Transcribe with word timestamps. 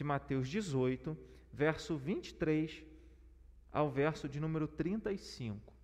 de 0.00 0.04
Mateus 0.04 0.48
18, 0.48 1.14
verso 1.52 1.94
23 1.94 2.82
ao 3.70 3.90
verso 3.90 4.30
de 4.30 4.40
número 4.40 4.66
35. 4.66 5.74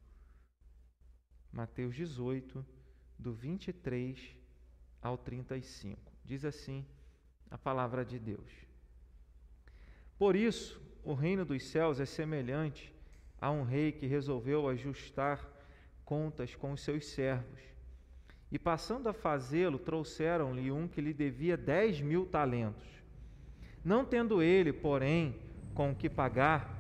Mateus 1.53 1.95
18, 1.95 2.65
do 3.19 3.35
23 3.35 4.19
ao 5.03 5.19
35. 5.19 6.01
Diz 6.25 6.47
assim 6.47 6.87
a 7.51 7.59
palavra 7.59 8.07
de 8.07 8.19
Deus. 8.19 8.51
Por 10.19 10.35
isso, 10.35 10.81
o 11.05 11.13
reino 11.13 11.45
dos 11.45 11.65
céus 11.65 12.01
é 12.01 12.07
semelhante 12.07 12.91
a 13.39 13.51
um 13.51 13.65
rei 13.65 13.93
que 13.93 14.07
resolveu 14.07 14.67
ajustar 14.67 15.47
contas 16.07 16.55
com 16.55 16.73
os 16.73 16.81
seus 16.81 17.05
servos. 17.05 17.61
E 18.51 18.59
passando 18.59 19.11
a 19.11 19.13
fazê-lo, 19.13 19.79
trouxeram-lhe 19.79 20.73
um 20.73 20.89
que 20.89 21.03
lhe 21.03 21.13
devia 21.13 21.55
dez 21.55 22.01
mil 22.01 22.25
talentos. 22.25 22.96
Não 23.87 24.05
tendo 24.05 24.43
ele, 24.43 24.73
porém, 24.73 25.37
com 25.73 25.95
que 25.95 26.11
pagar, 26.11 26.77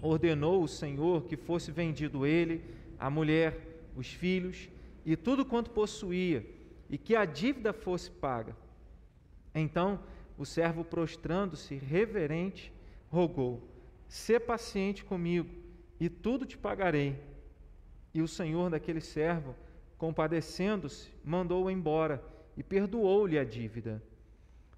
ordenou 0.00 0.62
o 0.62 0.68
Senhor 0.68 1.24
que 1.24 1.36
fosse 1.36 1.72
vendido 1.72 2.24
ele, 2.24 2.62
a 3.00 3.10
mulher, 3.10 3.58
os 3.96 4.06
filhos 4.06 4.68
e 5.04 5.16
tudo 5.16 5.44
quanto 5.44 5.70
possuía, 5.70 6.46
e 6.88 6.96
que 6.96 7.16
a 7.16 7.24
dívida 7.24 7.72
fosse 7.72 8.12
paga. 8.12 8.54
Então 9.52 9.98
o 10.38 10.46
servo, 10.46 10.84
prostrando-se 10.84 11.74
reverente, 11.74 12.72
rogou: 13.08 13.60
Sê 14.06 14.38
paciente 14.38 15.02
comigo, 15.02 15.50
e 15.98 16.08
tudo 16.08 16.46
te 16.46 16.56
pagarei. 16.56 17.18
E 18.14 18.22
o 18.22 18.28
senhor 18.28 18.70
daquele 18.70 19.00
servo, 19.00 19.52
compadecendo-se, 19.98 21.10
mandou-o 21.24 21.68
embora 21.68 22.22
e 22.56 22.62
perdoou-lhe 22.62 23.36
a 23.36 23.42
dívida. 23.42 24.00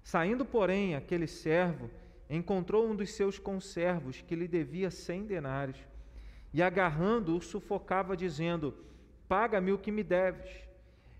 Saindo, 0.03 0.45
porém, 0.45 0.95
aquele 0.95 1.25
servo 1.25 1.89
encontrou 2.29 2.85
um 2.87 2.95
dos 2.95 3.11
seus 3.11 3.39
conservos 3.39 4.21
que 4.21 4.35
lhe 4.35 4.47
devia 4.47 4.91
cem 4.91 5.25
denários, 5.25 5.77
e 6.53 6.61
agarrando-o, 6.61 7.41
sufocava, 7.41 8.15
dizendo: 8.15 8.75
Paga-me 9.27 9.71
o 9.71 9.77
que 9.77 9.91
me 9.91 10.03
deves. 10.03 10.51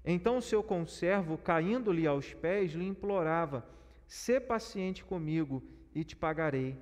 Então 0.05 0.37
o 0.37 0.41
seu 0.41 0.61
conservo, 0.61 1.37
caindo-lhe 1.37 2.05
aos 2.05 2.33
pés, 2.33 2.73
lhe 2.73 2.85
implorava: 2.85 3.65
Sê 4.05 4.39
paciente 4.39 5.03
comigo 5.03 5.63
e 5.95 6.03
te 6.03 6.15
pagarei. 6.15 6.77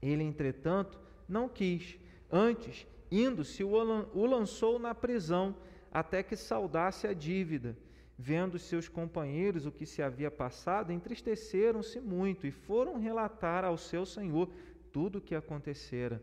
Ele, 0.00 0.24
entretanto, 0.24 0.98
não 1.28 1.48
quis. 1.48 1.98
Antes, 2.32 2.86
indo-se, 3.10 3.62
o 3.62 4.26
lançou 4.26 4.78
na 4.78 4.94
prisão 4.94 5.54
até 5.92 6.22
que 6.22 6.36
saudasse 6.36 7.06
a 7.06 7.12
dívida. 7.12 7.76
Vendo 8.22 8.58
seus 8.58 8.86
companheiros 8.86 9.64
o 9.64 9.72
que 9.72 9.86
se 9.86 10.02
havia 10.02 10.30
passado, 10.30 10.92
entristeceram-se 10.92 11.98
muito 12.02 12.46
e 12.46 12.50
foram 12.50 12.98
relatar 12.98 13.64
ao 13.64 13.78
seu 13.78 14.04
senhor 14.04 14.50
tudo 14.92 15.16
o 15.16 15.20
que 15.22 15.34
acontecera. 15.34 16.22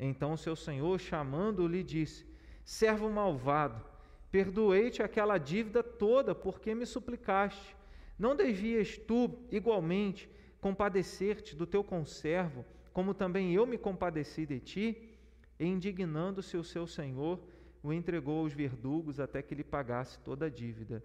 Então 0.00 0.34
seu 0.34 0.56
senhor, 0.56 0.98
chamando-o, 0.98 1.68
lhe 1.68 1.82
disse: 1.82 2.24
Servo 2.64 3.10
malvado, 3.10 3.84
perdoei-te 4.32 5.02
aquela 5.02 5.36
dívida 5.36 5.82
toda 5.82 6.34
porque 6.34 6.74
me 6.74 6.86
suplicaste. 6.86 7.76
Não 8.18 8.34
devias 8.34 8.96
tu, 8.96 9.30
igualmente, 9.50 10.30
compadecer-te 10.58 11.54
do 11.54 11.66
teu 11.66 11.84
conservo, 11.84 12.64
como 12.94 13.12
também 13.12 13.52
eu 13.52 13.66
me 13.66 13.76
compadeci 13.76 14.46
de 14.46 14.58
ti? 14.58 15.18
E 15.60 15.66
indignando-se 15.66 16.56
o 16.56 16.64
seu 16.64 16.86
senhor, 16.86 17.38
o 17.82 17.92
entregou 17.92 18.38
aos 18.38 18.54
verdugos 18.54 19.20
até 19.20 19.42
que 19.42 19.54
lhe 19.54 19.62
pagasse 19.62 20.18
toda 20.20 20.46
a 20.46 20.48
dívida. 20.48 21.04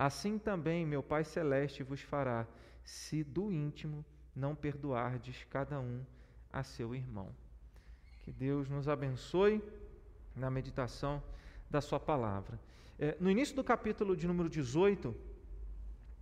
Assim 0.00 0.38
também 0.38 0.86
meu 0.86 1.02
Pai 1.02 1.24
Celeste 1.24 1.82
vos 1.82 2.00
fará, 2.00 2.46
se 2.82 3.22
do 3.22 3.52
íntimo 3.52 4.02
não 4.34 4.54
perdoardes 4.54 5.44
cada 5.50 5.78
um 5.78 6.00
a 6.50 6.62
seu 6.62 6.94
irmão. 6.94 7.28
Que 8.22 8.32
Deus 8.32 8.66
nos 8.66 8.88
abençoe 8.88 9.62
na 10.34 10.50
meditação 10.50 11.22
da 11.68 11.82
Sua 11.82 12.00
palavra. 12.00 12.58
É, 12.98 13.14
no 13.20 13.30
início 13.30 13.54
do 13.54 13.62
capítulo 13.62 14.16
de 14.16 14.26
número 14.26 14.48
18, 14.48 15.14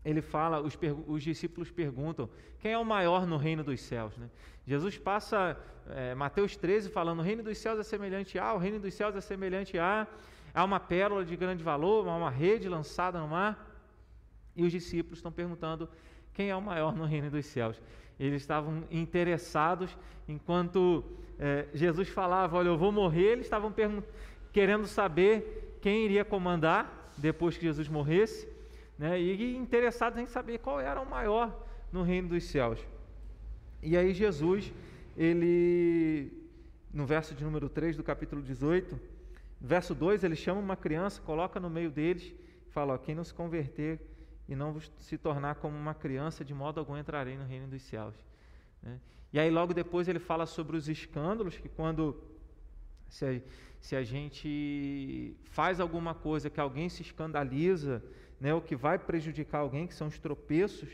ele 0.04 0.22
fala, 0.22 0.60
os, 0.60 0.76
os, 1.06 1.22
discípulos 1.22 1.70
perguntam, 1.70 2.28
quem 2.58 2.72
é 2.72 2.78
o 2.78 2.84
maior 2.84 3.28
no 3.28 3.36
reino 3.36 3.62
dos 3.62 3.80
céus? 3.80 4.16
Né? 4.16 4.28
Jesus 4.66 4.98
passa, 4.98 5.56
é, 5.90 6.16
Mateus 6.16 6.56
13, 6.56 6.90
falando, 6.90 7.20
o 7.20 7.22
reino 7.22 7.44
dos 7.44 7.56
céus 7.56 7.78
é 7.78 7.84
semelhante 7.84 8.40
a, 8.40 8.54
o 8.54 8.58
reino 8.58 8.80
dos 8.80 8.92
céus 8.92 9.14
é 9.14 9.20
semelhante 9.20 9.78
a, 9.78 10.04
há 10.52 10.64
uma 10.64 10.80
pérola 10.80 11.24
de 11.24 11.36
grande 11.36 11.62
valor, 11.62 12.08
há 12.08 12.16
uma 12.16 12.30
rede 12.30 12.68
lançada 12.68 13.20
no 13.20 13.28
mar, 13.28 13.67
e 14.58 14.64
os 14.64 14.72
discípulos 14.72 15.20
estão 15.20 15.30
perguntando, 15.30 15.88
quem 16.34 16.50
é 16.50 16.56
o 16.56 16.60
maior 16.60 16.94
no 16.96 17.04
reino 17.04 17.30
dos 17.30 17.46
céus? 17.46 17.80
Eles 18.18 18.42
estavam 18.42 18.82
interessados, 18.90 19.96
enquanto 20.26 21.04
é, 21.38 21.68
Jesus 21.72 22.08
falava, 22.08 22.56
olha, 22.56 22.66
eu 22.66 22.76
vou 22.76 22.90
morrer, 22.90 23.32
eles 23.34 23.46
estavam 23.46 23.72
querendo 24.52 24.86
saber 24.88 25.78
quem 25.80 26.04
iria 26.04 26.24
comandar 26.24 27.12
depois 27.16 27.56
que 27.56 27.62
Jesus 27.62 27.88
morresse, 27.88 28.48
né, 28.98 29.20
e 29.20 29.56
interessados 29.56 30.18
em 30.18 30.26
saber 30.26 30.58
qual 30.58 30.80
era 30.80 31.00
o 31.00 31.08
maior 31.08 31.64
no 31.92 32.02
reino 32.02 32.28
dos 32.30 32.42
céus. 32.42 32.84
E 33.80 33.96
aí 33.96 34.12
Jesus, 34.12 34.72
ele, 35.16 36.32
no 36.92 37.06
verso 37.06 37.32
de 37.32 37.44
número 37.44 37.68
3 37.68 37.96
do 37.96 38.02
capítulo 38.02 38.42
18, 38.42 38.98
verso 39.60 39.94
2, 39.94 40.24
ele 40.24 40.34
chama 40.34 40.60
uma 40.60 40.76
criança, 40.76 41.22
coloca 41.22 41.60
no 41.60 41.70
meio 41.70 41.92
deles, 41.92 42.34
fala, 42.70 42.94
ó, 42.94 42.98
quem 42.98 43.14
não 43.14 43.22
se 43.22 43.32
converter 43.32 44.00
e 44.48 44.56
não 44.56 44.80
se 44.80 45.18
tornar 45.18 45.56
como 45.56 45.76
uma 45.76 45.94
criança, 45.94 46.44
de 46.44 46.54
modo 46.54 46.80
algum 46.80 46.96
entrarei 46.96 47.36
no 47.36 47.44
reino 47.44 47.68
dos 47.68 47.82
céus. 47.82 48.14
Né? 48.82 48.98
E 49.32 49.38
aí 49.38 49.50
logo 49.50 49.74
depois 49.74 50.08
ele 50.08 50.18
fala 50.18 50.46
sobre 50.46 50.76
os 50.76 50.88
escândalos, 50.88 51.58
que 51.58 51.68
quando 51.68 52.22
se 53.08 53.24
a, 53.24 53.40
se 53.80 53.94
a 53.94 54.02
gente 54.02 55.36
faz 55.44 55.80
alguma 55.80 56.14
coisa 56.14 56.48
que 56.48 56.60
alguém 56.60 56.88
se 56.88 57.02
escandaliza, 57.02 58.02
né, 58.40 58.54
o 58.54 58.60
que 58.60 58.76
vai 58.76 58.98
prejudicar 58.98 59.58
alguém, 59.58 59.86
que 59.86 59.94
são 59.94 60.06
os 60.06 60.18
tropeços, 60.18 60.88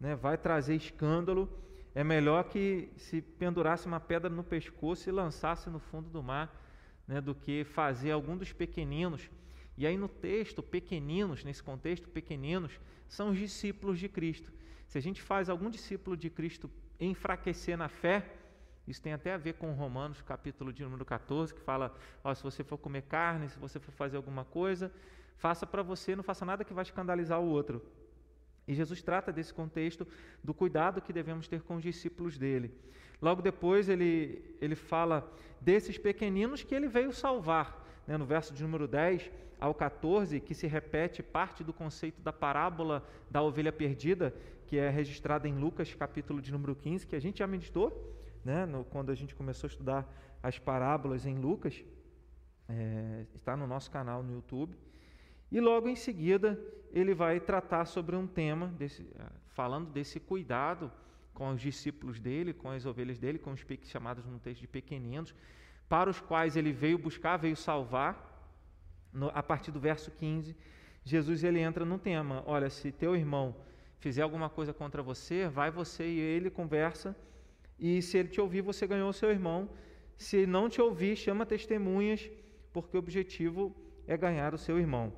né, 0.00 0.14
vai 0.14 0.38
trazer 0.38 0.74
escândalo, 0.74 1.48
é 1.94 2.02
melhor 2.02 2.44
que 2.44 2.90
se 2.96 3.20
pendurasse 3.20 3.86
uma 3.86 4.00
pedra 4.00 4.28
no 4.28 4.42
pescoço 4.42 5.08
e 5.08 5.12
lançasse 5.12 5.70
no 5.70 5.78
fundo 5.78 6.08
do 6.08 6.22
mar, 6.22 6.60
né, 7.06 7.20
do 7.20 7.34
que 7.34 7.64
fazer 7.64 8.10
algum 8.10 8.36
dos 8.36 8.52
pequeninos. 8.52 9.30
E 9.76 9.86
aí 9.86 9.96
no 9.96 10.08
texto, 10.08 10.62
pequeninos, 10.62 11.44
nesse 11.44 11.62
contexto, 11.62 12.08
pequeninos, 12.08 12.80
são 13.08 13.30
os 13.30 13.38
discípulos 13.38 13.98
de 13.98 14.08
Cristo. 14.08 14.52
Se 14.86 14.98
a 14.98 15.00
gente 15.00 15.20
faz 15.20 15.48
algum 15.48 15.68
discípulo 15.68 16.16
de 16.16 16.30
Cristo 16.30 16.70
enfraquecer 17.00 17.76
na 17.76 17.88
fé, 17.88 18.24
isso 18.86 19.00
tem 19.00 19.12
até 19.12 19.32
a 19.32 19.36
ver 19.36 19.54
com 19.54 19.72
Romanos, 19.72 20.20
capítulo 20.22 20.72
de 20.72 20.84
número 20.84 21.04
14, 21.04 21.54
que 21.54 21.60
fala: 21.60 21.94
ó, 22.22 22.34
se 22.34 22.42
você 22.42 22.62
for 22.62 22.78
comer 22.78 23.02
carne, 23.02 23.48
se 23.48 23.58
você 23.58 23.80
for 23.80 23.92
fazer 23.92 24.16
alguma 24.16 24.44
coisa, 24.44 24.92
faça 25.36 25.66
para 25.66 25.82
você, 25.82 26.14
não 26.14 26.22
faça 26.22 26.44
nada 26.44 26.64
que 26.64 26.74
vai 26.74 26.82
escandalizar 26.82 27.40
o 27.40 27.46
outro. 27.46 27.82
E 28.66 28.74
Jesus 28.74 29.02
trata 29.02 29.32
desse 29.32 29.52
contexto 29.52 30.06
do 30.42 30.54
cuidado 30.54 31.00
que 31.00 31.12
devemos 31.12 31.48
ter 31.48 31.62
com 31.62 31.76
os 31.76 31.82
discípulos 31.82 32.38
dele. 32.38 32.72
Logo 33.20 33.42
depois 33.42 33.88
ele, 33.88 34.56
ele 34.60 34.74
fala 34.74 35.30
desses 35.60 35.98
pequeninos 35.98 36.62
que 36.62 36.74
ele 36.74 36.88
veio 36.88 37.12
salvar. 37.12 37.83
Né? 38.06 38.16
No 38.16 38.24
verso 38.24 38.52
de 38.52 38.62
número 38.62 38.86
10 38.86 39.30
ao 39.60 39.74
14, 39.74 40.40
que 40.40 40.54
se 40.54 40.66
repete 40.66 41.22
parte 41.22 41.64
do 41.64 41.72
conceito 41.72 42.20
da 42.20 42.32
parábola 42.32 43.06
da 43.30 43.42
ovelha 43.42 43.72
perdida, 43.72 44.34
que 44.66 44.76
é 44.76 44.88
registrada 44.90 45.48
em 45.48 45.58
Lucas, 45.58 45.94
capítulo 45.94 46.40
de 46.40 46.52
número 46.52 46.74
15, 46.74 47.06
que 47.06 47.16
a 47.16 47.20
gente 47.20 47.38
já 47.38 47.46
meditou 47.46 48.14
né? 48.44 48.66
no, 48.66 48.84
quando 48.84 49.10
a 49.10 49.14
gente 49.14 49.34
começou 49.34 49.66
a 49.66 49.70
estudar 49.70 50.14
as 50.42 50.58
parábolas 50.58 51.26
em 51.26 51.36
Lucas. 51.38 51.82
É, 52.68 53.26
está 53.34 53.56
no 53.56 53.66
nosso 53.66 53.90
canal 53.90 54.22
no 54.22 54.32
YouTube. 54.34 54.76
E 55.50 55.60
logo 55.60 55.88
em 55.88 55.96
seguida 55.96 56.58
ele 56.92 57.14
vai 57.14 57.40
tratar 57.40 57.86
sobre 57.86 58.14
um 58.14 58.26
tema, 58.26 58.68
desse, 58.68 59.06
ah, 59.18 59.32
falando 59.48 59.90
desse 59.90 60.20
cuidado 60.20 60.90
com 61.32 61.50
os 61.50 61.60
discípulos 61.60 62.20
dele, 62.20 62.52
com 62.52 62.70
as 62.70 62.86
ovelhas 62.86 63.18
dele, 63.18 63.38
com 63.38 63.52
os 63.52 63.64
chamados 63.84 64.24
no 64.24 64.38
texto 64.38 64.60
de 64.60 64.68
pequeninos, 64.68 65.34
para 65.88 66.10
os 66.10 66.20
quais 66.20 66.56
ele 66.56 66.72
veio 66.72 66.98
buscar, 66.98 67.36
veio 67.36 67.56
salvar. 67.56 68.32
No, 69.12 69.30
a 69.34 69.42
partir 69.42 69.70
do 69.70 69.78
verso 69.78 70.10
15, 70.10 70.56
Jesus 71.04 71.44
ele 71.44 71.60
entra 71.60 71.84
no 71.84 71.98
tema: 71.98 72.42
olha, 72.46 72.68
se 72.70 72.90
teu 72.90 73.14
irmão 73.14 73.54
fizer 73.98 74.22
alguma 74.22 74.50
coisa 74.50 74.72
contra 74.72 75.02
você, 75.02 75.48
vai 75.48 75.70
você 75.70 76.04
e 76.06 76.18
ele 76.18 76.50
conversa, 76.50 77.16
e 77.78 78.02
se 78.02 78.18
ele 78.18 78.28
te 78.28 78.40
ouvir, 78.40 78.60
você 78.60 78.86
ganhou 78.86 79.08
o 79.08 79.12
seu 79.12 79.30
irmão. 79.30 79.68
Se 80.16 80.46
não 80.46 80.68
te 80.68 80.80
ouvir, 80.80 81.16
chama 81.16 81.44
testemunhas, 81.44 82.30
porque 82.72 82.96
o 82.96 83.00
objetivo 83.00 83.74
é 84.06 84.16
ganhar 84.16 84.54
o 84.54 84.58
seu 84.58 84.78
irmão. 84.78 85.12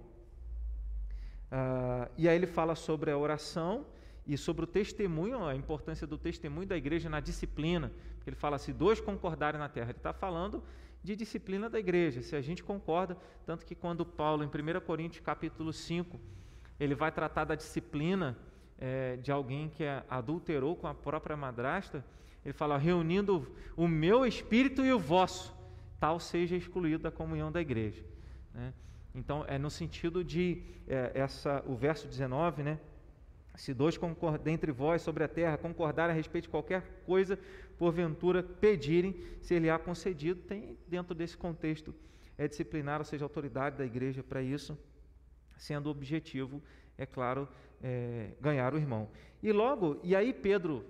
Uh, 1.50 2.10
e 2.16 2.28
aí 2.28 2.36
ele 2.36 2.46
fala 2.46 2.74
sobre 2.74 3.10
a 3.10 3.18
oração 3.18 3.86
e 4.26 4.36
sobre 4.36 4.64
o 4.64 4.66
testemunho, 4.66 5.44
a 5.44 5.54
importância 5.54 6.06
do 6.06 6.18
testemunho 6.18 6.66
da 6.66 6.76
igreja 6.76 7.08
na 7.08 7.20
disciplina. 7.20 7.92
Ele 8.26 8.34
fala: 8.34 8.58
se 8.58 8.72
dois 8.72 9.00
concordarem 9.00 9.60
na 9.60 9.68
terra, 9.68 9.90
ele 9.90 9.98
está 9.98 10.12
falando 10.12 10.62
de 11.02 11.14
disciplina 11.14 11.70
da 11.70 11.78
igreja. 11.78 12.20
Se 12.22 12.34
a 12.34 12.40
gente 12.40 12.64
concorda, 12.64 13.16
tanto 13.44 13.64
que 13.64 13.74
quando 13.74 14.04
Paulo, 14.04 14.42
em 14.42 14.48
1 14.48 14.80
Coríntios 14.80 15.24
capítulo 15.24 15.72
5, 15.72 16.18
ele 16.80 16.94
vai 16.94 17.12
tratar 17.12 17.44
da 17.44 17.54
disciplina 17.54 18.36
é, 18.78 19.16
de 19.16 19.30
alguém 19.30 19.68
que 19.68 19.84
adulterou 20.08 20.74
com 20.74 20.88
a 20.88 20.94
própria 20.94 21.36
madrasta, 21.36 22.04
ele 22.44 22.52
fala: 22.52 22.76
reunindo 22.76 23.46
o 23.76 23.86
meu 23.86 24.26
espírito 24.26 24.84
e 24.84 24.92
o 24.92 24.98
vosso, 24.98 25.54
tal 26.00 26.18
seja 26.18 26.56
excluído 26.56 27.04
da 27.04 27.10
comunhão 27.10 27.52
da 27.52 27.60
igreja. 27.60 28.04
Né? 28.52 28.74
Então, 29.14 29.44
é 29.46 29.58
no 29.58 29.70
sentido 29.70 30.24
de, 30.24 30.62
é, 30.88 31.12
essa, 31.14 31.62
o 31.66 31.74
verso 31.74 32.06
19, 32.08 32.62
né? 32.62 32.80
Se 33.56 33.72
dois 33.72 33.98
dentre 34.42 34.70
vós 34.70 35.02
sobre 35.02 35.24
a 35.24 35.28
terra 35.28 35.56
concordarem 35.56 36.12
a 36.12 36.16
respeito 36.16 36.44
de 36.44 36.50
qualquer 36.50 37.02
coisa, 37.06 37.38
porventura 37.78 38.42
pedirem, 38.42 39.16
se 39.40 39.54
ele 39.54 39.70
há 39.70 39.78
concedido, 39.78 40.42
tem 40.42 40.78
dentro 40.86 41.14
desse 41.14 41.36
contexto 41.36 41.94
é 42.38 42.46
disciplinar, 42.46 43.00
ou 43.00 43.04
seja, 43.04 43.24
a 43.24 43.26
autoridade 43.26 43.76
da 43.76 43.84
igreja 43.84 44.22
para 44.22 44.42
isso, 44.42 44.78
sendo 45.56 45.86
o 45.86 45.90
objetivo, 45.90 46.62
é 46.98 47.06
claro, 47.06 47.48
é, 47.82 48.32
ganhar 48.40 48.74
o 48.74 48.76
irmão. 48.76 49.08
E 49.42 49.52
logo, 49.52 49.98
e 50.02 50.14
aí 50.14 50.32
Pedro, 50.32 50.84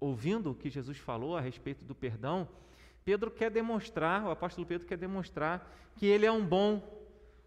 ouvindo 0.00 0.50
o 0.50 0.54
que 0.54 0.70
Jesus 0.70 0.98
falou 0.98 1.36
a 1.36 1.40
respeito 1.40 1.84
do 1.84 1.94
perdão, 1.94 2.48
Pedro 3.04 3.30
quer 3.30 3.50
demonstrar, 3.50 4.24
o 4.24 4.30
apóstolo 4.30 4.66
Pedro 4.66 4.86
quer 4.86 4.96
demonstrar 4.96 5.70
que 5.96 6.06
ele 6.06 6.24
é 6.24 6.32
um 6.32 6.44
bom 6.44 7.00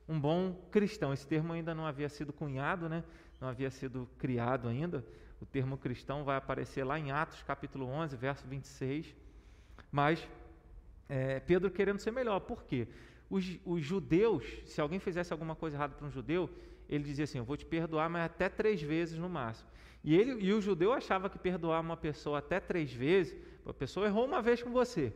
um 0.07 0.19
bom 0.19 0.53
cristão. 0.69 1.11
Esse 1.11 1.25
termo 1.25 1.51
ainda 1.51 1.73
não 1.73 1.83
havia 1.83 2.07
sido 2.09 2.31
cunhado, 2.31 2.87
né? 2.87 3.03
Não 3.39 3.47
havia 3.47 3.69
sido 3.69 4.07
criado 4.17 4.67
ainda. 4.67 5.05
O 5.41 5.45
termo 5.45 5.77
cristão 5.77 6.23
vai 6.23 6.37
aparecer 6.37 6.83
lá 6.83 6.97
em 6.97 7.11
Atos 7.11 7.43
capítulo 7.43 7.85
11, 7.85 8.15
verso 8.15 8.47
26. 8.47 9.15
Mas 9.91 10.27
é, 11.07 11.39
Pedro 11.39 11.69
querendo 11.69 11.99
ser 11.99 12.11
melhor. 12.11 12.39
Por 12.39 12.63
quê? 12.63 12.87
Os, 13.29 13.59
os 13.65 13.83
judeus, 13.83 14.45
se 14.65 14.79
alguém 14.79 14.99
fizesse 14.99 15.33
alguma 15.33 15.55
coisa 15.55 15.77
errada 15.77 15.95
para 15.95 16.07
um 16.07 16.11
judeu, 16.11 16.49
ele 16.87 17.03
dizia 17.03 17.23
assim: 17.23 17.37
Eu 17.37 17.45
vou 17.45 17.57
te 17.57 17.65
perdoar, 17.65 18.09
mas 18.09 18.25
até 18.25 18.49
três 18.49 18.81
vezes 18.81 19.17
no 19.17 19.29
máximo. 19.29 19.69
E, 20.03 20.15
ele, 20.15 20.43
e 20.43 20.53
o 20.53 20.61
judeu 20.61 20.93
achava 20.93 21.29
que 21.29 21.39
perdoar 21.39 21.81
uma 21.81 21.97
pessoa 21.97 22.37
até 22.37 22.59
três 22.59 22.93
vezes, 22.93 23.35
a 23.65 23.73
pessoa 23.73 24.05
errou 24.05 24.25
uma 24.25 24.41
vez 24.41 24.61
com 24.61 24.71
você. 24.71 25.11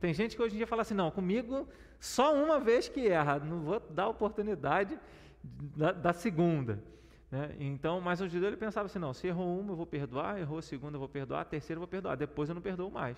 Tem 0.00 0.14
gente 0.14 0.34
que 0.34 0.42
hoje 0.42 0.54
em 0.54 0.58
dia 0.58 0.66
fala 0.66 0.82
assim: 0.82 0.94
Não, 0.94 1.10
comigo 1.10 1.68
só 2.00 2.34
uma 2.34 2.58
vez 2.60 2.88
que 2.88 3.06
erra, 3.06 3.38
não 3.38 3.60
vou 3.60 3.80
dar 3.80 4.08
oportunidade 4.08 4.98
da, 5.42 5.92
da 5.92 6.12
segunda. 6.12 6.82
Né? 7.34 7.50
Então, 7.58 8.00
mas 8.00 8.20
o 8.20 8.28
judeu 8.28 8.48
ele 8.48 8.56
pensava 8.56 8.86
assim: 8.86 9.00
não, 9.00 9.12
se 9.12 9.26
errou 9.26 9.58
uma 9.58 9.72
eu 9.72 9.76
vou 9.76 9.86
perdoar, 9.86 10.38
errou 10.38 10.58
a 10.58 10.62
segunda 10.62 10.94
eu 10.94 11.00
vou 11.00 11.08
perdoar, 11.08 11.40
a 11.40 11.44
terceira 11.44 11.78
eu 11.78 11.80
vou 11.80 11.88
perdoar, 11.88 12.16
depois 12.16 12.48
eu 12.48 12.54
não 12.54 12.62
perdoo 12.62 12.88
mais. 12.88 13.16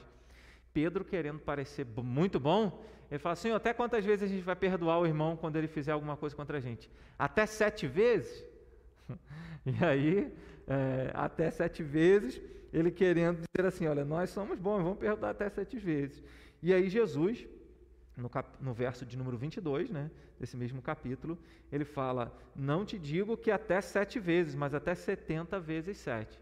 Pedro, 0.72 1.04
querendo 1.04 1.38
parecer 1.38 1.86
muito 2.02 2.40
bom, 2.40 2.82
ele 3.10 3.18
fala 3.18 3.34
assim: 3.34 3.50
até 3.50 3.74
quantas 3.74 4.02
vezes 4.02 4.22
a 4.22 4.26
gente 4.26 4.42
vai 4.42 4.56
perdoar 4.56 5.00
o 5.00 5.06
irmão 5.06 5.36
quando 5.36 5.56
ele 5.56 5.68
fizer 5.68 5.92
alguma 5.92 6.16
coisa 6.16 6.34
contra 6.34 6.56
a 6.56 6.60
gente? 6.60 6.90
Até 7.18 7.44
sete 7.44 7.86
vezes? 7.86 8.44
E 9.68 9.84
aí, 9.84 10.32
é, 10.68 11.10
até 11.12 11.50
sete 11.50 11.82
vezes, 11.82 12.40
ele 12.72 12.92
querendo 12.92 13.38
dizer 13.52 13.66
assim: 13.66 13.86
olha, 13.88 14.04
nós 14.04 14.30
somos 14.30 14.56
bons, 14.56 14.80
vamos 14.80 14.98
perdoar 14.98 15.32
até 15.32 15.50
sete 15.50 15.76
vezes. 15.76 16.22
E 16.62 16.72
aí, 16.72 16.88
Jesus, 16.88 17.44
no, 18.16 18.30
cap, 18.30 18.48
no 18.60 18.72
verso 18.72 19.04
de 19.04 19.16
número 19.16 19.36
22, 19.36 19.90
né, 19.90 20.10
desse 20.40 20.56
mesmo 20.56 20.80
capítulo, 20.80 21.38
ele 21.70 21.84
fala: 21.84 22.32
Não 22.54 22.84
te 22.84 22.98
digo 22.98 23.36
que 23.36 23.50
até 23.50 23.80
sete 23.80 24.18
vezes, 24.18 24.54
mas 24.54 24.74
até 24.74 24.94
setenta 24.94 25.60
vezes 25.60 25.98
sete. 25.98 26.38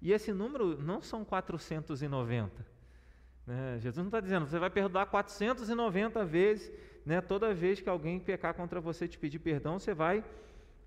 E 0.00 0.12
esse 0.12 0.32
número 0.32 0.80
não 0.80 1.02
são 1.02 1.24
490. 1.24 2.76
Né? 3.46 3.78
Jesus 3.80 3.98
não 3.98 4.06
está 4.06 4.20
dizendo, 4.20 4.46
você 4.46 4.58
vai 4.58 4.70
perdoar 4.70 5.06
490 5.06 6.24
vezes, 6.24 6.72
né? 7.04 7.20
toda 7.20 7.54
vez 7.54 7.80
que 7.80 7.88
alguém 7.88 8.18
pecar 8.18 8.54
contra 8.54 8.80
você 8.80 9.08
te 9.08 9.18
pedir 9.18 9.38
perdão, 9.38 9.78
você 9.78 9.94
vai 9.94 10.24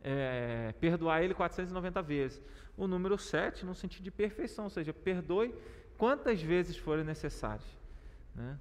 é, 0.03 0.73
perdoar 0.79 1.23
ele 1.23 1.33
490 1.33 2.01
vezes. 2.01 2.41
O 2.77 2.87
número 2.87 3.17
7 3.17 3.65
no 3.65 3.73
sentido 3.73 4.03
de 4.03 4.11
perfeição, 4.11 4.65
ou 4.65 4.69
seja, 4.69 4.93
perdoe 4.93 5.53
quantas 5.97 6.41
vezes 6.41 6.77
forem 6.77 7.03
necessárias. 7.03 7.65
Né? 8.35 8.57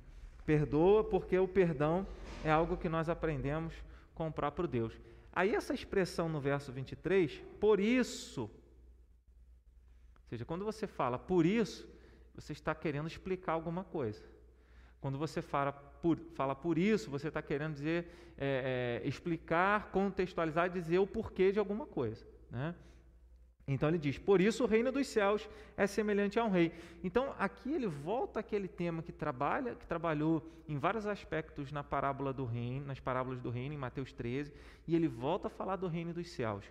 Perdoa 0.48 1.04
porque 1.04 1.38
o 1.38 1.46
perdão 1.46 2.06
é 2.42 2.50
algo 2.50 2.78
que 2.78 2.88
nós 2.88 3.10
aprendemos 3.10 3.74
com 4.14 4.28
o 4.28 4.32
próprio 4.32 4.66
Deus. 4.66 4.98
Aí 5.30 5.54
essa 5.54 5.74
expressão 5.74 6.26
no 6.26 6.40
verso 6.40 6.72
23, 6.72 7.42
por 7.60 7.78
isso, 7.78 8.44
ou 8.44 10.26
seja, 10.30 10.46
quando 10.46 10.64
você 10.64 10.86
fala 10.86 11.18
por 11.18 11.44
isso, 11.44 11.86
você 12.34 12.54
está 12.54 12.74
querendo 12.74 13.06
explicar 13.08 13.52
alguma 13.52 13.84
coisa. 13.84 14.24
Quando 15.02 15.18
você 15.18 15.42
fala 15.42 15.70
por, 15.70 16.18
fala 16.34 16.54
por 16.54 16.78
isso, 16.78 17.10
você 17.10 17.28
está 17.28 17.42
querendo 17.42 17.74
dizer, 17.74 18.06
é, 18.38 19.02
é, 19.04 19.06
explicar, 19.06 19.90
contextualizar, 19.90 20.70
dizer 20.70 20.98
o 20.98 21.06
porquê 21.06 21.52
de 21.52 21.58
alguma 21.58 21.84
coisa. 21.84 22.26
Né? 22.50 22.74
Então 23.68 23.90
ele 23.90 23.98
diz: 23.98 24.16
Por 24.16 24.40
isso 24.40 24.64
o 24.64 24.66
reino 24.66 24.90
dos 24.90 25.06
céus 25.06 25.48
é 25.76 25.86
semelhante 25.86 26.38
a 26.38 26.44
um 26.44 26.50
rei. 26.50 26.72
Então 27.04 27.34
aqui 27.38 27.72
ele 27.72 27.86
volta 27.86 28.40
àquele 28.40 28.66
tema 28.66 29.02
que 29.02 29.12
trabalha, 29.12 29.74
que 29.74 29.86
trabalhou 29.86 30.42
em 30.66 30.78
vários 30.78 31.06
aspectos 31.06 31.70
na 31.70 31.84
parábola 31.84 32.32
do 32.32 32.46
reino, 32.46 32.86
nas 32.86 32.98
parábolas 32.98 33.40
do 33.40 33.50
reino 33.50 33.74
em 33.74 33.78
Mateus 33.78 34.12
13, 34.12 34.50
e 34.86 34.96
ele 34.96 35.06
volta 35.06 35.48
a 35.48 35.50
falar 35.50 35.76
do 35.76 35.86
reino 35.86 36.14
dos 36.14 36.30
céus. 36.30 36.64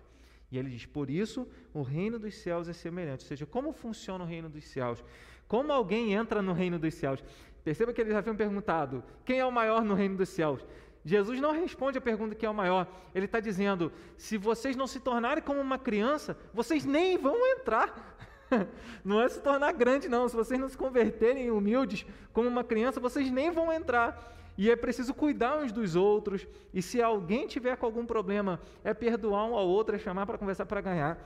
E 0.50 0.58
ele 0.58 0.70
diz: 0.70 0.84
Por 0.86 1.08
isso 1.08 1.46
o 1.72 1.82
reino 1.82 2.18
dos 2.18 2.34
céus 2.34 2.68
é 2.68 2.72
semelhante. 2.72 3.22
Ou 3.22 3.28
seja, 3.28 3.46
como 3.46 3.72
funciona 3.72 4.24
o 4.24 4.26
reino 4.26 4.48
dos 4.48 4.64
céus? 4.64 5.04
Como 5.46 5.72
alguém 5.72 6.12
entra 6.14 6.42
no 6.42 6.52
reino 6.52 6.78
dos 6.78 6.94
céus? 6.94 7.22
Perceba 7.62 7.92
que 7.92 8.00
eles 8.00 8.14
haviam 8.14 8.34
perguntado: 8.34 9.04
quem 9.24 9.38
é 9.38 9.46
o 9.46 9.52
maior 9.52 9.84
no 9.84 9.94
reino 9.94 10.16
dos 10.16 10.30
céus? 10.30 10.66
Jesus 11.08 11.40
não 11.40 11.52
responde 11.52 11.96
a 11.96 12.02
pergunta 12.02 12.34
quem 12.34 12.46
é 12.46 12.50
o 12.50 12.54
maior. 12.54 12.86
Ele 13.14 13.24
está 13.24 13.40
dizendo: 13.40 13.90
se 14.18 14.36
vocês 14.36 14.76
não 14.76 14.86
se 14.86 15.00
tornarem 15.00 15.42
como 15.42 15.58
uma 15.58 15.78
criança, 15.78 16.36
vocês 16.52 16.84
nem 16.84 17.16
vão 17.16 17.34
entrar. 17.46 18.16
Não 19.04 19.20
é 19.20 19.28
se 19.28 19.42
tornar 19.42 19.72
grande, 19.72 20.08
não. 20.08 20.26
Se 20.26 20.34
vocês 20.34 20.58
não 20.58 20.70
se 20.70 20.76
converterem 20.76 21.50
humildes 21.50 22.06
como 22.32 22.48
uma 22.48 22.64
criança, 22.64 22.98
vocês 22.98 23.30
nem 23.30 23.50
vão 23.50 23.70
entrar. 23.70 24.34
E 24.56 24.70
é 24.70 24.74
preciso 24.74 25.12
cuidar 25.12 25.58
uns 25.58 25.70
dos 25.70 25.94
outros. 25.94 26.46
E 26.72 26.80
se 26.80 27.02
alguém 27.02 27.46
tiver 27.46 27.76
com 27.76 27.84
algum 27.84 28.06
problema, 28.06 28.58
é 28.82 28.94
perdoar 28.94 29.44
um 29.44 29.54
ao 29.54 29.68
outro, 29.68 29.96
é 29.96 29.98
chamar 29.98 30.24
para 30.24 30.38
conversar 30.38 30.64
para 30.64 30.80
ganhar. 30.80 31.18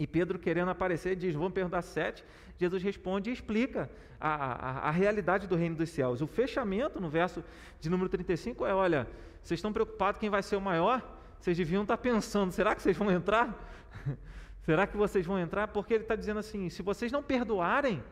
E 0.00 0.06
Pedro, 0.06 0.38
querendo 0.38 0.70
aparecer, 0.70 1.14
diz: 1.14 1.34
Vamos 1.34 1.52
perguntar 1.52 1.82
sete. 1.82 2.24
Jesus 2.56 2.82
responde 2.82 3.28
e 3.28 3.34
explica 3.34 3.90
a, 4.18 4.28
a, 4.28 4.88
a, 4.88 4.90
realidade 4.90 5.46
do 5.46 5.54
reino 5.54 5.76
dos 5.76 5.90
céus. 5.90 6.22
O 6.22 6.26
fechamento, 6.26 6.98
no 6.98 7.10
verso 7.10 7.44
de 7.78 7.90
número 7.90 8.08
35, 8.08 8.64
é: 8.64 8.74
Olha, 8.74 9.06
vocês 9.42 9.58
estão 9.58 9.70
preocupados 9.70 10.18
quem 10.18 10.30
vai 10.30 10.42
ser 10.42 10.56
o 10.56 10.60
maior? 10.60 11.02
Vocês 11.38 11.54
deviam 11.54 11.82
estar 11.82 11.98
pensando: 11.98 12.50
será 12.50 12.74
que 12.74 12.80
vocês 12.80 12.96
vão 12.96 13.10
entrar? 13.10 13.54
será 14.64 14.86
que 14.86 14.96
vocês 14.96 15.26
vão 15.26 15.38
entrar? 15.38 15.68
Porque 15.68 15.92
ele 15.92 16.04
está 16.04 16.16
dizendo 16.16 16.40
assim: 16.40 16.70
se 16.70 16.80
vocês 16.80 17.12
não 17.12 17.22
perdoarem, 17.22 18.02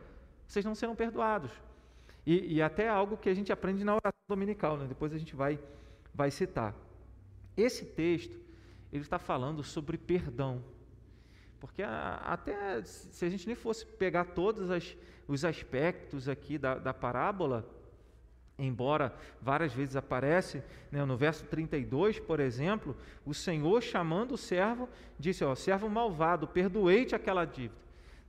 vocês 0.45 0.63
não 0.63 0.75
serão 0.75 0.95
perdoados. 0.95 1.49
E, 2.23 2.57
e 2.57 2.61
até 2.61 2.87
algo 2.87 3.17
que 3.17 3.29
a 3.29 3.33
gente 3.33 3.51
aprende 3.51 3.83
na 3.83 3.95
oração 3.95 4.21
dominical, 4.27 4.77
né? 4.77 4.85
depois 4.85 5.11
a 5.11 5.17
gente 5.17 5.35
vai, 5.35 5.57
vai 6.13 6.29
citar. 6.29 6.75
Esse 7.57 7.83
texto, 7.83 8.39
ele 8.93 9.01
está 9.01 9.17
falando 9.17 9.63
sobre 9.63 9.97
perdão. 9.97 10.63
Porque 11.59 11.83
a, 11.83 12.15
até 12.25 12.81
se 12.83 13.25
a 13.25 13.29
gente 13.29 13.45
nem 13.45 13.55
fosse 13.55 13.85
pegar 13.85 14.25
todos 14.25 14.71
as, 14.71 14.95
os 15.27 15.43
aspectos 15.43 16.29
aqui 16.29 16.57
da, 16.57 16.75
da 16.75 16.93
parábola, 16.93 17.67
embora 18.57 19.13
várias 19.41 19.73
vezes 19.73 19.95
aparece, 19.95 20.63
né, 20.91 21.03
no 21.05 21.17
verso 21.17 21.45
32, 21.45 22.19
por 22.19 22.39
exemplo, 22.39 22.95
o 23.25 23.33
Senhor 23.33 23.81
chamando 23.81 24.33
o 24.33 24.37
servo, 24.37 24.89
disse, 25.17 25.43
ó, 25.43 25.55
servo 25.55 25.89
malvado, 25.89 26.47
perdoei-te 26.47 27.15
aquela 27.15 27.45
dívida. 27.45 27.79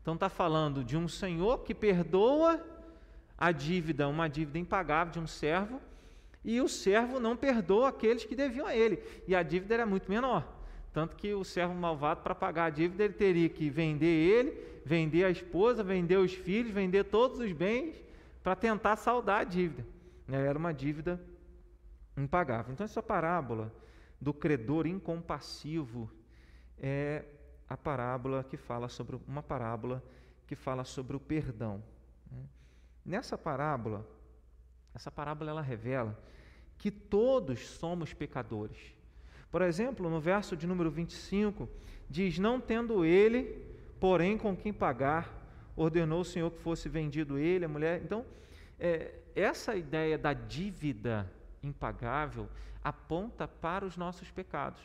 Então 0.03 0.15
está 0.15 0.29
falando 0.29 0.83
de 0.85 0.97
um 0.97 1.09
Senhor 1.09 1.59
que 1.59 1.75
perdoa 1.75 2.65
a 3.37 3.53
dívida, 3.53 4.09
uma 4.09 4.29
dívida 4.29 4.59
impagável 4.59 5.13
de 5.13 5.19
um 5.19 5.27
servo, 5.27 5.81
e 6.45 6.61
o 6.61 6.69
servo 6.69 7.21
não 7.21 7.37
perdoa 7.37 7.89
aqueles 7.89 8.25
que 8.25 8.35
deviam 8.35 8.67
a 8.67 8.75
ele, 8.75 9.03
e 9.27 9.35
a 9.35 9.43
dívida 9.43 9.75
era 9.75 9.87
muito 9.87 10.11
menor. 10.11 10.60
Tanto 10.93 11.15
que 11.15 11.33
o 11.35 11.45
servo 11.45 11.75
malvado, 11.75 12.23
para 12.23 12.35
pagar 12.35 12.67
a 12.67 12.71
dívida, 12.71 13.05
ele 13.05 13.15
teria 13.15 13.49
que 13.49 13.71
vender 13.71 14.07
ele, 14.07 14.81
vender 14.85 15.25
a 15.25 15.31
esposa, 15.31 15.85
vender 15.85 16.17
os 16.17 16.33
filhos, 16.33 16.73
vender 16.73 17.05
todos 17.05 17.39
os 17.39 17.53
bens 17.53 18.03
para 18.43 18.57
tentar 18.57 18.97
saldar 18.97 19.41
a 19.41 19.45
dívida. 19.45 19.87
Era 20.29 20.59
uma 20.59 20.73
dívida 20.73 21.21
impagável. 22.17 22.73
Então, 22.73 22.85
essa 22.85 23.03
parábola 23.03 23.73
do 24.21 24.35
credor 24.35 24.87
incompassivo 24.87 26.11
é 26.79 27.25
a 27.69 27.77
parábola 27.77 28.43
que 28.43 28.57
fala 28.57 28.89
sobre 28.89 29.19
uma 29.29 29.43
parábola 29.43 30.03
que 30.47 30.57
fala 30.57 30.85
sobre 30.85 31.17
o 31.17 31.21
perdão. 31.21 31.83
Né? 32.31 32.43
Nessa 33.05 33.39
parábola, 33.39 34.05
essa 34.93 35.11
parábola 35.11 35.51
ela 35.51 35.63
revela 35.63 36.19
que 36.77 36.91
todos 36.91 37.61
somos 37.69 38.13
pecadores 38.13 39.00
por 39.51 39.63
exemplo, 39.63 40.09
no 40.09 40.21
verso 40.21 40.57
de 40.57 40.67
número 40.67 40.91
25, 40.91 41.69
diz: 42.09 42.39
Não 42.39 42.61
tendo 42.61 43.05
ele, 43.05 43.67
porém 43.99 44.39
com 44.39 44.57
quem 44.57 44.73
pagar, 44.73 45.29
ordenou 45.75 46.21
o 46.21 46.25
Senhor 46.25 46.51
que 46.51 46.61
fosse 46.61 46.89
vendido 46.89 47.39
ele, 47.39 47.65
a 47.65 47.69
mulher. 47.69 48.01
Então, 48.03 48.25
é, 48.79 49.15
essa 49.35 49.75
ideia 49.75 50.17
da 50.17 50.33
dívida 50.33 51.31
impagável 51.63 52.49
aponta 52.83 53.49
para 53.49 53.85
os 53.85 53.97
nossos 53.97 54.31
pecados. 54.31 54.83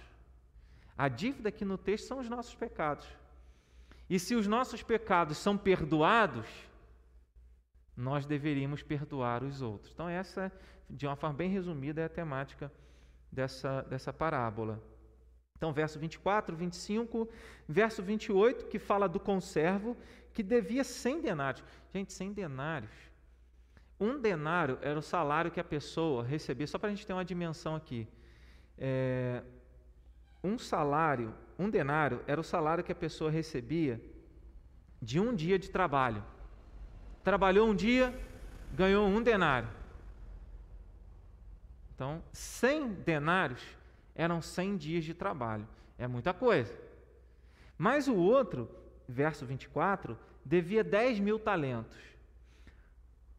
A 0.97 1.07
dívida 1.07 1.49
aqui 1.49 1.63
no 1.63 1.77
texto 1.77 2.07
são 2.07 2.19
os 2.19 2.29
nossos 2.29 2.55
pecados. 2.55 3.07
E 4.09 4.19
se 4.19 4.35
os 4.35 4.47
nossos 4.47 4.81
pecados 4.81 5.37
são 5.37 5.57
perdoados, 5.57 6.47
nós 7.95 8.25
deveríamos 8.25 8.83
perdoar 8.83 9.43
os 9.43 9.61
outros. 9.61 9.91
Então, 9.93 10.09
essa, 10.09 10.51
de 10.89 11.05
uma 11.05 11.15
forma 11.15 11.35
bem 11.35 11.49
resumida, 11.49 12.01
é 12.01 12.05
a 12.05 12.09
temática 12.09 12.71
dessa, 13.31 13.81
dessa 13.83 14.13
parábola. 14.13 14.81
Então, 15.57 15.71
verso 15.71 15.97
24, 15.97 16.55
25, 16.55 17.29
verso 17.67 18.03
28, 18.03 18.65
que 18.65 18.77
fala 18.77 19.07
do 19.07 19.19
conservo 19.19 19.95
que 20.33 20.43
devia 20.43 20.83
100 20.83 21.21
denários. 21.21 21.63
Gente, 21.93 22.11
100 22.11 22.33
denários. 22.33 22.91
Um 23.97 24.19
denário 24.19 24.77
era 24.81 24.99
o 24.99 25.01
salário 25.01 25.49
que 25.49 25.59
a 25.59 25.63
pessoa 25.63 26.23
recebia, 26.23 26.67
só 26.67 26.77
para 26.77 26.89
a 26.89 26.91
gente 26.93 27.07
ter 27.07 27.13
uma 27.13 27.23
dimensão 27.23 27.73
aqui. 27.73 28.05
É, 28.77 29.41
um 30.43 30.59
salário, 30.59 31.33
um 31.57 31.69
denário, 31.69 32.21
era 32.27 32.39
o 32.39 32.43
salário 32.43 32.83
que 32.83 32.91
a 32.91 32.95
pessoa 32.95 33.31
recebia 33.31 34.01
de 35.01 35.19
um 35.19 35.33
dia 35.33 35.57
de 35.57 35.69
trabalho. 35.69 36.21
Trabalhou 37.23 37.69
um 37.69 37.75
dia, 37.75 38.13
ganhou 38.73 39.07
um 39.07 39.21
denário. 39.21 39.69
Então, 41.95 42.21
100 42.33 42.89
denários 43.05 43.61
eram 44.13 44.41
100 44.41 44.77
dias 44.77 45.05
de 45.05 45.13
trabalho. 45.13 45.65
É 45.97 46.07
muita 46.07 46.33
coisa. 46.33 46.77
Mas 47.77 48.07
o 48.09 48.15
outro, 48.15 48.69
verso 49.07 49.45
24, 49.45 50.17
devia 50.43 50.83
10 50.83 51.19
mil 51.19 51.39
talentos. 51.39 51.97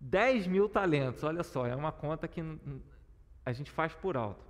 10 0.01 0.47
mil 0.47 0.69
talentos, 0.69 1.23
olha 1.23 1.43
só, 1.43 1.67
é 1.67 1.77
uma 1.77 1.93
conta 1.93 2.27
que 2.27 2.43
a 3.45 3.53
gente 3.53 3.71
faz 3.71 3.95
por 3.95 4.17
alto. 4.17 4.45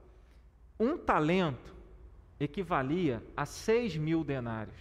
Um 0.78 0.96
talento 0.96 1.74
equivalia 2.38 3.22
a 3.36 3.44
6 3.44 3.96
mil 3.96 4.22
denários. 4.22 4.80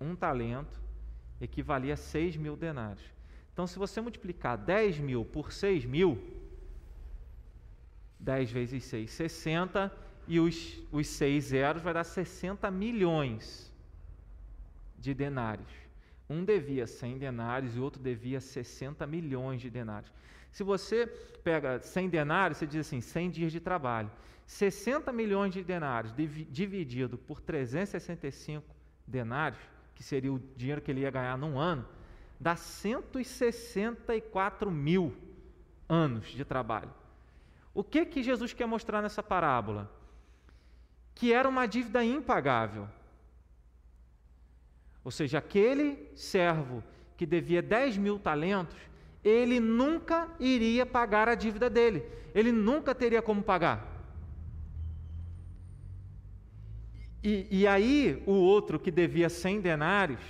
Um 0.00 0.14
talento 0.14 0.80
equivalia 1.40 1.94
a 1.94 1.96
6 1.96 2.36
mil 2.36 2.56
denários. 2.56 3.04
Então, 3.52 3.66
se 3.66 3.78
você 3.78 4.00
multiplicar 4.00 4.56
10 4.56 4.98
mil 5.00 5.24
por 5.24 5.52
6 5.52 5.84
mil, 5.84 6.41
10 8.22 8.52
vezes 8.52 8.84
6, 8.84 9.10
60, 9.10 9.92
e 10.28 10.38
os, 10.38 10.80
os 10.92 11.08
6 11.08 11.44
zeros 11.44 11.82
vai 11.82 11.92
dar 11.92 12.04
60 12.04 12.70
milhões 12.70 13.72
de 14.98 15.12
denários. 15.12 15.68
Um 16.30 16.44
devia 16.44 16.86
100 16.86 17.18
denários 17.18 17.76
e 17.76 17.80
o 17.80 17.82
outro 17.82 18.00
devia 18.00 18.40
60 18.40 19.04
milhões 19.06 19.60
de 19.60 19.68
denários. 19.68 20.10
Se 20.52 20.62
você 20.62 21.06
pega 21.42 21.80
100 21.80 22.08
denários, 22.08 22.58
você 22.58 22.66
diz 22.66 22.86
assim, 22.86 23.00
100 23.00 23.30
dias 23.30 23.50
de 23.52 23.58
trabalho. 23.58 24.08
60 24.46 25.10
milhões 25.12 25.52
de 25.52 25.64
denários 25.64 26.14
dividido 26.50 27.18
por 27.18 27.40
365 27.40 28.64
denários, 29.06 29.60
que 29.94 30.02
seria 30.02 30.32
o 30.32 30.40
dinheiro 30.56 30.80
que 30.80 30.90
ele 30.90 31.00
ia 31.00 31.10
ganhar 31.10 31.36
num 31.36 31.58
ano, 31.58 31.86
dá 32.38 32.54
164 32.54 34.70
mil 34.70 35.12
anos 35.88 36.28
de 36.28 36.44
trabalho. 36.44 37.01
O 37.74 37.82
que 37.82 38.04
que 38.04 38.22
Jesus 38.22 38.52
quer 38.52 38.66
mostrar 38.66 39.00
nessa 39.00 39.22
parábola? 39.22 39.90
Que 41.14 41.32
era 41.32 41.48
uma 41.48 41.66
dívida 41.66 42.04
impagável. 42.04 42.88
Ou 45.04 45.10
seja, 45.10 45.38
aquele 45.38 46.10
servo 46.14 46.82
que 47.16 47.26
devia 47.26 47.62
10 47.62 47.96
mil 47.96 48.18
talentos, 48.18 48.76
ele 49.24 49.58
nunca 49.58 50.28
iria 50.38 50.84
pagar 50.84 51.28
a 51.28 51.34
dívida 51.34 51.70
dele. 51.70 52.04
Ele 52.34 52.52
nunca 52.52 52.94
teria 52.94 53.22
como 53.22 53.42
pagar. 53.42 53.88
E, 57.22 57.46
e 57.50 57.66
aí, 57.66 58.22
o 58.26 58.32
outro 58.32 58.80
que 58.80 58.90
devia 58.90 59.28
100 59.28 59.60
denários, 59.60 60.20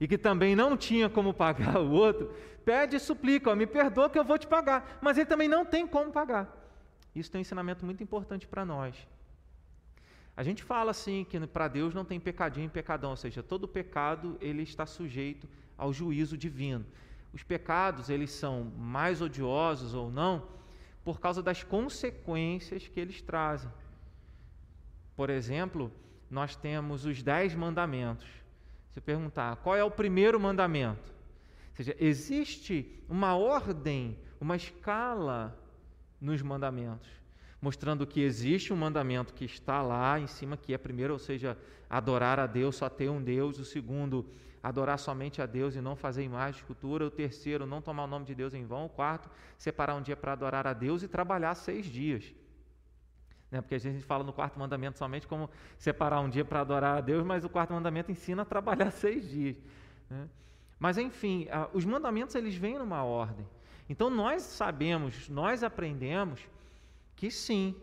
e 0.00 0.08
que 0.08 0.16
também 0.16 0.56
não 0.56 0.76
tinha 0.76 1.08
como 1.08 1.32
pagar 1.34 1.78
o 1.78 1.90
outro, 1.90 2.32
pede 2.64 2.96
e 2.96 3.00
suplica: 3.00 3.50
ó, 3.50 3.54
me 3.54 3.66
perdoa 3.66 4.10
que 4.10 4.18
eu 4.18 4.24
vou 4.24 4.38
te 4.38 4.46
pagar. 4.46 4.98
Mas 5.00 5.16
ele 5.16 5.26
também 5.26 5.48
não 5.48 5.64
tem 5.64 5.86
como 5.86 6.10
pagar. 6.10 6.61
Isso 7.14 7.30
tem 7.30 7.40
um 7.40 7.42
ensinamento 7.42 7.84
muito 7.84 8.02
importante 8.02 8.46
para 8.46 8.64
nós. 8.64 8.96
A 10.36 10.42
gente 10.42 10.62
fala 10.62 10.90
assim 10.90 11.24
que 11.24 11.38
para 11.46 11.68
Deus 11.68 11.94
não 11.94 12.04
tem 12.04 12.18
pecadinho 12.18 12.66
e 12.66 12.70
pecadão, 12.70 13.10
ou 13.10 13.16
seja, 13.16 13.42
todo 13.42 13.68
pecado 13.68 14.38
ele 14.40 14.62
está 14.62 14.86
sujeito 14.86 15.46
ao 15.76 15.92
juízo 15.92 16.38
divino. 16.38 16.86
Os 17.32 17.42
pecados 17.42 18.08
eles 18.08 18.30
são 18.30 18.64
mais 18.76 19.20
odiosos 19.20 19.94
ou 19.94 20.10
não 20.10 20.46
por 21.04 21.20
causa 21.20 21.42
das 21.42 21.62
consequências 21.62 22.88
que 22.88 22.98
eles 22.98 23.20
trazem. 23.20 23.70
Por 25.14 25.28
exemplo, 25.28 25.92
nós 26.30 26.56
temos 26.56 27.04
os 27.04 27.22
dez 27.22 27.54
mandamentos. 27.54 28.28
Se 28.90 29.00
perguntar 29.00 29.56
qual 29.56 29.76
é 29.76 29.84
o 29.84 29.90
primeiro 29.90 30.38
mandamento, 30.38 31.12
ou 31.70 31.76
seja, 31.76 31.96
existe 31.98 33.02
uma 33.08 33.34
ordem, 33.34 34.18
uma 34.40 34.56
escala 34.56 35.58
nos 36.22 36.40
mandamentos, 36.40 37.10
mostrando 37.60 38.06
que 38.06 38.20
existe 38.20 38.72
um 38.72 38.76
mandamento 38.76 39.34
que 39.34 39.44
está 39.44 39.82
lá 39.82 40.20
em 40.20 40.28
cima, 40.28 40.56
que 40.56 40.72
é 40.72 40.78
primeiro, 40.78 41.12
ou 41.12 41.18
seja, 41.18 41.58
adorar 41.90 42.38
a 42.38 42.46
Deus, 42.46 42.76
só 42.76 42.88
ter 42.88 43.10
um 43.10 43.20
Deus, 43.20 43.58
o 43.58 43.64
segundo, 43.64 44.24
adorar 44.62 44.98
somente 44.98 45.42
a 45.42 45.46
Deus 45.46 45.74
e 45.74 45.80
não 45.80 45.96
fazer 45.96 46.22
imagem 46.22 46.60
escultura, 46.60 47.04
o 47.04 47.10
terceiro, 47.10 47.66
não 47.66 47.82
tomar 47.82 48.04
o 48.04 48.06
nome 48.06 48.24
de 48.24 48.34
Deus 48.36 48.54
em 48.54 48.64
vão, 48.64 48.86
o 48.86 48.88
quarto, 48.88 49.28
separar 49.58 49.96
um 49.96 50.00
dia 50.00 50.16
para 50.16 50.32
adorar 50.32 50.64
a 50.66 50.72
Deus 50.72 51.02
e 51.02 51.08
trabalhar 51.08 51.54
seis 51.56 51.86
dias. 51.86 52.32
Né? 53.50 53.60
Porque 53.60 53.74
a 53.74 53.78
gente 53.78 54.04
fala 54.04 54.22
no 54.22 54.32
quarto 54.32 54.58
mandamento 54.58 54.96
somente 54.96 55.26
como 55.26 55.50
separar 55.76 56.20
um 56.20 56.30
dia 56.30 56.44
para 56.44 56.60
adorar 56.60 56.98
a 56.98 57.00
Deus, 57.00 57.24
mas 57.24 57.44
o 57.44 57.48
quarto 57.48 57.72
mandamento 57.72 58.12
ensina 58.12 58.42
a 58.42 58.44
trabalhar 58.44 58.92
seis 58.94 59.28
dias. 59.28 59.56
Né? 60.08 60.28
Mas 60.78 60.98
enfim, 60.98 61.48
os 61.72 61.84
mandamentos 61.84 62.34
eles 62.36 62.54
vêm 62.54 62.78
numa 62.78 63.02
ordem. 63.02 63.46
Então 63.88 64.08
nós 64.08 64.42
sabemos, 64.42 65.28
nós 65.28 65.62
aprendemos 65.62 66.40
que 67.16 67.30
sim, 67.30 67.74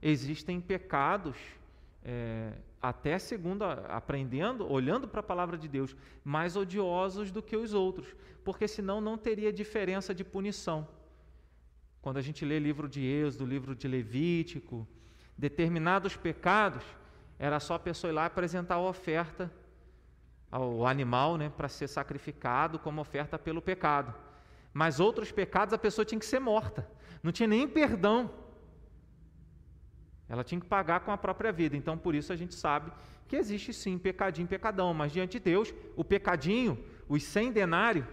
existem 0.00 0.60
pecados, 0.60 1.36
é, 2.04 2.52
até 2.80 3.18
segundo 3.18 3.64
aprendendo, 3.64 4.70
olhando 4.70 5.08
para 5.08 5.20
a 5.20 5.22
palavra 5.22 5.58
de 5.58 5.68
Deus, 5.68 5.96
mais 6.24 6.56
odiosos 6.56 7.30
do 7.30 7.42
que 7.42 7.56
os 7.56 7.74
outros, 7.74 8.14
porque 8.44 8.68
senão 8.68 9.00
não 9.00 9.18
teria 9.18 9.52
diferença 9.52 10.14
de 10.14 10.24
punição. 10.24 10.86
Quando 12.00 12.18
a 12.18 12.22
gente 12.22 12.44
lê 12.44 12.58
livro 12.58 12.88
de 12.88 13.04
Êxodo, 13.04 13.44
livro 13.44 13.74
de 13.74 13.88
Levítico, 13.88 14.86
determinados 15.36 16.16
pecados, 16.16 16.84
era 17.38 17.60
só 17.60 17.74
a 17.74 17.78
pessoa 17.78 18.10
ir 18.10 18.14
lá 18.14 18.26
apresentar 18.26 18.76
a 18.76 18.80
oferta 18.80 19.52
ao 20.50 20.86
animal, 20.86 21.36
né, 21.36 21.52
para 21.54 21.68
ser 21.68 21.88
sacrificado 21.88 22.78
como 22.78 23.00
oferta 23.00 23.38
pelo 23.38 23.60
pecado. 23.60 24.14
Mas 24.72 25.00
outros 25.00 25.32
pecados 25.32 25.74
a 25.74 25.78
pessoa 25.78 26.04
tinha 26.04 26.18
que 26.18 26.26
ser 26.26 26.38
morta, 26.38 26.88
não 27.22 27.32
tinha 27.32 27.46
nem 27.46 27.66
perdão. 27.66 28.30
Ela 30.28 30.44
tinha 30.44 30.60
que 30.60 30.66
pagar 30.66 31.00
com 31.00 31.10
a 31.10 31.16
própria 31.16 31.50
vida. 31.50 31.76
Então, 31.76 31.96
por 31.96 32.14
isso 32.14 32.32
a 32.32 32.36
gente 32.36 32.54
sabe 32.54 32.92
que 33.26 33.36
existe 33.36 33.72
sim 33.72 33.98
pecadinho, 33.98 34.46
pecadão, 34.46 34.92
mas 34.92 35.12
diante 35.12 35.32
de 35.32 35.44
Deus, 35.44 35.72
o 35.96 36.04
pecadinho, 36.04 36.82
os 37.08 37.22
100 37.22 37.52
denários, 37.52 38.06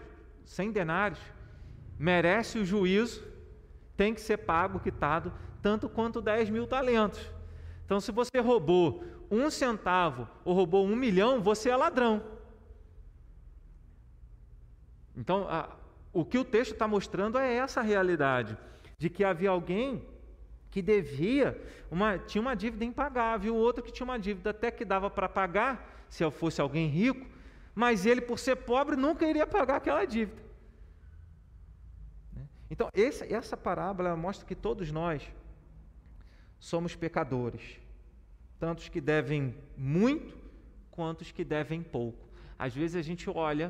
100 0.45 0.71
denários, 0.71 1.19
merece 1.97 2.57
o 2.59 2.65
juízo, 2.65 3.24
tem 3.95 4.13
que 4.13 4.21
ser 4.21 4.38
pago, 4.38 4.79
quitado, 4.79 5.33
tanto 5.62 5.89
quanto 5.89 6.21
10 6.21 6.50
mil 6.50 6.67
talentos. 6.67 7.19
Então, 7.85 8.00
se 8.00 8.12
você 8.12 8.39
roubou 8.39 9.03
um 9.29 9.50
centavo 9.50 10.27
ou 10.43 10.53
roubou 10.53 10.85
um 10.85 10.95
milhão, 10.95 11.41
você 11.41 11.69
é 11.69 11.75
ladrão. 11.75 12.21
Então, 15.15 15.47
a, 15.50 15.75
o 16.15 16.24
que 16.24 16.38
o 16.38 16.45
texto 16.45 16.72
está 16.72 16.88
mostrando 16.88 17.38
é 17.38 17.55
essa 17.55 17.81
realidade, 17.81 18.57
de 18.98 19.10
que 19.10 19.22
havia 19.22 19.50
alguém 19.50 20.07
que 20.72 20.81
devia, 20.81 21.62
uma, 21.91 22.17
tinha 22.17 22.41
uma 22.41 22.55
dívida 22.55 22.86
impagável, 22.86 23.53
o 23.53 23.57
outro 23.57 23.84
que 23.84 23.91
tinha 23.91 24.05
uma 24.05 24.17
dívida 24.17 24.51
até 24.51 24.72
que 24.72 24.86
dava 24.86 25.10
para 25.10 25.27
pagar, 25.27 26.05
se 26.10 26.24
eu 26.24 26.31
fosse 26.31 26.62
alguém 26.62 26.88
rico, 26.88 27.27
mas 27.75 28.05
ele, 28.05 28.22
por 28.22 28.39
ser 28.39 28.55
pobre, 28.55 28.95
nunca 28.95 29.27
iria 29.27 29.45
pagar 29.45 29.75
aquela 29.75 30.05
dívida. 30.05 30.41
Então, 32.72 32.88
essa, 32.93 33.25
essa 33.25 33.57
parábola 33.57 34.15
mostra 34.15 34.48
que 34.48 34.55
todos 34.55 34.89
nós 34.93 35.22
somos 36.57 36.95
pecadores, 36.95 37.77
tanto 38.57 38.79
os 38.79 38.88
que 38.88 39.01
devem 39.01 39.53
muito, 39.77 40.38
quanto 40.89 41.24
os 41.24 41.31
que 41.34 41.43
devem 41.43 41.84
pouco. 41.84 42.25
Às 42.57 42.74
vezes 42.74 42.95
a 42.95 43.01
gente 43.01 43.29
olha 43.29 43.69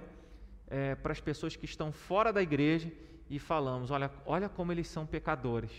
é, 0.67 0.95
para 0.95 1.11
as 1.11 1.19
pessoas 1.19 1.55
que 1.55 1.65
estão 1.65 1.91
fora 1.91 2.31
da 2.31 2.41
igreja 2.41 2.91
e 3.29 3.39
falamos: 3.39 3.91
olha, 3.91 4.11
olha 4.25 4.49
como 4.49 4.71
eles 4.71 4.87
são 4.87 5.05
pecadores. 5.05 5.71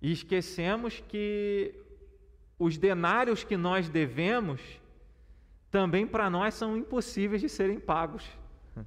E 0.00 0.10
esquecemos 0.10 1.02
que 1.08 1.74
os 2.58 2.78
denários 2.78 3.44
que 3.44 3.56
nós 3.56 3.88
devemos 3.88 4.60
também 5.70 6.06
para 6.06 6.28
nós 6.28 6.54
são 6.54 6.76
impossíveis 6.76 7.40
de 7.40 7.48
serem 7.48 7.78
pagos. 7.78 8.24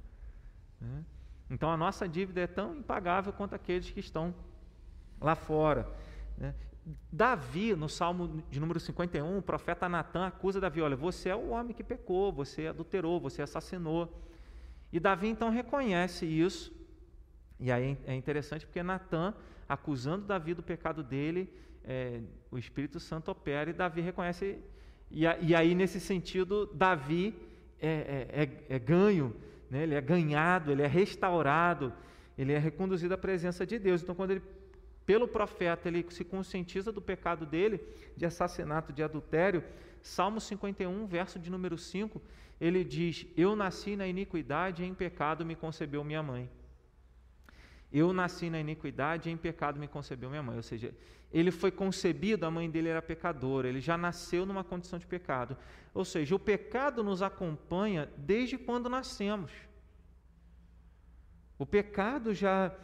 Né? 0.80 1.02
Então 1.48 1.70
a 1.70 1.78
nossa 1.78 2.06
dívida 2.06 2.42
é 2.42 2.46
tão 2.46 2.76
impagável 2.76 3.32
quanto 3.32 3.54
aqueles 3.54 3.88
que 3.88 4.00
estão 4.00 4.34
lá 5.18 5.34
fora. 5.34 5.88
Davi, 7.10 7.74
no 7.74 7.88
Salmo 7.88 8.42
de 8.50 8.60
número 8.60 8.78
51, 8.78 9.38
o 9.38 9.42
profeta 9.42 9.88
Natan 9.88 10.26
acusa 10.26 10.60
Davi: 10.60 10.82
olha, 10.82 10.96
você 10.96 11.30
é 11.30 11.36
o 11.36 11.50
homem 11.50 11.74
que 11.74 11.82
pecou, 11.82 12.32
você 12.32 12.66
adulterou, 12.66 13.20
você 13.20 13.40
assassinou. 13.40 14.20
E 14.92 15.00
Davi 15.00 15.28
então 15.28 15.50
reconhece 15.50 16.26
isso, 16.26 16.72
e 17.58 17.72
aí 17.72 17.96
é 18.06 18.14
interessante 18.14 18.66
porque 18.66 18.82
Natan, 18.82 19.34
acusando 19.68 20.26
Davi 20.26 20.54
do 20.54 20.62
pecado 20.62 21.02
dele, 21.02 21.52
é, 21.84 22.20
o 22.50 22.58
Espírito 22.58 22.98
Santo 23.00 23.30
opera 23.30 23.70
e 23.70 23.72
Davi 23.72 24.00
reconhece. 24.00 24.58
E, 25.10 25.22
e 25.22 25.54
aí, 25.54 25.74
nesse 25.74 26.00
sentido, 26.00 26.66
Davi 26.74 27.34
é, 27.80 27.88
é, 27.88 28.42
é, 28.42 28.76
é 28.76 28.78
ganho, 28.78 29.34
né? 29.70 29.82
ele 29.82 29.94
é 29.94 30.00
ganhado, 30.00 30.72
ele 30.72 30.82
é 30.82 30.86
restaurado, 30.86 31.92
ele 32.36 32.52
é 32.52 32.58
reconduzido 32.58 33.14
à 33.14 33.18
presença 33.18 33.66
de 33.66 33.78
Deus. 33.78 34.02
Então, 34.02 34.14
quando 34.14 34.32
ele, 34.32 34.42
pelo 35.06 35.28
profeta, 35.28 35.88
ele 35.88 36.04
se 36.10 36.24
conscientiza 36.24 36.90
do 36.90 37.00
pecado 37.00 37.44
dele, 37.44 37.80
de 38.16 38.24
assassinato, 38.24 38.92
de 38.92 39.02
adultério, 39.02 39.62
Salmo 40.02 40.40
51, 40.40 41.06
verso 41.06 41.38
de 41.38 41.50
número 41.50 41.78
5, 41.78 42.20
ele 42.60 42.84
diz: 42.84 43.26
Eu 43.36 43.56
nasci 43.56 43.96
na 43.96 44.06
iniquidade 44.06 44.82
e 44.82 44.86
em 44.86 44.94
pecado 44.94 45.44
me 45.44 45.56
concebeu 45.56 46.04
minha 46.04 46.22
mãe. 46.22 46.50
Eu 47.92 48.12
nasci 48.12 48.50
na 48.50 48.58
iniquidade 48.58 49.28
e 49.28 49.32
em 49.32 49.36
pecado 49.36 49.78
me 49.78 49.88
concebeu 49.88 50.28
minha 50.28 50.42
mãe. 50.42 50.56
Ou 50.56 50.62
seja, 50.62 50.94
ele 51.32 51.50
foi 51.50 51.70
concebido, 51.70 52.44
a 52.44 52.50
mãe 52.50 52.70
dele 52.70 52.88
era 52.88 53.02
pecadora, 53.02 53.68
ele 53.68 53.80
já 53.80 53.96
nasceu 53.96 54.44
numa 54.46 54.62
condição 54.62 54.98
de 54.98 55.06
pecado. 55.06 55.56
Ou 55.92 56.04
seja, 56.04 56.34
o 56.34 56.38
pecado 56.38 57.02
nos 57.02 57.22
acompanha 57.22 58.08
desde 58.16 58.58
quando 58.58 58.88
nascemos. 58.88 59.50
O 61.58 61.64
pecado 61.64 62.34
já, 62.34 62.74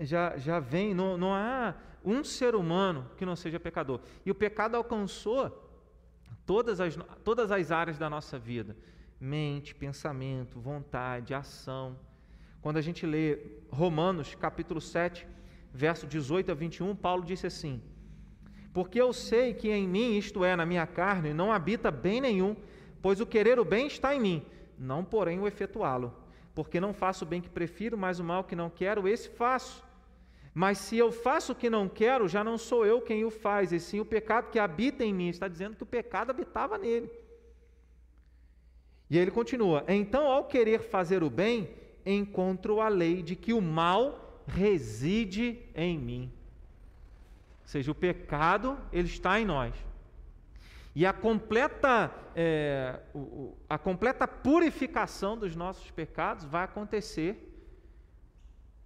já, 0.00 0.36
já 0.36 0.60
vem, 0.60 0.94
não, 0.94 1.16
não 1.16 1.34
há 1.34 1.74
um 2.04 2.22
ser 2.22 2.54
humano 2.54 3.10
que 3.16 3.24
não 3.24 3.36
seja 3.36 3.58
pecador. 3.60 4.00
E 4.24 4.30
o 4.30 4.34
pecado 4.34 4.76
alcançou 4.76 5.64
todas 6.44 6.80
as, 6.80 6.96
todas 7.22 7.50
as 7.50 7.70
áreas 7.70 7.98
da 7.98 8.10
nossa 8.10 8.38
vida: 8.38 8.76
mente, 9.20 9.74
pensamento, 9.74 10.60
vontade, 10.60 11.34
ação. 11.34 11.96
Quando 12.60 12.78
a 12.78 12.80
gente 12.82 13.04
lê 13.04 13.38
Romanos 13.70 14.34
capítulo 14.34 14.80
7, 14.80 15.26
verso 15.72 16.06
18 16.06 16.52
a 16.52 16.54
21, 16.54 16.96
Paulo 16.96 17.24
disse 17.24 17.46
assim: 17.46 17.82
Porque 18.72 19.00
eu 19.00 19.12
sei 19.12 19.54
que 19.54 19.70
em 19.70 19.86
mim, 19.86 20.16
isto 20.16 20.44
é, 20.44 20.56
na 20.56 20.64
minha 20.64 20.86
carne, 20.86 21.34
não 21.34 21.52
habita 21.52 21.90
bem 21.90 22.20
nenhum, 22.20 22.56
pois 23.02 23.20
o 23.20 23.26
querer 23.26 23.58
o 23.58 23.64
bem 23.64 23.86
está 23.86 24.14
em 24.14 24.20
mim, 24.20 24.46
não 24.78 25.04
porém 25.04 25.38
o 25.38 25.46
efetuá-lo. 25.46 26.24
Porque 26.54 26.80
não 26.80 26.94
faço 26.94 27.24
o 27.24 27.28
bem 27.28 27.40
que 27.40 27.50
prefiro, 27.50 27.98
mas 27.98 28.20
o 28.20 28.24
mal 28.24 28.44
que 28.44 28.54
não 28.54 28.70
quero, 28.70 29.08
esse 29.08 29.28
faço. 29.28 29.83
Mas 30.54 30.78
se 30.78 30.96
eu 30.96 31.10
faço 31.10 31.50
o 31.50 31.54
que 31.56 31.68
não 31.68 31.88
quero, 31.88 32.28
já 32.28 32.44
não 32.44 32.56
sou 32.56 32.86
eu 32.86 33.02
quem 33.02 33.24
o 33.24 33.30
faz, 33.30 33.72
e 33.72 33.80
sim 33.80 33.98
o 33.98 34.04
pecado 34.04 34.50
que 34.52 34.58
habita 34.58 35.04
em 35.04 35.12
mim. 35.12 35.28
Está 35.28 35.48
dizendo 35.48 35.74
que 35.74 35.82
o 35.82 35.86
pecado 35.86 36.30
habitava 36.30 36.78
nele. 36.78 37.10
E 39.10 39.18
ele 39.18 39.32
continua: 39.32 39.84
Então, 39.88 40.26
ao 40.26 40.44
querer 40.44 40.80
fazer 40.80 41.24
o 41.24 41.28
bem, 41.28 41.68
encontro 42.06 42.80
a 42.80 42.88
lei 42.88 43.20
de 43.20 43.34
que 43.34 43.52
o 43.52 43.60
mal 43.60 44.42
reside 44.46 45.58
em 45.74 45.98
mim. 45.98 46.32
Ou 47.62 47.68
seja, 47.68 47.90
o 47.90 47.94
pecado 47.94 48.78
ele 48.92 49.08
está 49.08 49.40
em 49.40 49.44
nós. 49.44 49.74
E 50.94 51.04
a 51.04 51.12
completa, 51.12 52.12
é, 52.36 53.00
a 53.68 53.76
completa 53.76 54.28
purificação 54.28 55.36
dos 55.36 55.56
nossos 55.56 55.90
pecados 55.90 56.44
vai 56.44 56.62
acontecer 56.62 57.53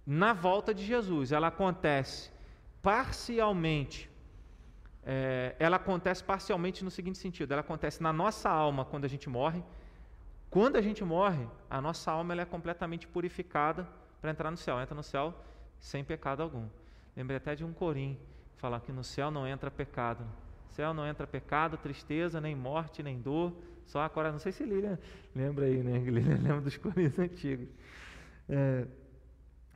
na 0.09 0.33
volta 0.33 0.73
de 0.73 0.83
Jesus. 0.83 1.31
Ela 1.31 1.49
acontece 1.49 2.31
parcialmente. 2.81 4.09
É, 5.05 5.55
ela 5.59 5.75
acontece 5.75 6.23
parcialmente 6.23 6.83
no 6.83 6.89
seguinte 6.89 7.19
sentido: 7.19 7.51
ela 7.51 7.61
acontece 7.61 8.01
na 8.01 8.11
nossa 8.11 8.49
alma 8.49 8.83
quando 8.83 9.05
a 9.05 9.07
gente 9.07 9.29
morre, 9.29 9.63
quando 10.49 10.77
a 10.77 10.81
gente 10.81 11.03
morre, 11.03 11.47
a 11.69 11.79
nossa 11.79 12.11
alma 12.11 12.33
é 12.41 12.43
completamente 12.43 13.07
purificada 13.07 13.87
para 14.19 14.31
entrar 14.31 14.49
no 14.49 14.57
céu. 14.57 14.81
Entra 14.81 14.95
no 14.95 15.03
céu 15.03 15.31
sem 15.79 16.03
pecado 16.03 16.41
algum. 16.41 16.67
Lembrei 17.15 17.37
até 17.37 17.53
de 17.53 17.63
um 17.63 17.71
corim, 17.71 18.17
falar 18.57 18.79
que 18.79 18.91
no 18.91 19.03
céu 19.03 19.29
não 19.29 19.47
entra 19.47 19.69
pecado. 19.69 20.23
No 20.23 20.71
céu 20.71 20.91
não 20.91 21.05
entra 21.05 21.27
pecado, 21.27 21.77
tristeza, 21.77 22.41
nem 22.41 22.55
morte, 22.55 23.03
nem 23.03 23.21
dor. 23.21 23.53
Só 23.85 24.01
agora, 24.01 24.31
não 24.31 24.39
sei 24.39 24.51
se 24.51 24.63
Lilian 24.63 24.97
lembra 25.35 25.65
aí, 25.65 25.83
né? 25.83 25.99
Lilian 26.09 26.37
lembra 26.41 26.61
dos 26.61 26.77
corins 26.77 27.17
antigos. 27.19 27.67
É, 28.47 28.87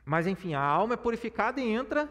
mas 0.04 0.26
enfim, 0.26 0.54
a 0.54 0.60
alma 0.60 0.94
é 0.94 0.96
purificada 0.96 1.60
e 1.60 1.70
entra 1.70 2.08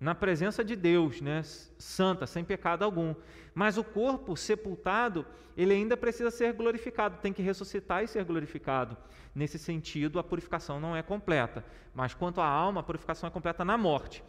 na 0.00 0.14
presença 0.14 0.64
de 0.64 0.76
Deus, 0.76 1.20
né? 1.20 1.42
santa, 1.78 2.26
sem 2.26 2.44
pecado 2.44 2.84
algum. 2.84 3.14
Mas 3.54 3.76
o 3.76 3.84
corpo 3.84 4.36
sepultado, 4.36 5.26
ele 5.56 5.74
ainda 5.74 5.96
precisa 5.96 6.30
ser 6.30 6.52
glorificado, 6.52 7.18
tem 7.20 7.32
que 7.32 7.42
ressuscitar 7.42 8.02
e 8.04 8.08
ser 8.08 8.24
glorificado. 8.24 8.96
Nesse 9.34 9.58
sentido, 9.58 10.18
a 10.18 10.24
purificação 10.24 10.80
não 10.80 10.96
é 10.96 11.02
completa. 11.02 11.64
Mas 11.94 12.14
quanto 12.14 12.40
à 12.40 12.46
alma, 12.46 12.80
a 12.80 12.84
purificação 12.84 13.28
é 13.28 13.32
completa 13.32 13.64
na 13.64 13.76
morte. 13.76 14.22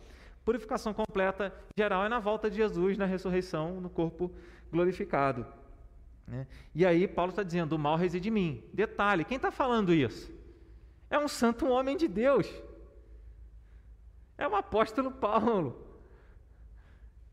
Purificação 0.44 0.94
completa 0.94 1.54
geral 1.78 2.06
é 2.06 2.10
na 2.10 2.20
volta 2.20 2.50
de 2.50 2.58
Jesus, 2.58 2.98
na 2.98 3.06
ressurreição, 3.06 3.80
no 3.80 3.90
corpo 3.90 4.32
glorificado. 4.72 5.46
Né? 6.28 6.48
E 6.74 6.86
aí 6.86 7.08
Paulo 7.08 7.32
está 7.32 7.44
dizendo: 7.44 7.74
o 7.74 7.80
mal 7.80 7.96
reside 7.96 8.30
em 8.30 8.32
mim. 8.32 8.64
Detalhe: 8.74 9.26
quem 9.26 9.36
está 9.36 9.52
falando 9.52 9.94
isso? 9.94 10.32
É 11.10 11.20
um 11.20 11.28
santo 11.28 11.68
homem 11.68 11.98
de 11.98 12.08
Deus. 12.08 12.48
É 14.40 14.48
o 14.48 14.56
apóstolo 14.56 15.12
Paulo. 15.12 15.70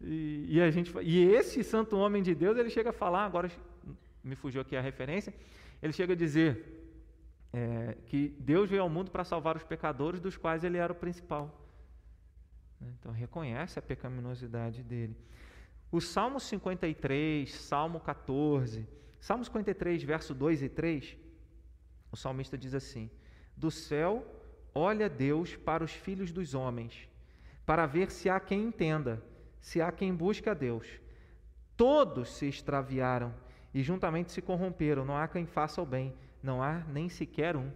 E, 0.01 0.57
e, 0.57 0.61
a 0.61 0.69
gente, 0.73 0.93
e 1.03 1.23
esse 1.39 1.63
santo 1.63 1.97
homem 1.97 2.21
de 2.21 2.35
Deus, 2.35 2.59
ele 2.59 2.69
chega 2.69 2.91
a 2.91 2.93
falar, 2.93 3.25
agora 3.25 3.49
me 4.25 4.35
fugiu 4.35 4.61
aqui 4.61 4.77
a 4.77 4.81
referência, 4.81 5.33
ele 5.81 5.93
chega 5.93 6.15
a 6.15 6.17
dizer 6.17 6.51
é, 7.53 7.97
que 8.07 8.35
Deus 8.41 8.69
veio 8.69 8.83
ao 8.83 8.89
mundo 8.89 9.13
para 9.13 9.23
salvar 9.23 9.57
os 9.57 9.63
pecadores, 9.63 10.21
dos 10.21 10.37
quais 10.37 10.65
ele 10.65 10.79
era 10.79 10.93
o 10.93 10.97
principal. 10.97 11.45
Então 12.81 13.13
reconhece 13.13 13.79
a 13.79 13.83
pecaminosidade 13.83 14.83
dele. 14.83 15.17
O 15.93 16.01
Salmo 16.01 16.41
53, 16.41 17.55
Salmo 17.55 18.01
14, 18.01 18.87
Salmo 19.21 19.45
53, 19.45 20.03
verso 20.03 20.35
2 20.35 20.63
e 20.65 20.69
3, 20.69 21.17
o 22.11 22.17
salmista 22.17 22.59
diz 22.59 22.75
assim: 22.75 23.09
Do 23.57 23.71
céu 23.71 24.27
olha 24.77 25.09
Deus 25.09 25.57
para 25.57 25.83
os 25.83 25.91
filhos 25.91 26.31
dos 26.31 26.55
homens, 26.55 27.09
para 27.65 27.87
ver 27.87 28.11
se 28.11 28.29
há 28.29 28.39
quem 28.39 28.65
entenda, 28.65 29.23
se 29.59 29.81
há 29.81 29.91
quem 29.91 30.15
busque 30.15 30.51
a 30.51 30.55
Deus. 30.55 30.87
Todos 31.77 32.29
se 32.37 32.47
extraviaram 32.47 33.33
e 33.73 33.83
juntamente 33.83 34.33
se 34.33 34.43
corromperam, 34.43 35.05
não 35.05 35.17
há 35.17 35.27
quem 35.27 35.47
faça 35.47 35.81
o 35.81 35.87
bem, 35.87 36.15
não 36.43 36.63
há 36.63 36.83
nem 36.93 37.09
sequer 37.09 37.57
um. 37.57 37.71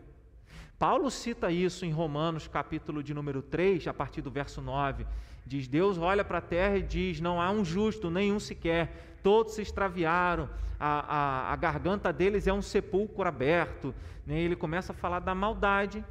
Paulo 0.78 1.10
cita 1.10 1.50
isso 1.50 1.86
em 1.86 1.90
Romanos, 1.90 2.46
capítulo 2.46 3.02
de 3.02 3.14
número 3.14 3.40
3, 3.40 3.86
a 3.88 3.94
partir 3.94 4.20
do 4.20 4.30
verso 4.30 4.60
9. 4.60 5.06
Diz: 5.46 5.66
Deus 5.66 5.96
olha 5.96 6.24
para 6.24 6.38
a 6.38 6.42
terra 6.42 6.76
e 6.76 6.82
diz: 6.82 7.20
Não 7.20 7.40
há 7.40 7.50
um 7.50 7.64
justo, 7.64 8.10
nenhum 8.10 8.38
sequer, 8.38 9.18
todos 9.22 9.54
se 9.54 9.62
extraviaram, 9.62 10.48
a, 10.78 11.48
a, 11.48 11.52
a 11.52 11.56
garganta 11.56 12.12
deles 12.12 12.46
é 12.46 12.52
um 12.52 12.62
sepulcro 12.62 13.26
aberto. 13.26 13.94
Né? 14.26 14.40
Ele 14.40 14.56
começa 14.56 14.92
a 14.92 14.96
falar 14.96 15.20
da 15.20 15.34
maldade 15.34 16.04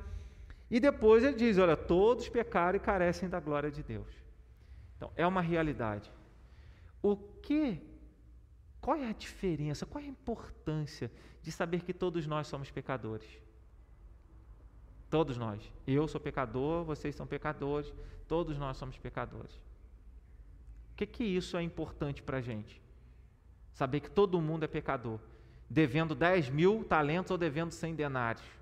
e 0.69 0.79
depois 0.79 1.23
ele 1.23 1.35
diz: 1.35 1.57
olha, 1.57 1.75
todos 1.75 2.29
pecaram 2.29 2.77
e 2.77 2.79
carecem 2.79 3.27
da 3.27 3.39
glória 3.39 3.71
de 3.71 3.81
Deus. 3.81 4.07
Então, 4.95 5.11
é 5.15 5.25
uma 5.25 5.41
realidade. 5.41 6.11
O 7.01 7.15
que, 7.15 7.81
qual 8.79 8.97
é 8.97 9.09
a 9.09 9.13
diferença, 9.13 9.85
qual 9.85 10.03
é 10.03 10.07
a 10.07 10.09
importância 10.09 11.11
de 11.41 11.51
saber 11.51 11.83
que 11.83 11.93
todos 11.93 12.27
nós 12.27 12.47
somos 12.47 12.69
pecadores? 12.69 13.27
Todos 15.09 15.37
nós. 15.37 15.61
Eu 15.87 16.07
sou 16.07 16.21
pecador, 16.21 16.83
vocês 16.83 17.15
são 17.15 17.25
pecadores, 17.25 17.91
todos 18.27 18.57
nós 18.57 18.77
somos 18.77 18.97
pecadores. 18.97 19.55
O 20.91 20.95
que, 20.97 21.07
que 21.07 21.23
isso 21.23 21.57
é 21.57 21.63
importante 21.63 22.21
para 22.21 22.37
a 22.37 22.41
gente? 22.41 22.79
Saber 23.73 24.01
que 24.01 24.11
todo 24.11 24.41
mundo 24.41 24.65
é 24.65 24.67
pecador, 24.67 25.19
devendo 25.69 26.13
10 26.13 26.49
mil 26.49 26.83
talentos 26.83 27.31
ou 27.31 27.37
devendo 27.37 27.71
100 27.71 27.95
denários. 27.95 28.58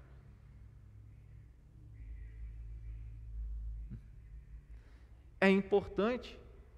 É 5.40 5.50
importante 5.50 6.38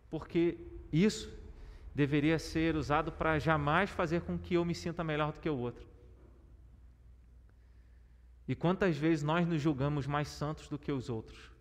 porque 0.09 0.57
isso 0.91 1.31
deveria 1.93 2.39
ser 2.39 2.75
usado 2.75 3.11
para 3.11 3.39
jamais 3.39 3.89
fazer 3.89 4.21
com 4.21 4.37
que 4.37 4.55
eu 4.55 4.65
me 4.65 4.73
sinta 4.73 5.03
melhor 5.03 5.31
do 5.31 5.39
que 5.39 5.49
o 5.49 5.57
outro. 5.57 5.87
E 8.47 8.55
quantas 8.55 8.97
vezes 8.97 9.23
nós 9.23 9.47
nos 9.47 9.61
julgamos 9.61 10.07
mais 10.07 10.27
santos 10.27 10.67
do 10.67 10.79
que 10.79 10.91
os 10.91 11.09
outros? 11.09 11.51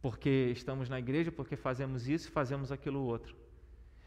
Porque 0.00 0.50
estamos 0.56 0.88
na 0.88 0.98
igreja, 0.98 1.30
porque 1.30 1.56
fazemos 1.56 2.08
isso 2.08 2.28
e 2.28 2.32
fazemos 2.32 2.72
aquilo 2.72 3.00
outro. 3.00 3.36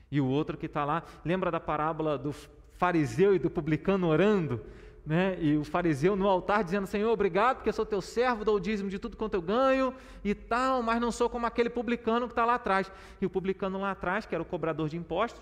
E 0.09 0.19
o 0.19 0.25
outro 0.25 0.57
que 0.57 0.65
está 0.65 0.83
lá, 0.83 1.03
lembra 1.23 1.51
da 1.51 1.59
parábola 1.59 2.17
do 2.17 2.33
fariseu 2.73 3.35
e 3.35 3.39
do 3.39 3.51
publicano 3.51 4.07
orando? 4.07 4.65
Né? 5.05 5.37
E 5.41 5.57
o 5.57 5.63
fariseu 5.63 6.15
no 6.15 6.27
altar 6.27 6.63
dizendo: 6.63 6.85
Senhor, 6.87 7.11
obrigado, 7.11 7.57
porque 7.57 7.69
eu 7.69 7.73
sou 7.73 7.85
teu 7.85 8.01
servo, 8.01 8.45
dou 8.45 8.55
o 8.55 8.59
dízimo 8.59 8.89
de 8.89 8.99
tudo 8.99 9.17
quanto 9.17 9.33
eu 9.33 9.41
ganho 9.41 9.93
e 10.23 10.33
tal, 10.35 10.83
mas 10.83 11.01
não 11.01 11.11
sou 11.11 11.29
como 11.29 11.45
aquele 11.45 11.69
publicano 11.69 12.27
que 12.27 12.33
está 12.33 12.45
lá 12.45 12.55
atrás. 12.55 12.91
E 13.19 13.25
o 13.25 13.29
publicano 13.29 13.79
lá 13.79 13.91
atrás, 13.91 14.25
que 14.25 14.35
era 14.35 14.41
o 14.41 14.45
cobrador 14.45 14.87
de 14.89 14.97
impostos, 14.97 15.41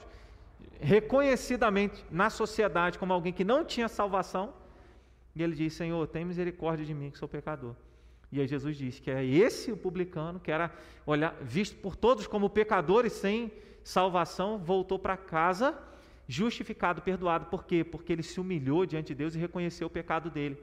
reconhecidamente 0.80 2.06
na 2.10 2.30
sociedade 2.30 2.98
como 2.98 3.12
alguém 3.12 3.34
que 3.34 3.44
não 3.44 3.66
tinha 3.66 3.88
salvação, 3.90 4.54
e 5.36 5.44
ele 5.44 5.56
diz: 5.56 5.74
Senhor, 5.74 6.08
tem 6.08 6.24
misericórdia 6.24 6.86
de 6.86 6.94
mim, 6.94 7.12
que 7.12 7.18
sou 7.18 7.28
pecador. 7.28 7.76
E 8.32 8.40
aí 8.40 8.48
Jesus 8.48 8.78
diz 8.78 9.00
que 9.00 9.10
é 9.10 9.26
esse 9.26 9.72
o 9.72 9.78
publicano, 9.78 10.40
que 10.40 10.52
era 10.52 10.72
olhar, 11.06 11.36
visto 11.42 11.76
por 11.78 11.96
todos 11.96 12.28
como 12.28 12.50
pecador 12.50 13.06
e 13.06 13.10
sem 13.10 13.52
salvação, 13.84 14.58
voltou 14.58 15.00
para 15.00 15.18
casa 15.18 15.76
justificado, 16.30 17.02
perdoado. 17.02 17.48
Por 17.48 17.66
quê? 17.66 17.84
Porque 17.84 18.14
ele 18.14 18.22
se 18.22 18.40
humilhou 18.40 18.86
diante 18.86 19.08
de 19.08 19.16
Deus 19.16 19.34
e 19.34 19.40
reconheceu 19.40 19.88
o 19.88 19.90
pecado 19.90 20.30
dele. 20.30 20.62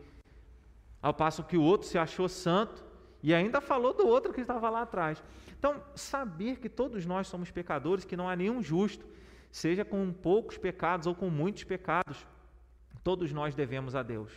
Ao 1.03 1.13
passo 1.13 1.43
que 1.43 1.57
o 1.57 1.63
outro 1.63 1.89
se 1.89 1.99
achou 1.99 2.29
santo 2.29 2.85
e 3.21 3.35
ainda 3.35 3.61
falou 3.61 3.93
do 3.93 4.07
outro 4.07 4.33
que 4.33 4.41
estava 4.41 4.71
lá 4.71 4.83
atrás. 4.83 5.21
Então, 5.59 5.83
saber 5.97 6.61
que 6.61 6.69
todos 6.69 7.05
nós 7.05 7.27
somos 7.27 7.51
pecadores, 7.51 8.05
que 8.05 8.17
não 8.17 8.29
há 8.29 8.37
nenhum 8.37 8.63
justo, 8.63 9.05
seja 9.51 9.85
com 9.85 10.13
poucos 10.13 10.57
pecados 10.57 11.09
ou 11.09 11.17
com 11.17 11.29
muitos 11.29 11.65
pecados, 11.65 12.25
todos 13.03 13.33
nós 13.33 13.53
devemos 13.53 13.97
a 13.97 14.05
Deus. 14.05 14.33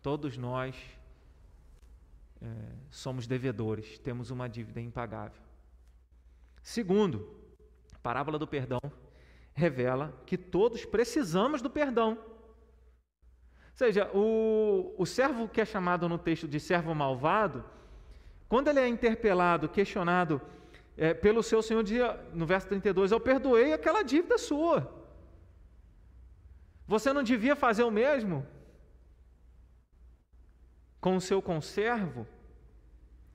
Todos 0.00 0.38
nós 0.38 0.74
é, 2.40 2.46
somos 2.90 3.26
devedores, 3.26 3.98
temos 3.98 4.30
uma 4.30 4.48
dívida 4.48 4.80
impagável. 4.80 5.42
Segundo, 6.62 7.36
parábola 8.02 8.38
do 8.38 8.46
perdão 8.46 8.80
revela 9.60 10.12
que 10.26 10.38
todos 10.38 10.84
precisamos 10.84 11.60
do 11.60 11.70
perdão. 11.70 12.18
Ou 12.18 13.76
seja, 13.76 14.10
o, 14.12 14.94
o 14.98 15.06
servo 15.06 15.48
que 15.48 15.60
é 15.60 15.64
chamado 15.64 16.08
no 16.08 16.18
texto 16.18 16.48
de 16.48 16.58
servo 16.58 16.94
malvado, 16.94 17.64
quando 18.48 18.68
ele 18.68 18.80
é 18.80 18.88
interpelado, 18.88 19.68
questionado 19.68 20.40
é, 20.96 21.14
pelo 21.14 21.42
seu 21.42 21.62
senhor, 21.62 21.82
dizia, 21.82 22.18
no 22.32 22.46
verso 22.46 22.68
32, 22.68 23.12
eu 23.12 23.20
perdoei 23.20 23.72
aquela 23.72 24.02
dívida 24.02 24.36
sua. 24.36 24.92
Você 26.86 27.12
não 27.12 27.22
devia 27.22 27.54
fazer 27.54 27.84
o 27.84 27.90
mesmo 27.90 28.46
com 31.00 31.16
o 31.16 31.20
seu 31.20 31.40
conservo? 31.40 32.26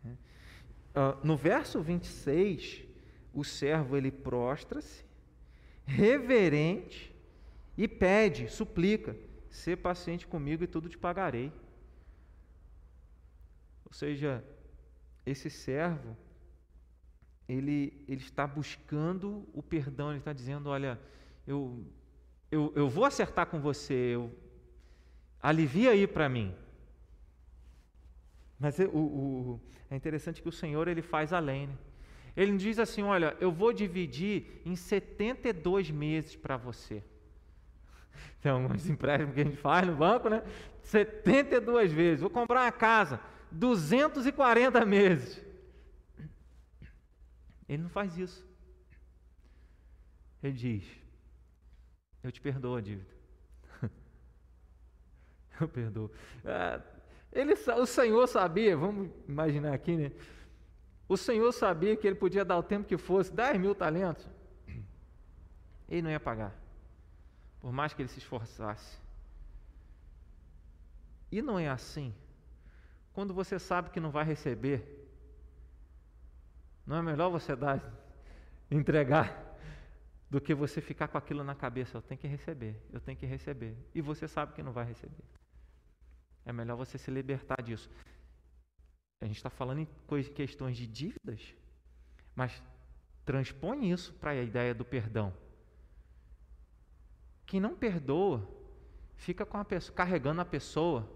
Uh, 0.05 1.17
no 1.23 1.35
verso 1.35 1.81
26, 1.81 2.83
o 3.33 3.43
servo 3.43 3.97
ele 3.97 4.11
prostra-se 4.11 5.04
reverente 5.85 7.13
e 7.77 7.87
pede, 7.87 8.49
suplica: 8.49 9.15
ser 9.49 9.77
paciente 9.77 10.27
comigo 10.27 10.63
e 10.63 10.67
tudo 10.67 10.89
te 10.89 10.97
pagarei. 10.97 11.51
Ou 13.85 13.93
seja, 13.93 14.43
esse 15.25 15.49
servo, 15.49 16.17
ele, 17.47 18.03
ele 18.07 18.21
está 18.21 18.45
buscando 18.45 19.47
o 19.53 19.61
perdão, 19.61 20.09
ele 20.09 20.19
está 20.19 20.33
dizendo: 20.33 20.69
Olha, 20.69 20.99
eu, 21.47 21.85
eu, 22.51 22.73
eu 22.75 22.89
vou 22.89 23.05
acertar 23.05 23.47
com 23.47 23.59
você, 23.59 23.93
eu, 23.93 24.31
alivia 25.41 25.91
aí 25.91 26.07
para 26.07 26.27
mim. 26.27 26.53
Mas 28.59 28.79
o, 28.79 28.97
o, 28.97 29.61
é 29.89 29.95
interessante 29.95 30.41
que 30.41 30.49
o 30.49 30.51
Senhor 30.51 30.87
ele 30.87 31.01
faz 31.01 31.31
além. 31.33 31.67
Né? 31.67 31.77
Ele 32.35 32.57
diz 32.57 32.79
assim: 32.79 33.01
Olha, 33.01 33.35
eu 33.39 33.51
vou 33.51 33.71
dividir 33.71 34.61
em 34.65 34.75
72 34.75 35.89
meses 35.89 36.35
para 36.35 36.57
você. 36.57 37.03
Tem 38.41 38.51
alguns 38.51 38.89
empréstimos 38.89 39.33
que 39.33 39.41
a 39.41 39.43
gente 39.43 39.57
faz 39.57 39.87
no 39.87 39.95
banco, 39.95 40.29
né? 40.29 40.43
72 40.81 41.91
vezes. 41.91 42.21
Vou 42.21 42.29
comprar 42.29 42.63
uma 42.63 42.71
casa, 42.71 43.19
240 43.51 44.85
meses. 44.85 45.43
Ele 47.67 47.83
não 47.83 47.89
faz 47.89 48.17
isso. 48.17 48.45
Ele 50.43 50.53
diz: 50.53 50.83
Eu 52.21 52.31
te 52.31 52.41
perdoo 52.41 52.75
a 52.75 52.81
dívida. 52.81 53.09
eu 55.59 55.67
perdoo. 55.67 56.11
É, 56.43 56.81
ele, 57.31 57.53
o 57.53 57.85
Senhor 57.85 58.27
sabia, 58.27 58.77
vamos 58.77 59.09
imaginar 59.27 59.73
aqui, 59.73 59.95
né? 59.95 60.11
O 61.07 61.15
Senhor 61.15 61.51
sabia 61.51 61.95
que 61.95 62.07
ele 62.07 62.15
podia 62.15 62.43
dar 62.43 62.57
o 62.57 62.63
tempo 62.63 62.87
que 62.87 62.97
fosse, 62.97 63.31
10 63.31 63.59
mil 63.59 63.75
talentos. 63.75 64.27
Ele 65.87 66.01
não 66.01 66.09
ia 66.09 66.19
pagar, 66.19 66.53
por 67.59 67.71
mais 67.71 67.93
que 67.93 68.01
ele 68.01 68.09
se 68.09 68.19
esforçasse. 68.19 68.97
E 71.31 71.41
não 71.41 71.59
é 71.59 71.69
assim. 71.69 72.13
Quando 73.13 73.33
você 73.33 73.59
sabe 73.59 73.91
que 73.91 73.99
não 73.99 74.09
vai 74.09 74.25
receber, 74.25 75.07
não 76.85 76.97
é 76.97 77.01
melhor 77.01 77.29
você 77.29 77.55
dar, 77.55 77.81
entregar, 78.69 79.45
do 80.29 80.41
que 80.41 80.53
você 80.53 80.81
ficar 80.81 81.07
com 81.07 81.17
aquilo 81.17 81.43
na 81.43 81.55
cabeça. 81.55 81.97
Eu 81.97 82.01
tenho 82.01 82.19
que 82.19 82.27
receber, 82.27 82.75
eu 82.91 82.99
tenho 82.99 83.17
que 83.17 83.25
receber. 83.25 83.75
E 83.93 84.01
você 84.01 84.27
sabe 84.27 84.53
que 84.53 84.63
não 84.63 84.71
vai 84.71 84.85
receber. 84.85 85.23
É 86.45 86.51
melhor 86.51 86.75
você 86.75 86.97
se 86.97 87.09
libertar 87.09 87.61
disso. 87.61 87.89
A 89.21 89.25
gente 89.25 89.37
está 89.37 89.49
falando 89.49 89.79
em 89.79 89.87
questões 90.33 90.77
de 90.77 90.85
dívidas, 90.85 91.55
mas 92.35 92.61
transpõe 93.25 93.89
isso 93.91 94.13
para 94.13 94.31
a 94.31 94.43
ideia 94.43 94.73
do 94.73 94.85
perdão. 94.85 95.33
Quem 97.45 97.59
não 97.59 97.75
perdoa 97.75 98.47
fica 99.15 99.47
a 99.49 99.65
pessoa, 99.65 99.95
carregando 99.95 100.41
a 100.41 100.45
pessoa 100.45 101.09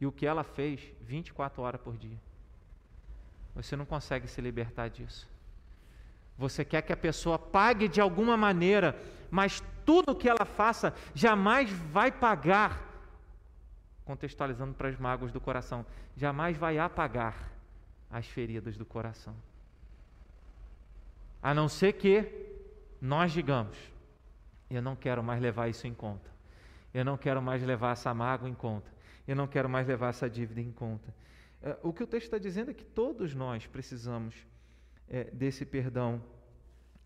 e 0.00 0.06
o 0.06 0.12
que 0.12 0.26
ela 0.26 0.44
fez 0.44 0.92
24 1.00 1.62
horas 1.62 1.80
por 1.80 1.96
dia. 1.96 2.20
Você 3.54 3.74
não 3.74 3.86
consegue 3.86 4.28
se 4.28 4.40
libertar 4.40 4.88
disso. 4.88 5.28
Você 6.38 6.64
quer 6.64 6.82
que 6.82 6.92
a 6.92 6.96
pessoa 6.96 7.38
pague 7.38 7.88
de 7.88 8.00
alguma 8.00 8.36
maneira, 8.36 9.00
mas 9.30 9.62
tudo 9.84 10.14
que 10.14 10.28
ela 10.28 10.44
faça 10.44 10.94
jamais 11.14 11.70
vai 11.70 12.12
pagar 12.12 12.85
contextualizando 14.06 14.72
para 14.72 14.88
as 14.88 14.96
mágoas 14.96 15.32
do 15.32 15.40
coração, 15.40 15.84
jamais 16.16 16.56
vai 16.56 16.78
apagar 16.78 17.52
as 18.10 18.26
feridas 18.26 18.76
do 18.76 18.86
coração. 18.86 19.34
A 21.42 21.52
não 21.52 21.68
ser 21.68 21.94
que 21.94 22.24
nós 23.00 23.32
digamos: 23.32 23.76
eu 24.70 24.80
não 24.80 24.96
quero 24.96 25.22
mais 25.22 25.42
levar 25.42 25.68
isso 25.68 25.86
em 25.86 25.92
conta. 25.92 26.30
Eu 26.94 27.04
não 27.04 27.18
quero 27.18 27.42
mais 27.42 27.62
levar 27.62 27.92
essa 27.92 28.14
mágoa 28.14 28.48
em 28.48 28.54
conta. 28.54 28.90
Eu 29.28 29.36
não 29.36 29.46
quero 29.46 29.68
mais 29.68 29.86
levar 29.86 30.08
essa 30.08 30.30
dívida 30.30 30.60
em 30.60 30.72
conta. 30.72 31.12
É, 31.62 31.76
o 31.82 31.92
que 31.92 32.02
o 32.02 32.06
texto 32.06 32.26
está 32.26 32.38
dizendo 32.38 32.70
é 32.70 32.74
que 32.74 32.84
todos 32.84 33.34
nós 33.34 33.66
precisamos 33.66 34.34
é, 35.08 35.24
desse 35.24 35.66
perdão 35.66 36.22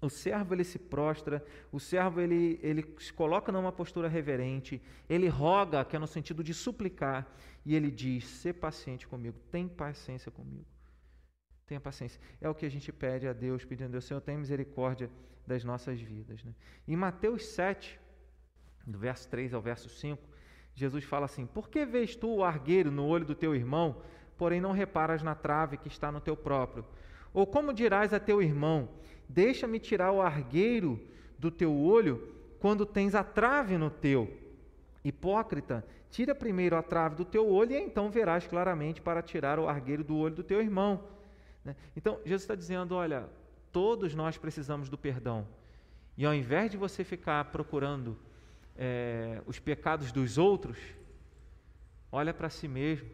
o 0.01 0.09
servo 0.09 0.55
ele 0.55 0.65
se 0.65 0.79
prostra, 0.79 1.45
o 1.71 1.79
servo 1.79 2.21
ele, 2.21 2.59
ele 2.63 2.95
se 2.99 3.13
coloca 3.13 3.53
numa 3.53 3.71
postura 3.71 4.09
reverente, 4.09 4.81
ele 5.09 5.29
roga, 5.29 5.85
que 5.85 5.95
é 5.95 5.99
no 5.99 6.07
sentido 6.07 6.43
de 6.43 6.55
suplicar, 6.55 7.27
e 7.65 7.77
ele 7.77 7.91
diz: 7.91 8.27
"Sê 8.27 8.53
paciente 8.53 9.07
comigo, 9.07 9.39
tem 9.51 9.69
paciência 9.69 10.31
comigo". 10.31 10.67
Tenha 11.67 11.81
paciência. 11.81 12.21
É 12.41 12.49
o 12.49 12.55
que 12.55 12.67
a 12.67 12.71
gente 12.71 12.91
pede 12.93 13.29
a 13.29 13.33
Deus, 13.33 13.65
pedindo 13.65 13.89
a 13.89 13.93
Deus, 13.93 14.05
Senhor, 14.05 14.21
tem 14.21 14.37
misericórdia 14.37 15.09
das 15.47 15.63
nossas 15.63 16.01
vidas. 16.01 16.43
Né? 16.43 16.53
Em 16.89 16.97
Mateus 16.97 17.47
7, 17.47 18.01
do 18.85 18.99
verso 18.99 19.29
3 19.29 19.55
ao 19.55 19.63
verso 19.63 19.89
5, 19.89 20.21
Jesus 20.75 21.05
fala 21.05 21.27
assim: 21.27 21.47
Por 21.47 21.69
que 21.69 21.85
vês 21.85 22.17
tu 22.17 22.29
o 22.37 22.45
argueiro 22.45 22.91
no 22.91 23.07
olho 23.07 23.25
do 23.25 23.35
teu 23.35 23.55
irmão, 23.55 24.03
porém 24.37 24.61
não 24.61 24.73
reparas 24.73 25.23
na 25.23 25.35
trave 25.35 25.77
que 25.77 25.89
está 25.89 26.11
no 26.11 26.21
teu 26.21 26.37
próprio? 26.37 26.85
Ou 27.33 27.47
como 27.47 27.73
dirás 27.73 28.13
a 28.13 28.19
teu 28.19 28.43
irmão: 28.43 28.89
Deixa-me 29.31 29.79
tirar 29.79 30.11
o 30.11 30.21
argueiro 30.21 31.01
do 31.39 31.53
teu 31.53 31.73
olho 31.73 32.35
quando 32.59 32.85
tens 32.85 33.15
a 33.15 33.23
trave 33.23 33.79
no 33.79 33.89
teu. 33.89 34.29
Hipócrita, 35.05 35.87
tira 36.11 36.35
primeiro 36.35 36.77
a 36.77 36.83
trave 36.83 37.15
do 37.15 37.25
teu 37.25 37.49
olho 37.49 37.71
e 37.71 37.77
então 37.77 38.11
verás 38.11 38.45
claramente 38.45 39.01
para 39.01 39.23
tirar 39.23 39.61
o 39.61 39.69
argueiro 39.69 40.03
do 40.03 40.17
olho 40.17 40.35
do 40.35 40.43
teu 40.43 40.61
irmão. 40.61 41.05
Né? 41.65 41.77
Então, 41.97 42.19
Jesus 42.25 42.43
está 42.43 42.57
dizendo: 42.57 42.97
olha, 42.97 43.29
todos 43.71 44.17
nós 44.17 44.37
precisamos 44.37 44.89
do 44.89 44.99
perdão. 44.99 45.47
E 46.19 46.27
ao 46.27 46.35
invés 46.35 46.73
de 46.73 46.77
você 46.77 47.05
ficar 47.05 47.45
procurando 47.53 48.19
é, 48.77 49.41
os 49.47 49.61
pecados 49.61 50.11
dos 50.11 50.39
outros, 50.39 50.77
olha 52.11 52.35
para 52.35 52.51
si 52.51 52.67
mesmo 52.67 53.09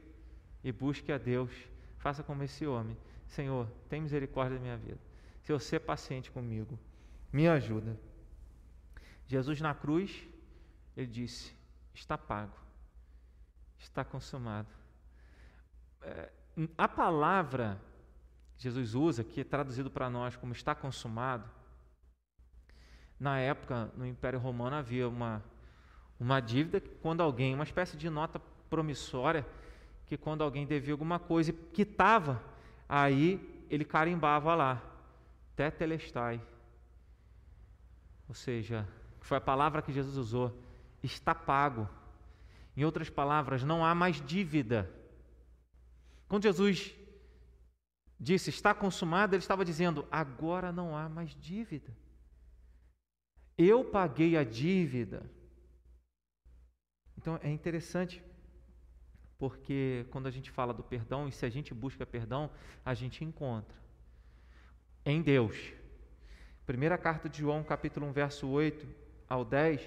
e 0.64 0.72
busque 0.72 1.12
a 1.12 1.18
Deus. 1.18 1.52
Faça 1.98 2.22
como 2.22 2.42
esse 2.42 2.66
homem: 2.66 2.96
Senhor, 3.28 3.68
tem 3.90 4.00
misericórdia 4.00 4.56
da 4.56 4.62
minha 4.62 4.78
vida. 4.78 5.05
Senhor, 5.46 5.60
ser 5.60 5.80
paciente 5.80 6.30
comigo. 6.30 6.78
Me 7.32 7.46
ajuda. 7.46 7.96
Jesus 9.26 9.60
na 9.60 9.74
cruz, 9.74 10.26
ele 10.96 11.06
disse: 11.06 11.54
está 11.94 12.18
pago, 12.18 12.56
está 13.78 14.04
consumado. 14.04 14.68
É, 16.02 16.30
a 16.76 16.88
palavra 16.88 17.80
que 18.56 18.64
Jesus 18.64 18.94
usa, 18.94 19.22
que 19.22 19.42
é 19.42 19.44
traduzido 19.44 19.90
para 19.90 20.10
nós 20.10 20.34
como 20.34 20.52
está 20.52 20.74
consumado, 20.74 21.48
na 23.18 23.38
época, 23.38 23.90
no 23.96 24.06
Império 24.06 24.38
Romano, 24.38 24.76
havia 24.76 25.08
uma, 25.08 25.42
Uma 26.18 26.40
dívida 26.40 26.80
que 26.80 26.88
quando 26.96 27.22
alguém, 27.22 27.54
uma 27.54 27.64
espécie 27.64 27.96
de 27.96 28.10
nota 28.10 28.40
promissória, 28.68 29.46
que 30.06 30.16
quando 30.16 30.42
alguém 30.42 30.66
devia 30.66 30.94
alguma 30.94 31.18
coisa 31.18 31.50
e 31.50 31.52
quitava, 31.52 32.42
aí 32.88 33.64
ele 33.70 33.84
carimbava 33.84 34.54
lá, 34.54 34.82
tetelestai. 35.56 36.40
Ou 38.28 38.34
seja, 38.34 38.86
foi 39.20 39.38
a 39.38 39.40
palavra 39.40 39.82
que 39.82 39.92
Jesus 39.92 40.16
usou, 40.16 40.56
está 41.02 41.34
pago. 41.34 41.88
Em 42.76 42.84
outras 42.84 43.08
palavras, 43.08 43.64
não 43.64 43.84
há 43.84 43.94
mais 43.94 44.20
dívida. 44.20 44.90
Quando 46.28 46.42
Jesus 46.42 46.94
disse 48.20 48.50
está 48.50 48.74
consumado, 48.74 49.34
ele 49.34 49.42
estava 49.42 49.64
dizendo 49.64 50.06
agora 50.10 50.70
não 50.70 50.96
há 50.96 51.08
mais 51.08 51.34
dívida. 51.34 51.96
Eu 53.56 53.82
paguei 53.84 54.36
a 54.36 54.44
dívida. 54.44 55.22
Então 57.16 57.40
é 57.42 57.50
interessante, 57.50 58.22
porque 59.38 60.06
quando 60.10 60.26
a 60.26 60.30
gente 60.30 60.50
fala 60.50 60.74
do 60.74 60.82
perdão, 60.82 61.26
e 61.26 61.32
se 61.32 61.46
a 61.46 61.48
gente 61.48 61.72
busca 61.72 62.04
perdão, 62.04 62.50
a 62.84 62.92
gente 62.92 63.24
encontra 63.24 63.85
em 65.06 65.22
Deus. 65.22 65.72
Primeira 66.66 66.98
carta 66.98 67.28
de 67.28 67.38
João, 67.38 67.62
capítulo 67.62 68.06
1, 68.08 68.12
verso 68.12 68.48
8 68.48 68.84
ao 69.28 69.44
10, 69.44 69.80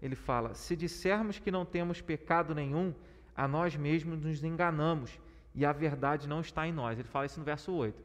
ele 0.00 0.16
fala: 0.16 0.54
Se 0.54 0.74
dissermos 0.74 1.38
que 1.38 1.50
não 1.50 1.66
temos 1.66 2.00
pecado 2.00 2.54
nenhum, 2.54 2.94
a 3.36 3.46
nós 3.46 3.76
mesmos 3.76 4.18
nos 4.18 4.42
enganamos 4.42 5.20
e 5.54 5.64
a 5.66 5.72
verdade 5.72 6.26
não 6.26 6.40
está 6.40 6.66
em 6.66 6.72
nós. 6.72 6.98
Ele 6.98 7.06
fala 7.06 7.26
isso 7.26 7.38
no 7.38 7.44
verso 7.44 7.70
8. 7.70 8.02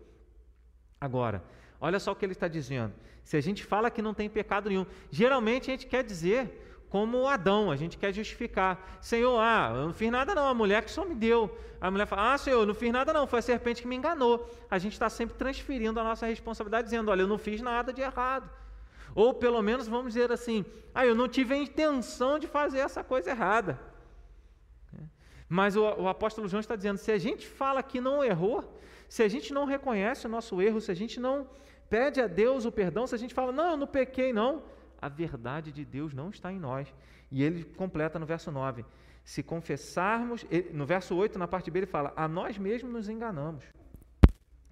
Agora, 1.00 1.42
olha 1.80 2.00
só 2.00 2.12
o 2.12 2.16
que 2.16 2.26
ele 2.26 2.34
está 2.34 2.50
dizendo. 2.50 2.94
Se 3.24 3.38
a 3.38 3.42
gente 3.42 3.64
fala 3.64 3.90
que 3.90 4.02
não 4.02 4.14
tem 4.14 4.30
pecado 4.30 4.70
nenhum, 4.70 4.86
geralmente 5.10 5.72
a 5.72 5.74
gente 5.74 5.88
quer 5.88 6.04
dizer 6.04 6.67
como 6.90 7.28
Adão, 7.28 7.70
a 7.70 7.76
gente 7.76 7.98
quer 7.98 8.14
justificar. 8.14 8.98
Senhor, 9.02 9.38
ah, 9.40 9.72
eu 9.76 9.86
não 9.88 9.94
fiz 9.94 10.10
nada 10.10 10.34
não, 10.34 10.48
a 10.48 10.54
mulher 10.54 10.84
que 10.84 10.92
só 10.92 11.04
me 11.04 11.14
deu. 11.14 11.56
A 11.82 11.92
mulher 11.92 12.08
fala, 12.08 12.34
ah, 12.34 12.38
Senhor, 12.38 12.62
eu 12.62 12.66
não 12.66 12.74
fiz 12.74 12.92
nada 12.92 13.12
não, 13.12 13.28
foi 13.28 13.40
a 13.40 13.42
serpente 13.42 13.82
que 13.82 13.88
me 13.88 13.96
enganou. 13.96 14.50
A 14.72 14.78
gente 14.78 14.94
está 14.94 15.10
sempre 15.10 15.36
transferindo 15.38 16.00
a 16.00 16.04
nossa 16.04 16.26
responsabilidade, 16.26 16.86
dizendo, 16.86 17.12
olha, 17.12 17.22
eu 17.22 17.28
não 17.28 17.38
fiz 17.38 17.62
nada 17.62 17.92
de 17.92 18.02
errado. 18.02 18.50
Ou 19.14 19.34
pelo 19.34 19.62
menos 19.62 19.88
vamos 19.88 20.14
dizer 20.14 20.32
assim, 20.32 20.66
ah, 20.94 21.06
eu 21.06 21.14
não 21.14 21.28
tive 21.28 21.54
a 21.54 21.58
intenção 21.58 22.40
de 22.40 22.48
fazer 22.48 22.80
essa 22.80 23.04
coisa 23.04 23.32
errada. 23.32 23.80
Mas 25.50 25.76
o, 25.76 25.84
o 25.84 26.08
apóstolo 26.08 26.48
João 26.48 26.60
está 26.60 26.76
dizendo, 26.76 26.98
se 26.98 27.12
a 27.12 27.18
gente 27.18 27.48
fala 27.48 27.82
que 27.84 28.02
não 28.02 28.24
errou, 28.24 28.80
se 29.08 29.24
a 29.24 29.28
gente 29.28 29.54
não 29.54 29.66
reconhece 29.66 30.26
o 30.26 30.30
nosso 30.30 30.62
erro, 30.62 30.82
se 30.82 30.92
a 30.92 30.96
gente 30.96 31.20
não 31.20 31.48
pede 31.90 32.20
a 32.20 32.28
Deus 32.28 32.66
o 32.66 32.72
perdão, 32.72 33.08
se 33.08 33.16
a 33.16 33.18
gente 33.18 33.34
fala, 33.34 33.52
não, 33.52 33.72
eu 33.72 33.78
não 33.78 33.88
pequei, 33.88 34.34
não, 34.34 34.64
a 35.02 35.10
verdade 35.10 35.72
de 35.72 35.86
Deus 35.86 36.14
não 36.14 36.30
está 36.30 36.52
em 36.52 36.60
nós. 36.60 36.94
E 37.32 37.44
ele 37.44 37.64
completa 37.64 38.18
no 38.20 38.26
verso 38.26 38.52
9: 38.52 38.86
se 39.24 39.44
confessarmos, 39.44 40.46
no 40.72 40.86
verso 40.86 41.16
8, 41.16 41.38
na 41.38 41.48
parte 41.48 41.70
B, 41.70 41.80
ele 41.80 41.86
fala, 41.86 42.14
a 42.16 42.28
nós 42.28 42.58
mesmos 42.58 42.94
nos 42.94 43.10
enganamos. 43.10 43.64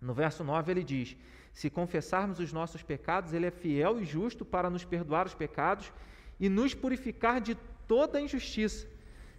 No 0.01 0.13
verso 0.13 0.43
9 0.43 0.71
ele 0.71 0.83
diz: 0.83 1.17
se 1.53 1.69
confessarmos 1.69 2.39
os 2.39 2.51
nossos 2.51 2.83
pecados, 2.83 3.33
ele 3.33 3.45
é 3.45 3.51
fiel 3.51 3.99
e 3.99 4.05
justo 4.05 4.43
para 4.43 4.69
nos 4.69 4.83
perdoar 4.83 5.25
os 5.25 5.33
pecados 5.33 5.91
e 6.39 6.49
nos 6.49 6.73
purificar 6.73 7.39
de 7.39 7.55
toda 7.87 8.19
injustiça. 8.19 8.87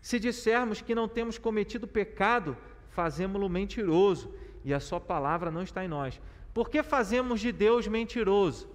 Se 0.01 0.19
dissermos 0.19 0.81
que 0.81 0.95
não 0.95 1.09
temos 1.09 1.37
cometido 1.37 1.87
pecado, 1.87 2.57
fazemos-lo 2.91 3.49
mentiroso 3.49 4.35
e 4.65 4.73
a 4.73 4.81
sua 4.81 5.01
palavra 5.01 5.51
não 5.51 5.63
está 5.63 5.85
em 5.85 5.89
nós. 5.89 6.21
Por 6.55 6.71
que 6.71 6.83
fazemos 6.83 7.41
de 7.41 7.53
Deus 7.53 7.87
mentiroso? 7.87 8.69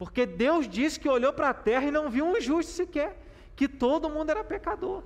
Porque 0.00 0.24
Deus 0.24 0.66
disse 0.66 0.98
que 0.98 1.06
olhou 1.06 1.30
para 1.30 1.50
a 1.50 1.52
terra 1.52 1.84
e 1.84 1.90
não 1.90 2.08
viu 2.08 2.24
um 2.24 2.40
justo 2.40 2.72
sequer, 2.72 3.22
que 3.54 3.68
todo 3.68 4.08
mundo 4.08 4.30
era 4.30 4.42
pecador. 4.42 5.02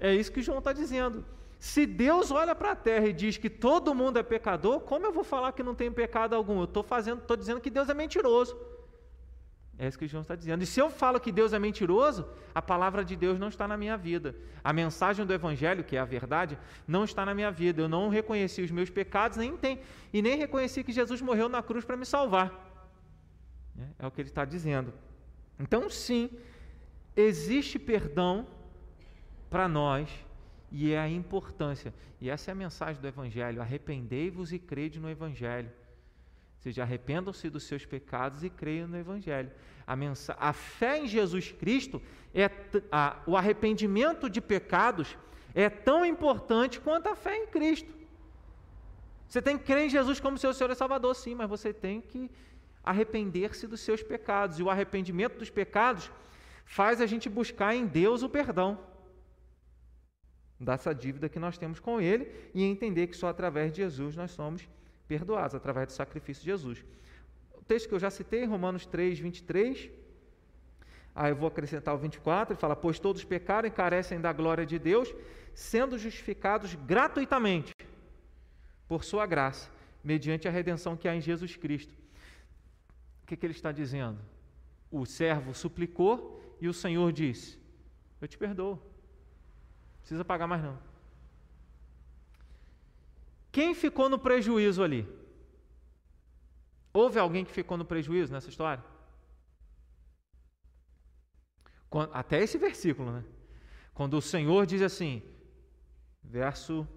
É 0.00 0.14
isso 0.14 0.32
que 0.32 0.40
João 0.40 0.60
está 0.60 0.72
dizendo. 0.72 1.22
Se 1.58 1.84
Deus 1.84 2.30
olha 2.30 2.54
para 2.54 2.70
a 2.70 2.74
terra 2.74 3.08
e 3.08 3.12
diz 3.12 3.36
que 3.36 3.50
todo 3.50 3.94
mundo 3.94 4.18
é 4.18 4.22
pecador, 4.22 4.80
como 4.80 5.04
eu 5.04 5.12
vou 5.12 5.22
falar 5.22 5.52
que 5.52 5.62
não 5.62 5.74
tem 5.74 5.92
pecado 5.92 6.34
algum? 6.34 6.60
Eu 6.60 6.64
estou 6.64 6.82
fazendo, 6.82 7.20
estou 7.20 7.36
dizendo 7.36 7.60
que 7.60 7.68
Deus 7.68 7.90
é 7.90 7.94
mentiroso. 7.94 8.56
É 9.78 9.86
isso 9.86 9.98
que 9.98 10.08
João 10.08 10.22
está 10.22 10.34
dizendo. 10.34 10.62
E 10.62 10.66
se 10.66 10.80
eu 10.80 10.88
falo 10.88 11.20
que 11.20 11.30
Deus 11.30 11.52
é 11.52 11.58
mentiroso, 11.58 12.26
a 12.54 12.62
palavra 12.62 13.04
de 13.04 13.14
Deus 13.14 13.38
não 13.38 13.48
está 13.48 13.68
na 13.68 13.76
minha 13.76 13.98
vida. 13.98 14.34
A 14.64 14.72
mensagem 14.72 15.26
do 15.26 15.32
Evangelho, 15.34 15.84
que 15.84 15.94
é 15.94 16.00
a 16.00 16.06
verdade, 16.06 16.58
não 16.88 17.04
está 17.04 17.26
na 17.26 17.34
minha 17.34 17.50
vida. 17.50 17.82
Eu 17.82 17.88
não 17.88 18.08
reconheci 18.08 18.62
os 18.62 18.70
meus 18.70 18.88
pecados, 18.88 19.36
nem 19.36 19.58
tem, 19.58 19.78
e 20.10 20.22
nem 20.22 20.38
reconheci 20.38 20.82
que 20.82 20.90
Jesus 20.90 21.20
morreu 21.20 21.50
na 21.50 21.62
cruz 21.62 21.84
para 21.84 21.98
me 21.98 22.06
salvar. 22.06 22.71
É, 23.78 24.04
é 24.04 24.06
o 24.06 24.10
que 24.10 24.20
ele 24.20 24.28
está 24.28 24.44
dizendo. 24.44 24.92
Então, 25.58 25.88
sim, 25.88 26.30
existe 27.16 27.78
perdão 27.78 28.46
para 29.50 29.68
nós 29.68 30.08
e 30.70 30.92
é 30.92 30.98
a 30.98 31.08
importância. 31.08 31.92
E 32.20 32.30
essa 32.30 32.50
é 32.50 32.52
a 32.52 32.54
mensagem 32.54 33.00
do 33.00 33.08
Evangelho: 33.08 33.60
arrependei-vos 33.60 34.52
e 34.52 34.58
crede 34.58 34.98
no 34.98 35.10
Evangelho. 35.10 35.68
Ou 35.68 36.62
seja, 36.62 36.82
arrependam-se 36.82 37.50
dos 37.50 37.64
seus 37.64 37.84
pecados 37.84 38.44
e 38.44 38.50
creiam 38.50 38.88
no 38.88 38.96
Evangelho. 38.96 39.50
A, 39.86 39.96
mensa 39.96 40.36
a 40.38 40.52
fé 40.52 40.98
em 40.98 41.08
Jesus 41.08 41.50
Cristo, 41.50 42.00
é 42.32 42.48
a, 42.90 43.20
o 43.26 43.36
arrependimento 43.36 44.30
de 44.30 44.40
pecados 44.40 45.18
é 45.54 45.68
tão 45.68 46.04
importante 46.04 46.80
quanto 46.80 47.08
a 47.08 47.16
fé 47.16 47.36
em 47.36 47.46
Cristo. 47.46 47.92
Você 49.28 49.42
tem 49.42 49.56
que 49.58 49.64
crer 49.64 49.86
em 49.86 49.90
Jesus 49.90 50.20
como 50.20 50.38
seu 50.38 50.52
Senhor 50.54 50.70
e 50.70 50.74
Salvador, 50.74 51.14
sim, 51.14 51.34
mas 51.34 51.48
você 51.48 51.72
tem 51.72 52.00
que 52.00 52.30
arrepender-se 52.82 53.66
dos 53.66 53.80
seus 53.80 54.02
pecados. 54.02 54.58
E 54.58 54.62
o 54.62 54.70
arrependimento 54.70 55.38
dos 55.38 55.50
pecados 55.50 56.10
faz 56.64 57.00
a 57.00 57.06
gente 57.06 57.28
buscar 57.28 57.74
em 57.74 57.86
Deus 57.86 58.22
o 58.22 58.28
perdão 58.28 58.78
dessa 60.58 60.94
dívida 60.94 61.28
que 61.28 61.38
nós 61.38 61.58
temos 61.58 61.80
com 61.80 62.00
Ele 62.00 62.30
e 62.54 62.62
entender 62.62 63.08
que 63.08 63.16
só 63.16 63.28
através 63.28 63.72
de 63.72 63.78
Jesus 63.78 64.14
nós 64.16 64.30
somos 64.30 64.68
perdoados, 65.08 65.54
através 65.54 65.88
do 65.88 65.92
sacrifício 65.92 66.42
de 66.42 66.50
Jesus. 66.50 66.84
O 67.54 67.64
texto 67.64 67.88
que 67.88 67.94
eu 67.94 67.98
já 67.98 68.10
citei, 68.10 68.44
Romanos 68.44 68.86
3, 68.86 69.18
23. 69.18 69.90
Aí 71.14 71.30
eu 71.30 71.36
vou 71.36 71.48
acrescentar 71.48 71.94
o 71.94 71.98
24, 71.98 72.54
ele 72.54 72.60
fala: 72.60 72.74
Pois 72.74 72.98
todos 72.98 73.22
pecaram 73.24 73.68
e 73.68 73.70
carecem 73.70 74.20
da 74.20 74.32
glória 74.32 74.64
de 74.64 74.78
Deus, 74.78 75.12
sendo 75.52 75.98
justificados 75.98 76.74
gratuitamente 76.74 77.74
por 78.88 79.04
Sua 79.04 79.26
graça, 79.26 79.70
mediante 80.02 80.48
a 80.48 80.50
redenção 80.50 80.96
que 80.96 81.06
há 81.06 81.14
em 81.14 81.20
Jesus 81.20 81.56
Cristo 81.56 82.01
que, 83.32 83.36
que 83.36 83.46
ele 83.46 83.54
está 83.54 83.72
dizendo? 83.72 84.18
O 84.90 85.06
servo 85.06 85.54
suplicou 85.54 86.56
e 86.60 86.68
o 86.68 86.74
Senhor 86.74 87.10
disse: 87.12 87.58
Eu 88.20 88.28
te 88.28 88.36
perdoo. 88.36 88.74
Não 88.74 89.98
precisa 90.00 90.24
pagar 90.24 90.46
mais 90.46 90.62
não. 90.62 90.78
Quem 93.50 93.74
ficou 93.74 94.08
no 94.08 94.18
prejuízo 94.18 94.82
ali? 94.82 95.08
Houve 96.92 97.18
alguém 97.18 97.44
que 97.44 97.52
ficou 97.52 97.76
no 97.76 97.86
prejuízo 97.86 98.32
nessa 98.32 98.50
história? 98.50 98.84
Até 102.12 102.42
esse 102.42 102.58
versículo, 102.58 103.12
né? 103.12 103.24
Quando 103.94 104.16
o 104.16 104.22
Senhor 104.22 104.66
diz 104.66 104.82
assim, 104.82 105.22
verso 106.22 106.88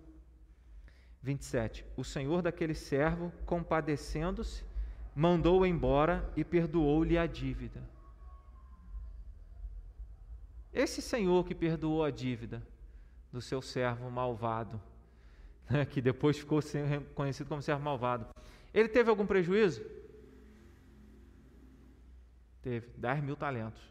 27, 1.21 1.85
o 1.95 2.03
Senhor 2.03 2.41
daquele 2.41 2.73
servo, 2.73 3.31
compadecendo-se, 3.45 4.64
mandou-o 5.15 5.65
embora 5.65 6.29
e 6.35 6.43
perdoou-lhe 6.43 7.17
a 7.17 7.25
dívida. 7.25 7.81
Esse 10.73 11.01
senhor 11.01 11.45
que 11.45 11.55
perdoou 11.55 12.03
a 12.03 12.11
dívida 12.11 12.61
do 13.31 13.41
seu 13.41 13.61
servo 13.61 14.11
malvado, 14.11 14.81
né, 15.69 15.85
que 15.85 16.01
depois 16.01 16.37
ficou 16.37 16.59
conhecido 17.15 17.47
como 17.47 17.61
servo 17.61 17.81
malvado, 17.81 18.27
ele 18.73 18.89
teve 18.89 19.09
algum 19.09 19.25
prejuízo? 19.25 19.81
Teve 22.61 22.89
10 22.97 23.23
mil 23.23 23.37
talentos. 23.37 23.81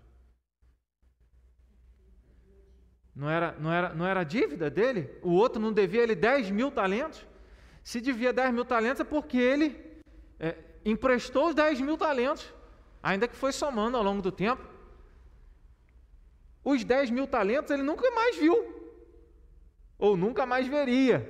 Não 3.15 3.31
era, 3.31 3.53
não, 3.53 3.73
era, 3.73 3.95
não 3.95 4.05
era 4.05 4.21
a 4.21 4.25
dívida 4.25 4.69
dele? 4.69 5.09
O 5.23 5.31
outro 5.31 5.63
não 5.63 5.73
devia 5.73 6.03
ele 6.03 6.17
10 6.17 6.51
mil 6.51 6.71
talentos? 6.71 7.25
Se 7.83 8.01
devia 8.01 8.33
10 8.33 8.53
mil 8.53 8.65
talentos 8.65 9.01
é 9.01 9.05
porque 9.05 9.39
ele 9.39 10.03
é, 10.39 10.74
emprestou 10.85 11.49
os 11.49 11.55
10 11.55 11.81
mil 11.81 11.97
talentos, 11.97 12.53
ainda 13.03 13.27
que 13.27 13.37
foi 13.37 13.53
somando 13.53 13.97
ao 13.97 14.03
longo 14.03 14.21
do 14.21 14.31
tempo. 14.31 14.63
Os 16.63 16.85
10 16.85 17.11
mil 17.11 17.27
talentos 17.27 17.71
ele 17.71 17.83
nunca 17.83 18.11
mais 18.11 18.37
viu, 18.37 19.03
ou 19.99 20.17
nunca 20.17 20.45
mais 20.45 20.67
veria, 20.67 21.21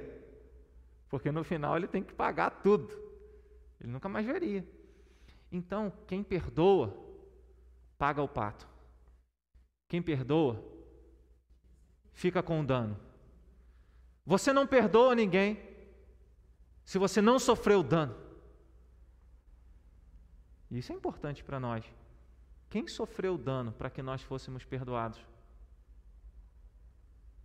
porque 1.08 1.30
no 1.30 1.44
final 1.44 1.76
ele 1.76 1.86
tem 1.86 2.02
que 2.02 2.14
pagar 2.14 2.50
tudo, 2.50 2.88
ele 3.80 3.92
nunca 3.92 4.08
mais 4.08 4.26
veria. 4.26 4.66
Então, 5.50 5.92
quem 6.06 6.22
perdoa, 6.22 6.96
paga 7.96 8.22
o 8.22 8.28
pato. 8.28 8.68
Quem 9.88 10.02
perdoa, 10.02 10.64
fica 12.12 12.42
com 12.42 12.60
o 12.60 12.66
dano. 12.66 12.98
Você 14.26 14.52
não 14.52 14.66
perdoa 14.66 15.14
ninguém 15.14 15.60
se 16.84 16.98
você 16.98 17.20
não 17.20 17.38
sofreu 17.38 17.82
dano. 17.82 18.23
Isso 20.78 20.92
é 20.92 20.94
importante 20.94 21.42
para 21.44 21.60
nós. 21.60 21.84
Quem 22.68 22.86
sofreu 22.88 23.34
o 23.34 23.38
dano 23.38 23.72
para 23.72 23.90
que 23.90 24.02
nós 24.02 24.22
fôssemos 24.22 24.64
perdoados? 24.64 25.20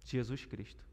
Jesus 0.03 0.45
Cristo. 0.45 0.83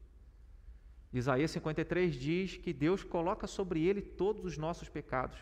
Isaías 1.11 1.51
53 1.51 2.15
diz 2.15 2.57
que 2.57 2.71
Deus 2.73 3.03
coloca 3.03 3.47
sobre 3.47 3.83
ele 3.83 4.01
todos 4.01 4.45
os 4.45 4.57
nossos 4.57 4.89
pecados. 4.89 5.37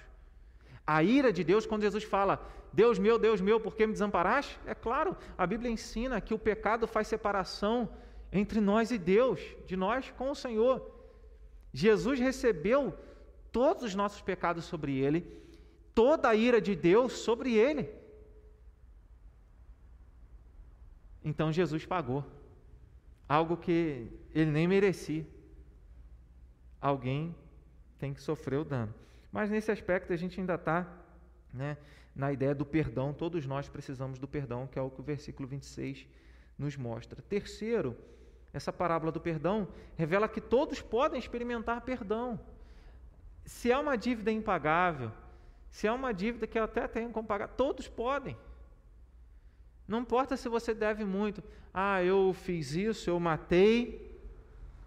A 0.87 1.03
ira 1.03 1.33
de 1.33 1.43
Deus, 1.43 1.65
quando 1.65 1.81
Jesus 1.81 2.03
fala, 2.03 2.47
Deus 2.71 2.99
meu, 2.99 3.17
Deus 3.17 3.41
meu, 3.41 3.59
por 3.59 3.75
que 3.75 3.87
me 3.87 3.93
desamparaste? 3.93 4.59
É 4.65 4.75
claro, 4.75 5.17
a 5.37 5.45
Bíblia 5.47 5.71
ensina 5.71 6.21
que 6.21 6.33
o 6.33 6.39
pecado 6.39 6.87
faz 6.87 7.07
separação 7.07 7.89
entre 8.31 8.61
nós 8.61 8.91
e 8.91 8.97
Deus, 8.97 9.41
de 9.65 9.75
nós 9.75 10.11
com 10.11 10.29
o 10.29 10.35
Senhor. 10.35 10.93
Jesus 11.73 12.19
recebeu 12.19 12.97
todos 13.51 13.83
os 13.83 13.95
nossos 13.95 14.21
pecados 14.21 14.65
sobre 14.65 14.97
ele, 14.97 15.44
toda 15.95 16.29
a 16.29 16.35
ira 16.35 16.61
de 16.61 16.75
Deus 16.75 17.13
sobre 17.13 17.55
ele. 17.55 17.89
Então 21.23 21.51
Jesus 21.51 21.85
pagou 21.85 22.23
algo 23.27 23.57
que 23.57 24.07
ele 24.33 24.51
nem 24.51 24.67
merecia. 24.67 25.25
Alguém 26.79 27.35
tem 27.97 28.13
que 28.13 28.21
sofrer 28.21 28.59
o 28.59 28.63
dano. 28.63 28.93
Mas 29.31 29.49
nesse 29.49 29.71
aspecto 29.71 30.13
a 30.13 30.15
gente 30.15 30.39
ainda 30.39 30.53
está 30.55 30.87
né, 31.51 31.77
na 32.15 32.31
ideia 32.31 32.53
do 32.53 32.65
perdão, 32.65 33.13
todos 33.13 33.45
nós 33.45 33.67
precisamos 33.67 34.19
do 34.19 34.27
perdão, 34.27 34.67
que 34.67 34.77
é 34.77 34.81
o 34.81 34.89
que 34.89 35.01
o 35.01 35.03
versículo 35.03 35.47
26 35.47 36.05
nos 36.57 36.77
mostra. 36.77 37.21
Terceiro, 37.21 37.97
essa 38.53 38.71
parábola 38.71 39.11
do 39.11 39.19
perdão 39.19 39.67
revela 39.97 40.29
que 40.29 40.39
todos 40.39 40.81
podem 40.81 41.19
experimentar 41.19 41.81
perdão. 41.81 42.39
Se 43.43 43.71
é 43.71 43.77
uma 43.77 43.97
dívida 43.97 44.31
impagável, 44.31 45.11
se 45.69 45.87
é 45.87 45.91
uma 45.91 46.13
dívida 46.13 46.47
que 46.47 46.57
eu 46.57 46.63
até 46.63 46.87
tenho 46.87 47.09
como 47.11 47.27
pagar, 47.27 47.49
todos 47.49 47.87
podem. 47.87 48.37
Não 49.87 49.99
importa 49.99 50.35
se 50.35 50.49
você 50.49 50.73
deve 50.73 51.05
muito. 51.05 51.43
Ah, 51.73 52.01
eu 52.03 52.33
fiz 52.33 52.71
isso, 52.71 53.09
eu 53.09 53.19
matei. 53.19 54.15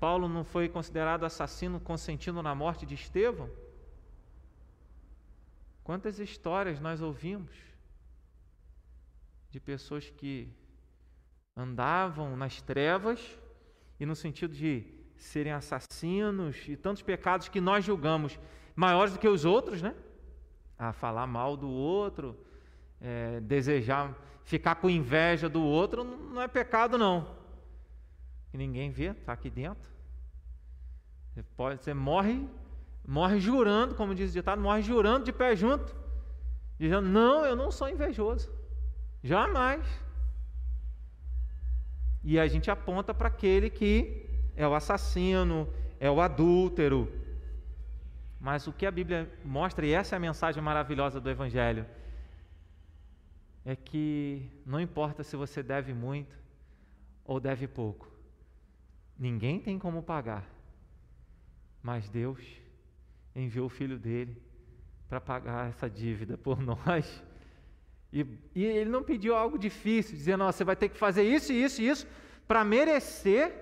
Paulo 0.01 0.29
não 0.29 0.45
foi 0.45 0.69
considerado 0.69 1.25
assassino 1.25 1.81
consentindo 1.81 2.43
na 2.43 2.55
morte 2.55 2.87
de 2.87 2.95
Estevão? 2.95 3.51
Quantas 5.85 6.19
histórias 6.19 6.81
nós 6.81 7.01
ouvimos 7.01 7.51
de 9.51 9.59
pessoas 9.59 10.11
que 10.11 10.49
andavam 11.57 12.37
nas 12.37 12.61
trevas 12.61 13.39
e 13.99 14.07
no 14.07 14.15
sentido 14.15 14.55
de 14.55 14.87
serem 15.17 15.53
assassinos 15.53 16.69
e 16.69 16.77
tantos 16.77 17.03
pecados 17.03 17.49
que 17.49 17.61
nós 17.61 17.85
julgamos 17.85 18.39
maiores 18.77 19.13
do 19.13 19.19
que 19.19 19.27
os 19.27 19.45
outros, 19.45 19.83
né? 19.83 19.95
A 20.79 20.93
falar 20.93 21.27
mal 21.27 21.57
do 21.57 21.69
outro, 21.69 22.37
é, 23.01 23.41
desejar 23.41 24.15
ficar 24.45 24.77
com 24.77 24.89
inveja 24.89 25.47
do 25.49 25.63
outro 25.63 26.03
não 26.05 26.41
é 26.41 26.49
pecado, 26.49 26.97
não. 26.97 27.37
Ninguém 28.53 28.91
vê, 28.91 29.11
está 29.11 29.33
aqui 29.33 29.51
dentro. 29.51 29.91
Você, 31.35 31.43
pode, 31.57 31.85
você 31.85 31.93
morre, 31.93 32.49
morre 33.07 33.39
jurando, 33.39 33.95
como 33.95 34.15
diz 34.15 34.31
o 34.31 34.33
ditado, 34.33 34.61
morre 34.61 34.83
jurando 34.83 35.25
de 35.25 35.33
pé 35.33 35.55
junto, 35.55 35.95
dizendo: 36.79 37.09
Não, 37.09 37.45
eu 37.45 37.55
não 37.55 37.71
sou 37.71 37.89
invejoso. 37.89 38.51
Jamais. 39.23 39.85
E 42.25 42.39
a 42.39 42.47
gente 42.49 42.71
aponta 42.71 43.13
para 43.13 43.29
aquele 43.29 43.71
que 43.71 44.27
é 44.57 44.67
o 44.67 44.75
assassino, 44.75 45.69
é 46.01 46.11
o 46.11 46.21
adúltero. 46.21 47.13
Mas 48.41 48.67
o 48.67 48.73
que 48.73 48.87
a 48.87 48.91
Bíblia 48.91 49.31
mostra, 49.45 49.85
e 49.85 49.93
essa 49.93 50.15
é 50.15 50.17
a 50.17 50.21
mensagem 50.21 50.63
maravilhosa 50.63 51.21
do 51.21 51.29
Evangelho, 51.29 51.85
é 53.65 53.75
que 53.75 54.49
não 54.65 54.81
importa 54.81 55.23
se 55.23 55.37
você 55.37 55.63
deve 55.63 55.93
muito 55.93 56.37
ou 57.25 57.41
deve 57.41 57.67
pouco, 57.67 58.11
ninguém 59.19 59.61
tem 59.61 59.79
como 59.79 60.03
pagar, 60.03 60.49
mas 61.83 62.09
Deus 62.09 62.41
enviou 63.35 63.67
o 63.67 63.71
Filho 63.71 63.99
dele 63.99 64.41
para 65.09 65.21
pagar 65.21 65.69
essa 65.69 65.89
dívida 65.89 66.39
por 66.39 66.61
nós. 66.63 67.23
E, 68.13 68.27
e, 68.55 68.65
ele 68.65 68.89
não 68.89 69.03
pediu 69.03 69.35
algo 69.35 69.59
difícil, 69.59 70.17
dizendo: 70.17 70.45
oh, 70.45 70.53
você 70.53 70.65
vai 70.65 70.77
ter 70.77 70.89
que 70.89 70.97
fazer 70.97 71.23
isso, 71.23 71.53
isso 71.53 71.83
e 71.83 71.89
isso 71.89 72.07
para 72.47 72.65
merecer 72.65 73.53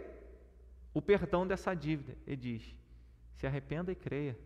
o 0.95 1.03
perdão 1.03 1.47
dessa 1.47 1.75
dívida. 1.75 2.17
Ele 2.27 2.37
diz: 2.37 2.77
se 3.35 3.47
arrependa 3.47 3.91
e 3.91 3.97
creia. 3.97 4.39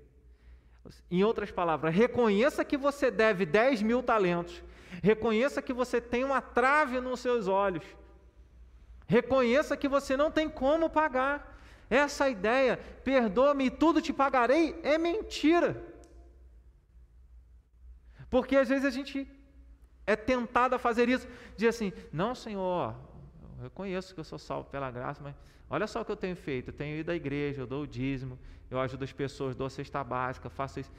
Em 1.11 1.23
outras 1.23 1.51
palavras, 1.51 1.95
reconheça 1.95 2.65
que 2.65 2.77
você 2.77 3.11
deve 3.11 3.45
10 3.47 3.83
mil 3.83 4.03
talentos 4.03 4.63
Reconheça 5.03 5.63
que 5.63 5.73
você 5.73 6.01
tem 6.01 6.25
uma 6.25 6.41
trave 6.41 7.01
nos 7.01 7.21
seus 7.21 7.47
olhos. 7.47 7.85
Reconheça 9.07 9.77
que 9.77 9.89
você 9.89 10.17
não 10.17 10.31
tem 10.31 10.49
como 10.49 10.91
pagar. 10.91 11.59
Essa 11.89 12.29
ideia, 12.29 12.77
perdoa-me 13.05 13.67
e 13.67 13.71
tudo 13.71 14.03
te 14.03 14.13
pagarei, 14.13 14.79
é 14.83 14.99
mentira. 14.99 15.83
Porque 18.29 18.57
às 18.57 18.69
vezes 18.69 18.85
a 18.85 18.91
gente 18.91 19.29
é 20.07 20.15
tentado 20.15 20.75
a 20.75 20.79
fazer 20.79 21.09
isso, 21.09 21.27
dizer 21.57 21.69
assim: 21.69 21.93
não, 22.13 22.35
Senhor, 22.35 22.95
eu 23.59 23.65
reconheço 23.65 24.15
que 24.15 24.21
eu 24.21 24.25
sou 24.25 24.39
salvo 24.39 24.71
pela 24.71 24.91
graça, 24.91 25.21
mas 25.23 25.35
olha 25.71 25.87
só 25.87 26.03
o 26.03 26.05
que 26.05 26.13
eu 26.13 26.17
tenho 26.17 26.37
feito: 26.37 26.69
eu 26.69 26.75
tenho 26.75 26.99
ido 26.99 27.11
à 27.11 27.15
igreja, 27.15 27.63
eu 27.63 27.67
dou 27.67 27.85
o 27.85 27.87
dízimo, 27.87 28.39
eu 28.71 28.79
ajudo 28.79 29.05
as 29.05 29.13
pessoas, 29.13 29.57
dou 29.57 29.67
a 29.67 29.71
cesta 29.71 30.05
básica, 30.05 30.51
faço 30.51 30.81
isso. 30.81 30.93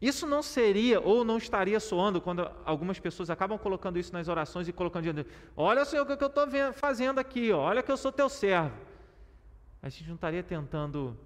Isso 0.00 0.26
não 0.26 0.42
seria 0.42 1.00
ou 1.00 1.24
não 1.24 1.38
estaria 1.38 1.80
soando 1.80 2.20
quando 2.20 2.48
algumas 2.64 3.00
pessoas 3.00 3.30
acabam 3.30 3.58
colocando 3.58 3.98
isso 3.98 4.12
nas 4.12 4.28
orações 4.28 4.68
e 4.68 4.72
colocando 4.72 5.02
diante 5.02 5.26
Olha, 5.56 5.84
Senhor, 5.84 6.04
o 6.04 6.06
que 6.06 6.22
eu 6.22 6.28
estou 6.28 6.46
fazendo 6.72 7.18
aqui, 7.18 7.50
olha 7.50 7.82
que 7.82 7.90
eu 7.90 7.96
sou 7.96 8.12
teu 8.12 8.28
servo. 8.28 8.76
A 9.82 9.88
gente 9.88 10.06
não 10.06 10.14
estaria 10.14 10.42
tentando 10.42 11.18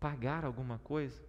pagar 0.00 0.44
alguma 0.44 0.78
coisa? 0.78 1.22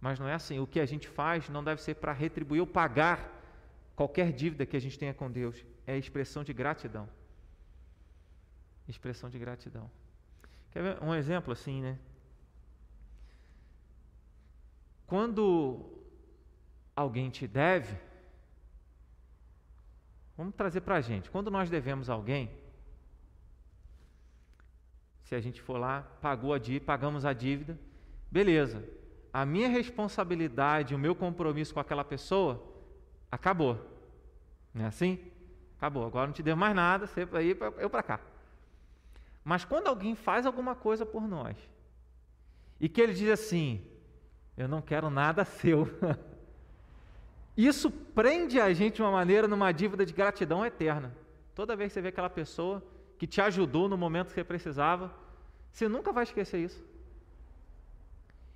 Mas 0.00 0.18
não 0.18 0.28
é 0.28 0.34
assim. 0.34 0.60
O 0.60 0.66
que 0.66 0.78
a 0.78 0.86
gente 0.86 1.08
faz 1.08 1.48
não 1.48 1.62
deve 1.62 1.82
ser 1.82 1.94
para 1.94 2.12
retribuir 2.12 2.60
ou 2.60 2.66
pagar 2.66 3.36
qualquer 3.96 4.32
dívida 4.32 4.64
que 4.64 4.76
a 4.76 4.80
gente 4.80 4.98
tenha 4.98 5.12
com 5.12 5.30
Deus. 5.30 5.64
É 5.86 5.96
expressão 5.96 6.44
de 6.44 6.52
gratidão. 6.52 7.08
Expressão 8.88 9.28
de 9.28 9.38
gratidão. 9.38 9.90
Quer 10.70 10.82
ver 10.82 11.02
um 11.02 11.14
exemplo 11.14 11.52
assim, 11.52 11.82
né? 11.82 11.98
Quando 15.06 16.04
alguém 16.96 17.30
te 17.30 17.46
deve, 17.46 17.96
vamos 20.36 20.54
trazer 20.54 20.80
para 20.80 20.96
a 20.96 21.00
gente. 21.00 21.30
Quando 21.30 21.50
nós 21.50 21.70
devemos 21.70 22.10
alguém, 22.10 22.50
se 25.22 25.34
a 25.34 25.40
gente 25.40 25.60
for 25.60 25.78
lá, 25.78 26.02
pagou 26.22 26.54
a 26.54 26.58
dívida, 26.58 26.86
pagamos 26.86 27.24
a 27.24 27.32
dívida, 27.32 27.78
beleza. 28.30 28.82
A 29.32 29.44
minha 29.44 29.68
responsabilidade, 29.68 30.94
o 30.94 30.98
meu 30.98 31.14
compromisso 31.14 31.74
com 31.74 31.80
aquela 31.80 32.04
pessoa 32.04 32.62
acabou. 33.30 33.78
Não 34.72 34.84
é 34.84 34.88
assim? 34.88 35.30
Acabou. 35.76 36.06
Agora 36.06 36.26
não 36.26 36.32
te 36.32 36.42
devo 36.42 36.58
mais 36.58 36.74
nada, 36.74 37.06
você 37.06 37.22
ir 37.42 37.58
eu 37.78 37.90
para 37.90 38.02
cá. 38.02 38.20
Mas 39.48 39.64
quando 39.64 39.86
alguém 39.86 40.14
faz 40.14 40.44
alguma 40.44 40.74
coisa 40.74 41.06
por 41.06 41.26
nós, 41.26 41.56
e 42.78 42.86
que 42.86 43.00
ele 43.00 43.14
diz 43.14 43.30
assim: 43.30 43.82
eu 44.58 44.68
não 44.68 44.82
quero 44.82 45.08
nada 45.08 45.42
seu. 45.58 45.88
Isso 47.56 47.90
prende 47.90 48.60
a 48.60 48.70
gente 48.74 48.96
de 48.96 49.02
uma 49.02 49.10
maneira 49.10 49.48
numa 49.48 49.72
dívida 49.72 50.04
de 50.04 50.12
gratidão 50.12 50.66
eterna. 50.66 51.16
Toda 51.54 51.74
vez 51.74 51.88
que 51.88 51.94
você 51.94 52.02
vê 52.02 52.08
aquela 52.08 52.28
pessoa 52.28 52.84
que 53.16 53.26
te 53.26 53.40
ajudou 53.40 53.88
no 53.88 53.96
momento 53.96 54.26
que 54.26 54.34
você 54.34 54.44
precisava, 54.44 55.10
você 55.72 55.88
nunca 55.88 56.12
vai 56.12 56.24
esquecer 56.24 56.58
isso. 56.58 56.84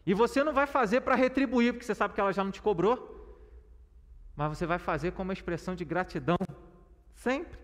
E 0.05 0.13
você 0.13 0.45
não 0.45 0.53
vai 0.53 0.67
fazer 0.67 1.01
para 1.01 1.15
retribuir, 1.15 1.73
porque 1.73 1.87
você 1.87 1.95
sabe 1.95 2.13
que 2.13 2.21
ela 2.21 2.35
já 2.35 2.45
não 2.45 2.51
te 2.51 2.61
cobrou, 2.61 2.99
mas 4.37 4.59
você 4.59 4.67
vai 4.67 4.79
fazer 4.79 5.13
como 5.13 5.31
uma 5.31 5.33
expressão 5.33 5.75
de 5.75 5.87
gratidão, 5.87 6.37
sempre. 7.15 7.62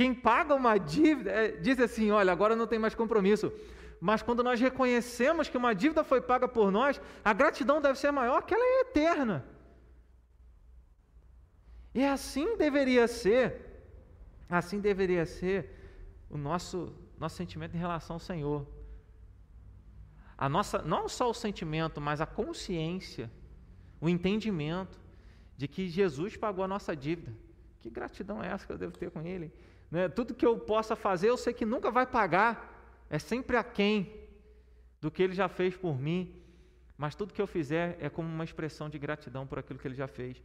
Quem 0.00 0.14
paga 0.14 0.54
uma 0.54 0.78
dívida, 0.78 1.30
é, 1.30 1.48
diz 1.66 1.78
assim: 1.78 2.10
olha, 2.10 2.32
agora 2.32 2.56
não 2.56 2.66
tem 2.66 2.78
mais 2.78 2.94
compromisso, 2.94 3.52
mas 4.00 4.22
quando 4.22 4.42
nós 4.42 4.58
reconhecemos 4.58 5.46
que 5.50 5.58
uma 5.58 5.74
dívida 5.74 6.02
foi 6.02 6.22
paga 6.22 6.48
por 6.48 6.72
nós, 6.72 6.98
a 7.22 7.34
gratidão 7.34 7.82
deve 7.82 7.98
ser 7.98 8.10
maior, 8.10 8.40
que 8.40 8.54
ela 8.54 8.64
é 8.64 8.80
eterna. 8.80 9.44
E 11.94 12.02
assim 12.02 12.56
deveria 12.56 13.06
ser, 13.06 13.44
assim 14.48 14.80
deveria 14.80 15.26
ser 15.26 15.58
o 16.30 16.38
nosso, 16.38 16.94
nosso 17.18 17.36
sentimento 17.36 17.74
em 17.74 17.78
relação 17.78 18.16
ao 18.16 18.20
Senhor. 18.20 18.66
A 20.38 20.48
nossa, 20.48 20.80
não 20.80 21.10
só 21.10 21.28
o 21.28 21.34
sentimento, 21.34 22.00
mas 22.00 22.22
a 22.22 22.26
consciência, 22.26 23.30
o 24.00 24.08
entendimento 24.08 24.98
de 25.58 25.68
que 25.68 25.90
Jesus 25.90 26.38
pagou 26.38 26.64
a 26.64 26.68
nossa 26.68 26.96
dívida. 26.96 27.30
Que 27.80 27.90
gratidão 27.90 28.42
é 28.42 28.48
essa 28.48 28.64
que 28.66 28.72
eu 28.72 28.78
devo 28.78 28.96
ter 28.96 29.10
com 29.10 29.20
Ele? 29.20 29.52
Né? 29.90 30.08
Tudo 30.08 30.34
que 30.34 30.46
eu 30.46 30.58
possa 30.58 30.94
fazer, 30.94 31.28
eu 31.28 31.36
sei 31.36 31.52
que 31.52 31.66
nunca 31.66 31.90
vai 31.90 32.06
pagar 32.06 32.68
é 33.08 33.18
sempre 33.18 33.56
aquém 33.56 34.28
do 35.00 35.10
que 35.10 35.22
ele 35.22 35.34
já 35.34 35.48
fez 35.48 35.76
por 35.76 35.98
mim, 35.98 36.40
mas 36.96 37.14
tudo 37.14 37.34
que 37.34 37.42
eu 37.42 37.46
fizer 37.46 37.96
é 38.00 38.08
como 38.08 38.28
uma 38.28 38.44
expressão 38.44 38.88
de 38.88 38.98
gratidão 38.98 39.46
por 39.46 39.58
aquilo 39.58 39.78
que 39.78 39.88
ele 39.88 39.94
já 39.94 40.06
fez. 40.06 40.40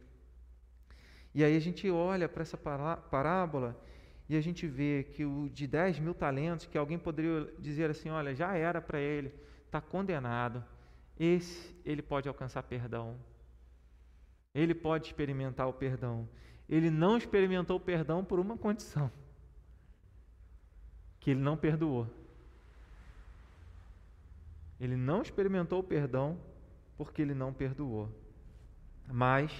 E 1.34 1.44
aí 1.44 1.54
a 1.54 1.60
gente 1.60 1.88
olha 1.90 2.28
para 2.28 2.42
essa 2.42 2.56
parábola 2.56 3.78
e 4.28 4.36
a 4.36 4.40
gente 4.40 4.66
vê 4.66 5.04
que 5.04 5.24
o 5.24 5.48
de 5.50 5.66
10 5.66 6.00
mil 6.00 6.14
talentos, 6.14 6.66
que 6.66 6.76
alguém 6.76 6.98
poderia 6.98 7.52
dizer 7.58 7.90
assim: 7.90 8.08
olha, 8.08 8.34
já 8.34 8.56
era 8.56 8.80
para 8.80 8.98
ele, 8.98 9.32
está 9.66 9.80
condenado, 9.80 10.64
esse 11.18 11.76
ele 11.84 12.02
pode 12.02 12.26
alcançar 12.26 12.62
perdão. 12.62 13.16
Ele 14.54 14.74
pode 14.74 15.08
experimentar 15.08 15.68
o 15.68 15.72
perdão. 15.72 16.26
Ele 16.68 16.90
não 16.90 17.18
experimentou 17.18 17.76
o 17.76 17.80
perdão 17.80 18.24
por 18.24 18.40
uma 18.40 18.56
condição: 18.56 19.12
que 21.26 21.32
ele 21.32 21.40
não 21.40 21.56
perdoou. 21.56 22.06
Ele 24.78 24.94
não 24.94 25.22
experimentou 25.22 25.80
o 25.80 25.82
perdão 25.82 26.38
porque 26.96 27.20
ele 27.20 27.34
não 27.34 27.52
perdoou. 27.52 28.08
Mas 29.08 29.50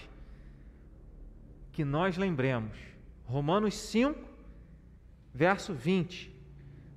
que 1.73 1.85
nós 1.85 2.17
lembremos, 2.17 2.79
Romanos 3.25 3.75
5, 3.75 4.17
verso 5.35 5.75
20: 5.75 6.33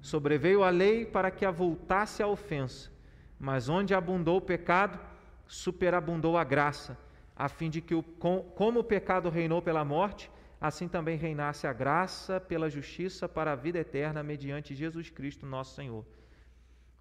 Sobreveio 0.01 0.63
a 0.63 0.69
lei 0.69 1.03
para 1.03 1.31
que 1.31 1.45
avultasse 1.45 2.21
a 2.21 2.27
ofensa, 2.27 2.91
mas 3.39 3.69
onde 3.69 3.95
abundou 3.95 4.37
o 4.37 4.41
pecado, 4.41 4.99
superabundou 5.47 6.37
a 6.37 6.43
graça, 6.43 6.95
a 7.35 7.49
fim 7.49 7.71
de 7.71 7.81
que, 7.81 7.95
o, 7.95 8.03
como 8.03 8.81
o 8.81 8.83
pecado 8.83 9.31
reinou 9.31 9.63
pela 9.63 9.83
morte, 9.83 10.29
assim 10.59 10.87
também 10.87 11.17
reinasse 11.17 11.65
a 11.65 11.73
graça 11.73 12.39
pela 12.39 12.69
justiça 12.69 13.29
para 13.29 13.53
a 13.53 13.55
vida 13.55 13.79
eterna 13.79 14.21
mediante 14.21 14.75
Jesus 14.75 15.09
Cristo, 15.09 15.45
nosso 15.45 15.75
Senhor. 15.75 16.05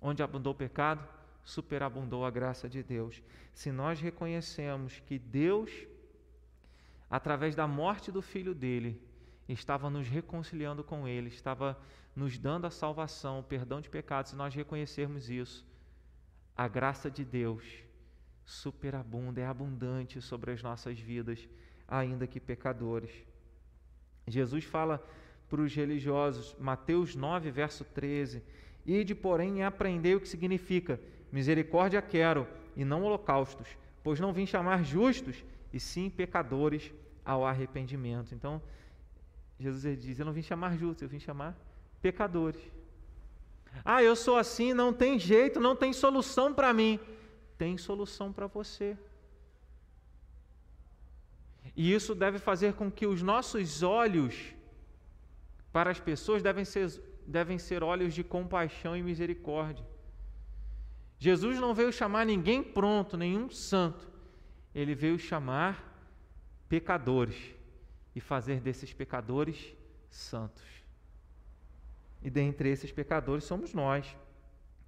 Onde 0.01 0.23
abundou 0.23 0.53
o 0.53 0.57
pecado, 0.57 1.07
superabundou 1.45 2.25
a 2.25 2.31
graça 2.31 2.69
de 2.69 2.83
Deus. 2.83 3.23
Se 3.53 3.73
nós 3.73 4.01
reconhecemos 4.01 5.01
que 5.01 5.19
Deus, 5.19 5.71
através 7.11 7.55
da 7.57 7.67
morte 7.67 8.13
do 8.13 8.23
filho 8.23 8.55
dele, 8.55 9.03
estava 9.49 9.89
nos 9.91 10.07
reconciliando 10.07 10.85
com 10.85 11.09
ele, 11.09 11.29
estava 11.29 11.77
nos 12.15 12.39
dando 12.39 12.67
a 12.67 12.71
salvação, 12.71 13.41
o 13.41 13.43
perdão 13.43 13.81
de 13.81 13.89
pecados, 13.89 14.31
se 14.31 14.37
nós 14.37 14.55
reconhecermos 14.55 15.31
isso, 15.31 15.67
a 16.57 16.69
graça 16.69 17.11
de 17.11 17.25
Deus 17.25 17.65
superabunda, 18.45 19.41
é 19.41 19.47
abundante 19.47 20.21
sobre 20.21 20.53
as 20.53 20.63
nossas 20.63 20.99
vidas, 20.99 21.49
ainda 21.87 22.27
que 22.27 22.41
pecadores. 22.41 23.11
Jesus 24.31 24.65
fala 24.65 25.05
para 25.49 25.61
os 25.61 25.75
religiosos, 25.75 26.55
Mateus 26.59 27.15
9, 27.15 27.51
verso 27.51 27.85
13: 27.85 28.43
Ide, 28.85 29.15
porém, 29.15 29.59
e 29.59 29.63
aprendei 29.63 30.15
o 30.15 30.21
que 30.21 30.29
significa 30.29 31.01
misericórdia 31.31 32.01
quero, 32.01 32.47
e 32.77 32.85
não 32.85 33.05
holocaustos, 33.05 33.69
pois 34.03 34.21
não 34.21 34.33
vim 34.33 34.47
chamar 34.47 34.85
justos, 34.85 35.45
e 35.73 35.79
sim 35.81 36.09
pecadores 36.09 36.93
ao 37.25 37.45
arrependimento. 37.45 38.35
Então, 38.35 38.63
Jesus 39.59 39.99
diz: 40.01 40.19
Eu 40.19 40.27
não 40.27 40.33
vim 40.33 40.43
chamar 40.43 40.77
justos, 40.77 41.03
eu 41.03 41.09
vim 41.09 41.19
chamar 41.19 41.57
pecadores. 42.01 42.61
Ah, 43.85 44.03
eu 44.03 44.17
sou 44.17 44.37
assim, 44.37 44.73
não 44.73 44.93
tem 44.93 45.19
jeito, 45.19 45.61
não 45.61 45.77
tem 45.77 45.93
solução 45.93 46.53
para 46.55 46.73
mim. 46.73 46.99
Tem 47.57 47.77
solução 47.77 48.33
para 48.33 48.47
você. 48.47 48.97
E 51.79 51.95
isso 51.95 52.13
deve 52.13 52.41
fazer 52.41 52.73
com 52.75 52.91
que 52.91 53.07
os 53.07 53.23
nossos 53.23 53.85
olhos 53.85 54.53
para 55.73 55.93
as 55.93 56.01
pessoas 56.01 56.43
devem 56.43 56.65
ser, 56.65 56.91
devem 57.25 57.57
ser 57.57 57.85
olhos 57.85 58.13
de 58.13 58.25
compaixão 58.25 58.97
e 58.97 59.03
misericórdia. 59.03 59.87
Jesus 61.21 61.61
não 61.61 61.73
veio 61.73 61.93
chamar 61.93 62.27
ninguém 62.27 62.65
pronto, 62.65 63.17
nenhum 63.17 63.49
santo. 63.49 64.11
Ele 64.75 64.93
veio 64.93 65.21
chamar 65.21 65.73
pecadores 66.69 67.55
e 68.13 68.21
fazer 68.21 68.61
desses 68.61 68.93
pecadores 68.93 69.73
santos. 70.11 70.65
E 72.21 72.29
dentre 72.29 72.71
esses 72.71 72.91
pecadores 72.91 73.45
somos 73.45 73.73
nós, 73.73 74.17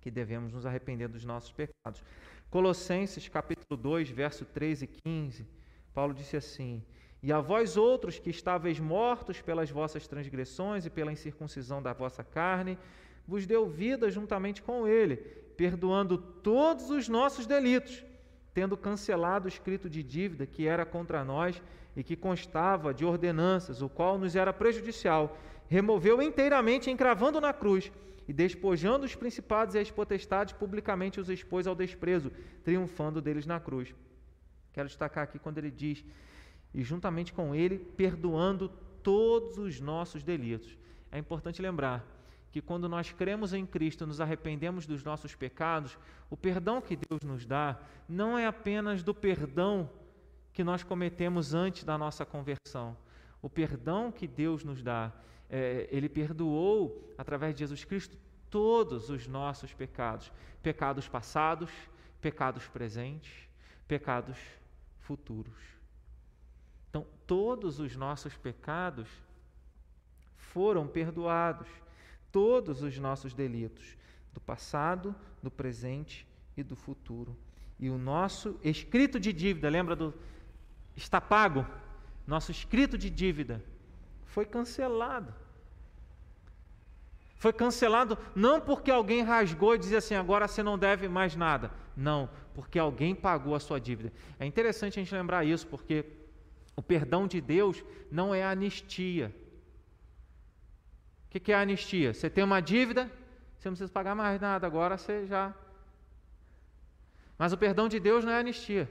que 0.01 0.11
devemos 0.11 0.53
nos 0.53 0.67
arrepender 0.67 1.07
dos 1.07 1.25
nossos 1.25 1.53
pecados. 1.53 2.03
Colossenses 2.51 3.29
capítulo 3.29 3.81
2, 3.81 4.11
verso 4.11 4.45
13 4.45 4.87
e 4.87 4.89
15, 4.89 5.60
Paulo 5.95 6.15
disse 6.15 6.37
assim: 6.37 6.83
E 7.23 7.33
a 7.33 7.41
vós 7.41 7.77
outros 7.77 8.19
que 8.19 8.31
estáveis 8.31 8.79
mortos 8.79 9.41
pelas 9.41 9.71
vossas 9.71 10.07
transgressões 10.07 10.87
e 10.87 10.91
pela 10.91 11.13
incircuncisão 11.13 11.83
da 11.83 11.93
vossa 11.93 12.23
carne, 12.23 12.79
vos 13.27 13.47
deu 13.47 13.69
vida 13.69 14.11
juntamente 14.11 14.63
com 14.63 14.87
ele, 14.87 15.17
perdoando 15.57 16.19
todos 16.19 16.91
os 16.91 17.09
nossos 17.09 17.47
delitos, 17.47 18.05
tendo 18.53 18.77
cancelado 18.77 19.47
o 19.47 19.49
escrito 19.49 19.89
de 19.89 20.03
dívida 20.03 20.47
que 20.47 20.67
era 20.67 20.85
contra 20.85 21.25
nós 21.25 21.63
e 21.97 22.03
que 22.03 22.17
constava 22.17 22.95
de 22.95 23.05
ordenanças, 23.05 23.83
o 23.83 23.89
qual 23.89 24.19
nos 24.19 24.37
era 24.37 24.53
prejudicial, 24.53 25.37
removeu 25.69 26.21
inteiramente, 26.23 26.91
encravando 26.91 27.41
na 27.41 27.53
cruz, 27.53 27.93
e 28.27 28.33
despojando 28.33 29.05
os 29.05 29.15
principados 29.15 29.75
e 29.75 29.79
as 29.79 29.91
potestades, 29.91 30.55
publicamente 30.55 31.21
os 31.21 31.29
expôs 31.29 31.67
ao 31.67 31.75
desprezo, 31.75 32.31
triunfando 32.63 33.21
deles 33.21 33.45
na 33.45 33.59
cruz. 33.59 33.93
Quero 34.73 34.89
destacar 34.89 35.25
aqui 35.25 35.39
quando 35.39 35.59
ele 35.59 35.71
diz, 35.71 36.05
e 36.73 36.83
juntamente 36.83 37.33
com 37.33 37.55
ele, 37.55 37.79
perdoando 37.79 38.69
todos 39.03 39.59
os 39.59 39.81
nossos 39.81 40.23
delitos. 40.23 40.77
É 41.11 41.19
importante 41.19 41.61
lembrar 41.61 42.07
que 42.53 42.61
quando 42.61 42.89
nós 42.89 43.13
cremos 43.13 43.53
em 43.53 43.65
Cristo, 43.65 44.07
nos 44.07 44.21
arrependemos 44.21 44.87
dos 44.87 45.05
nossos 45.05 45.35
pecados, 45.35 45.99
o 46.29 46.37
perdão 46.37 46.81
que 46.81 46.97
Deus 46.97 47.21
nos 47.23 47.47
dá 47.47 47.79
não 48.09 48.39
é 48.39 48.47
apenas 48.47 49.03
do 49.03 49.15
perdão 49.15 49.89
que 50.53 50.65
nós 50.65 50.83
cometemos 50.83 51.55
antes 51.55 51.85
da 51.85 51.97
nossa 51.97 52.25
conversão. 52.25 52.97
O 53.41 53.49
perdão 53.49 54.11
que 54.11 54.27
Deus 54.27 54.65
nos 54.65 54.83
dá, 54.83 55.13
é, 55.49 55.89
Ele 55.91 56.09
perdoou, 56.09 57.13
através 57.17 57.55
de 57.55 57.61
Jesus 57.61 57.85
Cristo, 57.85 58.17
todos 58.51 59.11
os 59.11 59.27
nossos 59.27 59.73
pecados: 59.73 60.33
pecados 60.63 61.09
passados, 61.09 61.71
pecados 62.21 62.67
presentes, 62.67 63.49
pecados 63.87 64.37
futuros. 65.11 65.61
Então, 66.89 67.05
todos 67.27 67.81
os 67.81 67.97
nossos 67.97 68.37
pecados 68.37 69.09
foram 70.37 70.87
perdoados 70.87 71.67
todos 72.31 72.81
os 72.81 72.97
nossos 72.97 73.35
delitos, 73.35 73.97
do 74.33 74.41
passado, 74.41 75.13
do 75.43 75.51
presente 75.51 76.25
e 76.57 76.63
do 76.63 76.77
futuro. 76.77 77.37
E 77.77 77.91
o 77.91 77.99
nosso 77.99 78.57
escrito 78.63 79.19
de 79.19 79.33
dívida, 79.33 79.69
lembra 79.69 79.97
do 79.97 80.15
está 80.95 81.21
pago? 81.21 81.67
Nosso 82.25 82.53
escrito 82.53 82.97
de 82.97 83.11
dívida 83.11 83.65
foi 84.27 84.47
cancelado. 84.47 85.35
Foi 87.41 87.55
cancelado 87.55 88.19
não 88.37 88.61
porque 88.61 88.91
alguém 88.91 89.23
rasgou 89.23 89.75
e 89.75 89.79
dizia 89.79 89.97
assim, 89.97 90.15
agora 90.15 90.47
você 90.47 90.63
não 90.63 90.79
deve 90.79 91.09
mais 91.09 91.35
nada. 91.35 91.71
Não, 91.97 92.29
porque 92.53 92.79
alguém 92.79 93.15
pagou 93.15 93.55
a 93.55 93.59
sua 93.59 93.81
dívida. 93.81 94.13
É 94.39 94.45
interessante 94.45 95.01
a 95.01 95.03
gente 95.03 95.15
lembrar 95.15 95.43
isso, 95.43 95.67
porque 95.67 96.05
o 96.77 96.83
perdão 96.83 97.27
de 97.27 97.41
Deus 97.41 97.83
não 98.13 98.35
é 98.35 98.45
anistia. 98.45 99.35
O 101.25 101.41
que 101.41 101.51
é 101.51 101.55
anistia? 101.55 102.13
Você 102.13 102.29
tem 102.29 102.45
uma 102.45 102.61
dívida, 102.61 103.11
você 103.59 103.71
não 103.71 103.73
precisa 103.73 103.91
pagar 103.91 104.15
mais 104.15 104.39
nada, 104.39 104.67
agora 104.67 104.99
você 104.99 105.27
já. 105.27 105.55
Mas 107.39 107.55
o 107.55 107.57
perdão 107.57 107.89
de 107.89 107.99
Deus 107.99 108.23
não 108.23 108.33
é 108.33 108.39
anistia. 108.39 108.87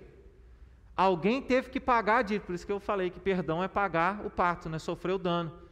Alguém 0.98 1.40
teve 1.40 1.70
que 1.70 1.80
pagar 1.80 2.18
a 2.18 2.22
dívida, 2.24 2.48
por 2.48 2.56
isso 2.56 2.66
que 2.66 2.72
eu 2.72 2.80
falei 2.80 3.12
que 3.12 3.20
perdão 3.20 3.64
é 3.64 3.68
pagar 3.68 4.26
o 4.26 4.30
pato, 4.32 4.68
né? 4.70 4.80
sofrer 4.80 5.14
o 5.14 5.20
dano. 5.20 5.69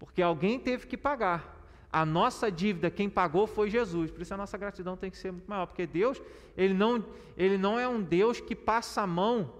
Porque 0.00 0.20
alguém 0.20 0.58
teve 0.58 0.86
que 0.88 0.96
pagar. 0.96 1.58
A 1.92 2.06
nossa 2.06 2.50
dívida, 2.50 2.90
quem 2.90 3.08
pagou 3.10 3.46
foi 3.46 3.68
Jesus. 3.68 4.10
Por 4.10 4.22
isso 4.22 4.32
a 4.32 4.36
nossa 4.36 4.56
gratidão 4.56 4.96
tem 4.96 5.10
que 5.10 5.18
ser 5.18 5.30
muito 5.30 5.48
maior. 5.48 5.66
Porque 5.66 5.86
Deus, 5.86 6.20
Ele 6.56 6.74
não, 6.74 7.04
ele 7.36 7.58
não 7.58 7.78
é 7.78 7.86
um 7.86 8.02
Deus 8.02 8.40
que 8.40 8.56
passa 8.56 9.02
a 9.02 9.06
mão 9.06 9.52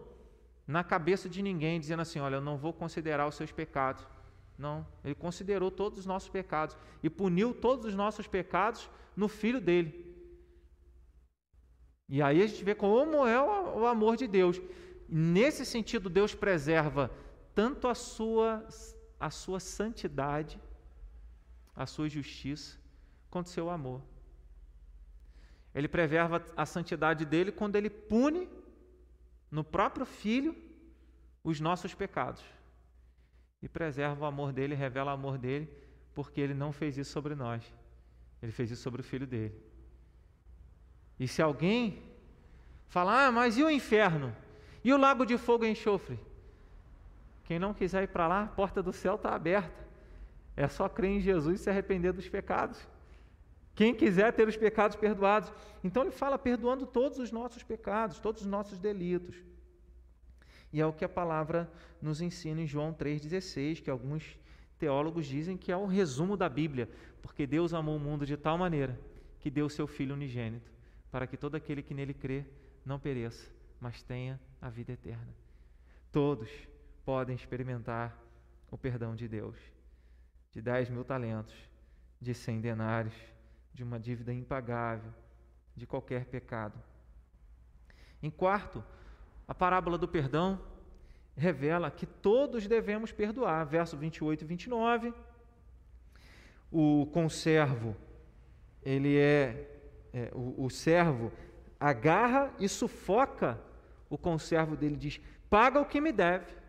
na 0.66 0.82
cabeça 0.82 1.28
de 1.28 1.42
ninguém, 1.42 1.78
dizendo 1.78 2.00
assim: 2.00 2.20
olha, 2.20 2.36
eu 2.36 2.40
não 2.40 2.56
vou 2.56 2.72
considerar 2.72 3.26
os 3.28 3.34
seus 3.34 3.52
pecados. 3.52 4.06
Não, 4.56 4.86
ele 5.04 5.14
considerou 5.14 5.70
todos 5.70 6.00
os 6.00 6.06
nossos 6.06 6.28
pecados 6.28 6.76
e 7.02 7.08
puniu 7.10 7.54
todos 7.54 7.86
os 7.86 7.94
nossos 7.94 8.26
pecados 8.26 8.90
no 9.16 9.28
filho 9.28 9.60
dele. 9.60 10.10
E 12.08 12.20
aí 12.20 12.42
a 12.42 12.46
gente 12.46 12.64
vê 12.64 12.74
como 12.74 13.26
é 13.26 13.40
o 13.40 13.86
amor 13.86 14.16
de 14.16 14.26
Deus. 14.26 14.60
Nesse 15.08 15.64
sentido, 15.64 16.08
Deus 16.08 16.34
preserva 16.34 17.10
tanto 17.54 17.88
a 17.88 17.94
sua, 17.94 18.66
a 19.20 19.28
sua 19.30 19.60
santidade, 19.60 20.58
a 21.76 21.84
sua 21.84 22.08
justiça, 22.08 22.78
quanto 23.30 23.46
o 23.46 23.50
seu 23.50 23.68
amor. 23.68 24.00
Ele 25.74 25.86
preserva 25.86 26.44
a 26.56 26.66
santidade 26.66 27.24
dele 27.24 27.52
quando 27.52 27.76
ele 27.76 27.90
pune 27.90 28.48
no 29.50 29.62
próprio 29.62 30.06
filho 30.06 30.56
os 31.44 31.60
nossos 31.60 31.94
pecados 31.94 32.42
e 33.62 33.68
preserva 33.68 34.24
o 34.24 34.26
amor 34.26 34.52
dele, 34.52 34.74
revela 34.74 35.10
o 35.10 35.14
amor 35.14 35.36
dele, 35.38 35.70
porque 36.14 36.40
ele 36.40 36.54
não 36.54 36.72
fez 36.72 36.96
isso 36.96 37.12
sobre 37.12 37.34
nós. 37.34 37.62
Ele 38.42 38.50
fez 38.50 38.70
isso 38.70 38.82
sobre 38.82 39.02
o 39.02 39.04
filho 39.04 39.26
dele. 39.26 39.54
E 41.18 41.28
se 41.28 41.42
alguém 41.42 42.02
falar, 42.88 43.26
ah, 43.26 43.32
mas 43.32 43.58
e 43.58 43.62
o 43.62 43.70
inferno? 43.70 44.34
E 44.82 44.92
o 44.92 44.96
lago 44.96 45.26
de 45.26 45.36
fogo 45.36 45.64
e 45.64 45.70
enxofre? 45.70 46.18
Quem 47.50 47.58
não 47.58 47.74
quiser 47.74 48.04
ir 48.04 48.06
para 48.06 48.28
lá, 48.28 48.44
a 48.44 48.46
porta 48.46 48.80
do 48.80 48.92
céu 48.92 49.16
está 49.16 49.34
aberta. 49.34 49.84
É 50.56 50.68
só 50.68 50.88
crer 50.88 51.10
em 51.10 51.20
Jesus 51.20 51.58
e 51.58 51.64
se 51.64 51.68
arrepender 51.68 52.12
dos 52.12 52.28
pecados. 52.28 52.78
Quem 53.74 53.92
quiser 53.92 54.32
ter 54.32 54.46
os 54.46 54.56
pecados 54.56 54.96
perdoados. 54.96 55.52
Então 55.82 56.04
ele 56.04 56.12
fala 56.12 56.38
perdoando 56.38 56.86
todos 56.86 57.18
os 57.18 57.32
nossos 57.32 57.64
pecados, 57.64 58.20
todos 58.20 58.42
os 58.42 58.46
nossos 58.46 58.78
delitos. 58.78 59.34
E 60.72 60.80
é 60.80 60.86
o 60.86 60.92
que 60.92 61.04
a 61.04 61.08
palavra 61.08 61.68
nos 62.00 62.20
ensina 62.20 62.60
em 62.60 62.68
João 62.68 62.94
3,16, 62.94 63.82
que 63.82 63.90
alguns 63.90 64.38
teólogos 64.78 65.26
dizem 65.26 65.56
que 65.56 65.72
é 65.72 65.76
o 65.76 65.86
resumo 65.86 66.36
da 66.36 66.48
Bíblia, 66.48 66.88
porque 67.20 67.48
Deus 67.48 67.74
amou 67.74 67.96
o 67.96 67.98
mundo 67.98 68.24
de 68.24 68.36
tal 68.36 68.56
maneira 68.56 68.96
que 69.40 69.50
deu 69.50 69.68
seu 69.68 69.88
Filho 69.88 70.14
unigênito, 70.14 70.70
para 71.10 71.26
que 71.26 71.36
todo 71.36 71.56
aquele 71.56 71.82
que 71.82 71.94
nele 71.94 72.14
crê 72.14 72.44
não 72.86 73.00
pereça, 73.00 73.50
mas 73.80 74.04
tenha 74.04 74.38
a 74.62 74.70
vida 74.70 74.92
eterna. 74.92 75.34
Todos 76.12 76.48
podem 77.04 77.34
experimentar 77.34 78.16
o 78.70 78.78
perdão 78.78 79.14
de 79.14 79.26
Deus, 79.26 79.56
de 80.52 80.60
10 80.60 80.90
mil 80.90 81.04
talentos, 81.04 81.54
de 82.20 82.34
100 82.34 82.60
denários, 82.60 83.14
de 83.72 83.82
uma 83.82 83.98
dívida 83.98 84.32
impagável, 84.32 85.12
de 85.76 85.86
qualquer 85.86 86.26
pecado. 86.26 86.78
Em 88.22 88.30
quarto, 88.30 88.84
a 89.48 89.54
parábola 89.54 89.96
do 89.96 90.06
perdão 90.06 90.60
revela 91.36 91.90
que 91.90 92.06
todos 92.06 92.66
devemos 92.66 93.12
perdoar. 93.12 93.64
Verso 93.64 93.96
28 93.96 94.44
e 94.44 94.46
29. 94.46 95.14
O 96.70 97.06
conservo, 97.06 97.96
ele 98.82 99.16
é, 99.18 99.80
é 100.12 100.30
o, 100.34 100.66
o 100.66 100.70
servo 100.70 101.32
agarra 101.80 102.52
e 102.58 102.68
sufoca 102.68 103.58
o 104.10 104.18
conservo 104.18 104.76
dele, 104.76 104.96
diz: 104.96 105.20
Paga 105.48 105.80
o 105.80 105.86
que 105.86 106.00
me 106.00 106.12
deve. 106.12 106.59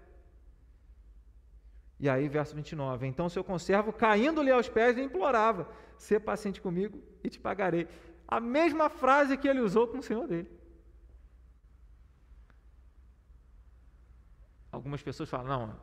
E 2.02 2.10
aí, 2.10 2.28
verso 2.28 2.56
29. 2.56 3.06
Então 3.06 3.30
seu 3.30 3.43
conservo, 3.43 3.93
caindo-lhe 3.93 4.49
aos 4.52 4.68
pés, 4.68 4.97
implorava: 4.97 5.70
Sê 5.95 6.20
paciente 6.20 6.60
comigo 6.60 6.99
e 7.24 7.30
te 7.30 7.39
pagarei. 7.39 7.88
A 8.28 8.39
mesma 8.39 8.89
frase 8.89 9.38
que 9.38 9.47
ele 9.47 9.60
usou 9.60 9.88
com 9.88 9.99
o 9.99 10.04
senhor 10.04 10.28
dele. 10.28 10.49
Algumas 14.72 15.04
pessoas 15.04 15.30
falam: 15.30 15.47
não, 15.47 15.80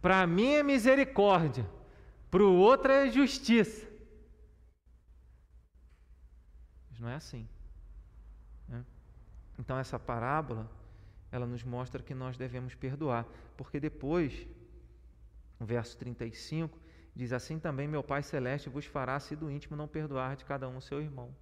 para 0.00 0.26
mim 0.26 0.54
é 0.54 0.62
misericórdia, 0.62 1.68
para 2.30 2.42
o 2.42 2.56
outro 2.56 2.90
é 2.90 3.10
justiça. 3.10 3.86
Mas 6.90 7.00
não 7.00 7.08
é 7.10 7.16
assim. 7.16 7.46
Né? 8.66 8.82
Então, 9.58 9.78
essa 9.78 9.98
parábola, 9.98 10.70
ela 11.30 11.46
nos 11.46 11.62
mostra 11.62 12.02
que 12.02 12.14
nós 12.14 12.38
devemos 12.38 12.74
perdoar, 12.74 13.26
porque 13.58 13.78
depois, 13.78 14.46
verso 15.64 15.96
35, 15.96 16.78
diz 17.14 17.32
assim 17.32 17.58
também: 17.58 17.88
Meu 17.88 18.02
Pai 18.02 18.22
Celeste 18.22 18.68
vos 18.68 18.86
fará, 18.86 19.18
se 19.20 19.36
do 19.36 19.50
íntimo 19.50 19.76
não 19.76 19.88
perdoar 19.88 20.36
de 20.36 20.44
cada 20.44 20.68
um 20.68 20.76
o 20.76 20.82
seu 20.82 21.00
irmão. 21.00 21.34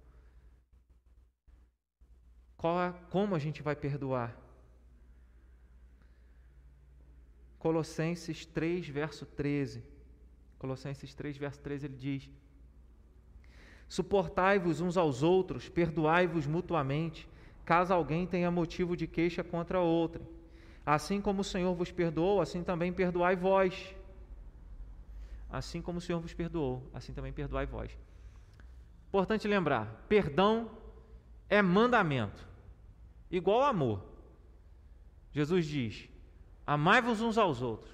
É, 2.63 2.93
como 3.09 3.33
a 3.33 3.39
gente 3.39 3.63
vai 3.63 3.75
perdoar? 3.75 4.37
Colossenses 7.57 8.45
3, 8.45 8.87
verso 8.87 9.25
13. 9.25 9.83
Colossenses 10.59 11.13
3, 11.15 11.37
verso 11.37 11.59
13, 11.59 11.85
ele 11.87 11.95
diz: 11.95 12.29
Suportai-vos 13.87 14.79
uns 14.79 14.95
aos 14.95 15.23
outros, 15.23 15.67
perdoai-vos 15.67 16.45
mutuamente, 16.45 17.27
caso 17.65 17.93
alguém 17.93 18.27
tenha 18.27 18.51
motivo 18.51 18.95
de 18.95 19.07
queixa 19.07 19.43
contra 19.43 19.79
outro. 19.79 20.25
Assim 20.85 21.19
como 21.19 21.41
o 21.41 21.43
Senhor 21.43 21.73
vos 21.75 21.91
perdoou, 21.91 22.41
assim 22.41 22.63
também 22.63 22.93
perdoai 22.93 23.35
vós. 23.35 23.95
Assim 25.51 25.81
como 25.81 25.97
o 25.97 26.01
Senhor 26.01 26.19
vos 26.21 26.33
perdoou, 26.33 26.89
assim 26.93 27.13
também 27.13 27.33
perdoai 27.33 27.65
vós. 27.65 27.91
Importante 29.09 29.47
lembrar: 29.47 30.05
perdão 30.07 30.71
é 31.49 31.61
mandamento, 31.61 32.47
igual 33.29 33.63
amor. 33.63 34.01
Jesus 35.33 35.65
diz: 35.65 36.09
Amai-vos 36.65 37.19
uns 37.19 37.37
aos 37.37 37.61
outros. 37.61 37.91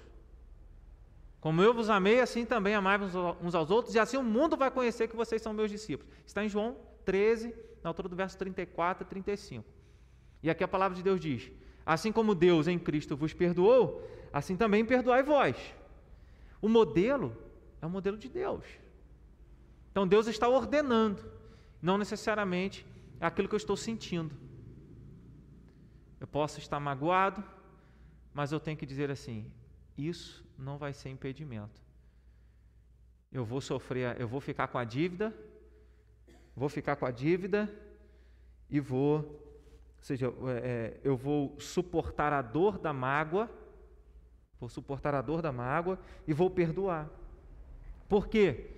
Como 1.40 1.60
eu 1.60 1.74
vos 1.74 1.90
amei, 1.90 2.20
assim 2.20 2.44
também 2.44 2.74
amai-vos 2.74 3.12
uns 3.40 3.54
aos 3.54 3.70
outros, 3.70 3.94
e 3.94 3.98
assim 3.98 4.16
o 4.16 4.22
mundo 4.22 4.56
vai 4.56 4.70
conhecer 4.70 5.08
que 5.08 5.16
vocês 5.16 5.42
são 5.42 5.52
meus 5.52 5.70
discípulos. 5.70 6.12
Está 6.24 6.44
em 6.44 6.48
João 6.48 6.76
13, 7.04 7.54
na 7.82 7.90
altura 7.90 8.08
do 8.08 8.14
verso 8.14 8.38
34 8.38 9.04
e 9.04 9.06
35. 9.08 9.64
E 10.42 10.50
aqui 10.50 10.62
a 10.62 10.68
palavra 10.68 10.96
de 10.96 11.02
Deus 11.02 11.18
diz: 11.18 11.50
Assim 11.84 12.12
como 12.12 12.36
Deus 12.36 12.68
em 12.68 12.78
Cristo 12.78 13.16
vos 13.16 13.34
perdoou, 13.34 14.08
assim 14.32 14.56
também 14.56 14.84
perdoai 14.84 15.24
vós. 15.24 15.56
O 16.60 16.68
modelo 16.68 17.36
é 17.80 17.86
o 17.86 17.90
modelo 17.90 18.16
de 18.16 18.28
Deus. 18.28 18.64
Então 19.90 20.06
Deus 20.06 20.26
está 20.26 20.48
ordenando, 20.48 21.24
não 21.80 21.98
necessariamente 21.98 22.86
aquilo 23.20 23.48
que 23.48 23.54
eu 23.54 23.58
estou 23.58 23.76
sentindo. 23.76 24.34
Eu 26.20 26.26
posso 26.26 26.58
estar 26.58 26.78
magoado, 26.80 27.42
mas 28.32 28.52
eu 28.52 28.60
tenho 28.60 28.76
que 28.76 28.86
dizer 28.86 29.10
assim: 29.10 29.50
isso 29.96 30.44
não 30.56 30.78
vai 30.78 30.92
ser 30.92 31.10
impedimento. 31.10 31.80
Eu 33.30 33.44
vou 33.44 33.60
sofrer, 33.60 34.20
eu 34.20 34.26
vou 34.26 34.40
ficar 34.40 34.68
com 34.68 34.78
a 34.78 34.84
dívida, 34.84 35.34
vou 36.56 36.68
ficar 36.68 36.96
com 36.96 37.06
a 37.06 37.10
dívida 37.10 37.72
e 38.70 38.80
vou, 38.80 39.16
ou 39.16 40.02
seja, 40.02 40.32
é, 40.62 40.98
eu 41.04 41.16
vou 41.16 41.58
suportar 41.58 42.32
a 42.32 42.40
dor 42.40 42.78
da 42.78 42.92
mágoa, 42.92 43.50
vou 44.58 44.68
suportar 44.68 45.14
a 45.14 45.20
dor 45.20 45.42
da 45.42 45.52
mágoa 45.52 45.98
e 46.26 46.32
vou 46.32 46.50
perdoar. 46.50 47.08
Por 48.08 48.26
quê? 48.28 48.70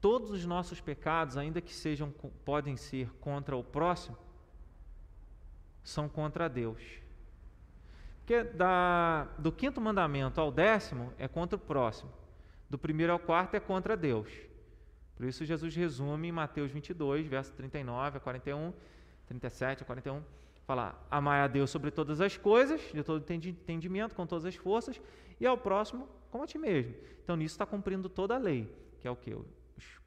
Todos 0.00 0.30
os 0.30 0.44
nossos 0.44 0.80
pecados, 0.80 1.36
ainda 1.36 1.60
que 1.60 1.72
sejam 1.72 2.10
podem 2.44 2.76
ser 2.76 3.08
contra 3.20 3.56
o 3.56 3.62
próximo, 3.62 4.16
são 5.84 6.08
contra 6.08 6.48
Deus. 6.48 6.82
Porque 8.18 8.42
da, 8.42 9.24
do 9.38 9.52
quinto 9.52 9.80
mandamento 9.80 10.40
ao 10.40 10.50
décimo 10.50 11.12
é 11.18 11.28
contra 11.28 11.56
o 11.56 11.60
próximo, 11.60 12.10
do 12.70 12.78
primeiro 12.78 13.12
ao 13.12 13.18
quarto 13.18 13.54
é 13.54 13.60
contra 13.60 13.96
Deus. 13.96 14.28
Por 15.14 15.26
isso 15.26 15.44
Jesus 15.44 15.74
resume 15.76 16.28
em 16.28 16.32
Mateus 16.32 16.72
22, 16.72 17.26
verso 17.26 17.52
39 17.52 18.16
a 18.16 18.20
41, 18.20 18.72
37 19.26 19.82
a 19.82 19.86
41, 19.86 20.22
fala: 20.64 21.00
Amai 21.10 21.40
a 21.42 21.46
Deus 21.46 21.70
sobre 21.70 21.90
todas 21.90 22.20
as 22.20 22.36
coisas, 22.36 22.80
de 22.92 23.02
todo 23.04 23.24
entendimento, 23.32 24.14
com 24.14 24.26
todas 24.26 24.44
as 24.46 24.56
forças, 24.56 25.00
e 25.38 25.46
ao 25.46 25.58
próximo 25.58 26.08
como 26.32 26.42
a 26.42 26.46
ti 26.46 26.58
mesmo. 26.58 26.94
Então 27.22 27.36
nisso 27.36 27.54
está 27.54 27.66
cumprindo 27.66 28.08
toda 28.08 28.34
a 28.34 28.38
lei, 28.38 28.74
que 28.98 29.06
é 29.06 29.10
o 29.10 29.14
que? 29.14 29.34
Os 29.34 29.44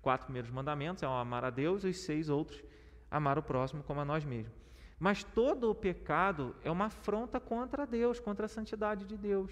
quatro 0.02 0.26
primeiros 0.26 0.50
mandamentos 0.50 1.04
é 1.04 1.06
amar 1.06 1.46
a 1.46 1.52
Deus, 1.52 1.84
e 1.84 1.88
os 1.88 2.00
seis 2.00 2.28
outros, 2.28 2.62
amar 3.10 3.38
o 3.38 3.44
próximo 3.44 3.84
como 3.84 4.02
a 4.02 4.06
nós 4.06 4.26
mesmos. 4.26 4.54
Mas 5.00 5.24
todo 5.24 5.70
o 5.70 5.76
pecado 5.76 6.56
é 6.64 6.72
uma 6.72 6.86
afronta 6.86 7.40
contra 7.40 7.86
Deus, 7.86 8.20
contra 8.20 8.48
a 8.48 8.50
santidade 8.50 9.06
de 9.06 9.16
Deus. 9.16 9.52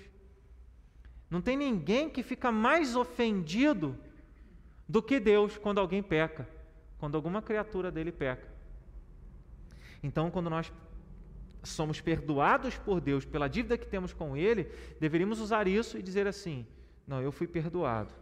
Não 1.30 1.42
tem 1.42 1.56
ninguém 1.56 2.10
que 2.10 2.24
fica 2.24 2.52
mais 2.52 2.96
ofendido 2.96 3.98
do 4.88 5.02
que 5.02 5.20
Deus 5.20 5.58
quando 5.58 5.80
alguém 5.80 6.02
peca, 6.02 6.48
quando 6.98 7.16
alguma 7.16 7.42
criatura 7.42 7.92
dele 7.92 8.12
peca. 8.12 8.52
Então, 10.02 10.30
quando 10.30 10.50
nós 10.50 10.72
somos 11.64 12.02
perdoados 12.02 12.78
por 12.78 13.00
Deus 13.00 13.26
pela 13.26 13.48
dívida 13.48 13.78
que 13.78 13.88
temos 13.88 14.14
com 14.14 14.36
Ele, 14.36 14.70
deveríamos 15.00 15.40
usar 15.40 15.68
isso 15.68 15.98
e 15.98 16.02
dizer 16.02 16.28
assim: 16.28 16.66
não, 17.08 17.22
eu 17.22 17.32
fui 17.32 17.48
perdoado 17.48 18.14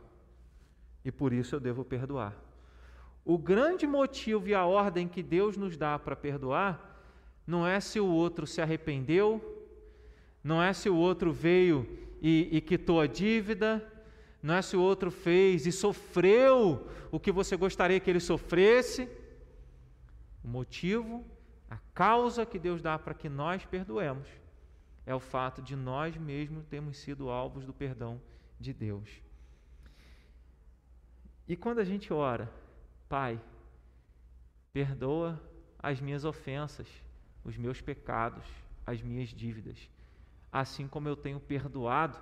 e 1.04 1.12
por 1.12 1.34
isso 1.34 1.56
eu 1.56 1.60
devo 1.60 1.84
perdoar. 1.84 2.36
O 3.24 3.38
grande 3.38 3.86
motivo 3.86 4.48
e 4.48 4.54
a 4.54 4.66
ordem 4.66 5.08
que 5.08 5.22
Deus 5.22 5.58
nos 5.58 5.78
dá 5.78 5.98
para 6.00 6.16
perdoar 6.16 6.90
não 7.46 7.68
é 7.68 7.80
se 7.80 8.00
o 8.00 8.08
outro 8.08 8.48
se 8.48 8.62
arrependeu, 8.62 9.42
não 10.44 10.62
é 10.62 10.74
se 10.74 10.90
o 10.90 10.96
outro 10.96 11.32
veio 11.32 11.88
e, 12.22 12.50
e 12.52 12.62
quitou 12.62 13.00
a 13.00 13.08
dívida, 13.08 13.88
não 14.42 14.56
é 14.56 14.62
se 14.62 14.76
o 14.76 14.82
outro 14.82 15.12
fez 15.12 15.68
e 15.68 15.72
sofreu 15.72 16.88
o 17.12 17.20
que 17.20 17.32
você 17.32 17.56
gostaria 17.56 18.00
que 18.00 18.10
ele 18.10 18.20
sofresse. 18.20 19.08
O 20.44 20.48
motivo, 20.48 21.24
a 21.72 21.78
causa 21.94 22.46
que 22.46 22.60
Deus 22.60 22.82
dá 22.82 23.00
para 23.00 23.14
que 23.14 23.30
nós 23.30 23.64
perdoemos 23.66 24.28
é 25.06 25.16
o 25.16 25.22
fato 25.22 25.62
de 25.62 25.74
nós 25.74 26.18
mesmos 26.18 26.66
termos 26.66 26.98
sido 26.98 27.30
alvos 27.30 27.66
do 27.66 27.72
perdão 27.72 28.22
de 28.60 28.74
Deus. 28.74 29.10
E 31.48 31.56
quando 31.56 31.80
a 31.80 31.86
gente 31.86 32.12
ora, 32.12 32.52
Pai, 33.08 33.42
perdoa 34.74 35.42
as 35.80 36.02
minhas 36.02 36.26
ofensas, 36.26 36.90
os 37.42 37.56
meus 37.56 37.80
pecados, 37.80 38.44
as 38.86 39.02
minhas 39.02 39.30
dívidas, 39.30 39.90
assim 40.52 40.90
como 40.90 41.08
eu 41.08 41.16
tenho 41.16 41.40
perdoado 41.40 42.20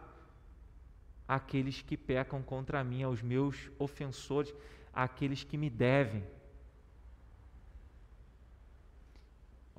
aqueles 1.27 1.81
que 1.81 1.97
pecam 1.97 2.43
contra 2.43 2.83
mim, 2.83 3.01
aos 3.01 3.23
meus 3.23 3.71
ofensores, 3.79 4.53
aqueles 4.93 5.43
que 5.43 5.57
me 5.57 5.71
devem. 5.71 6.23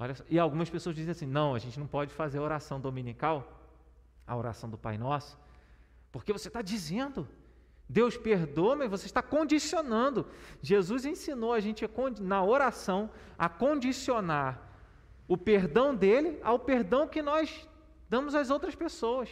Olha, 0.01 0.17
e 0.31 0.39
algumas 0.39 0.71
pessoas 0.71 0.97
dizem 0.97 1.13
assim: 1.13 1.27
não, 1.27 1.55
a 1.55 1.59
gente 1.59 1.79
não 1.79 1.87
pode 1.87 2.11
fazer 2.15 2.39
a 2.39 2.43
oração 2.43 2.81
dominical, 2.81 3.63
a 4.27 4.35
oração 4.35 4.71
do 4.71 4.79
Pai 4.79 4.97
Nosso, 4.97 5.39
Porque 6.11 6.33
você 6.33 6.49
está 6.49 6.63
dizendo, 6.63 7.29
Deus 7.87 8.17
perdoa, 8.17 8.75
mas 8.77 8.91
você 8.91 9.05
está 9.05 9.21
condicionando. 9.21 10.27
Jesus 10.63 11.05
ensinou 11.05 11.53
a 11.53 11.61
gente 11.61 11.85
na 12.19 12.43
oração 12.43 13.11
a 13.39 13.47
condicionar 13.47 14.71
o 15.29 15.37
perdão 15.37 15.95
dele 15.95 16.41
ao 16.43 16.59
perdão 16.59 17.07
que 17.07 17.21
nós 17.21 17.69
damos 18.09 18.35
às 18.35 18.49
outras 18.49 18.75
pessoas. 18.75 19.29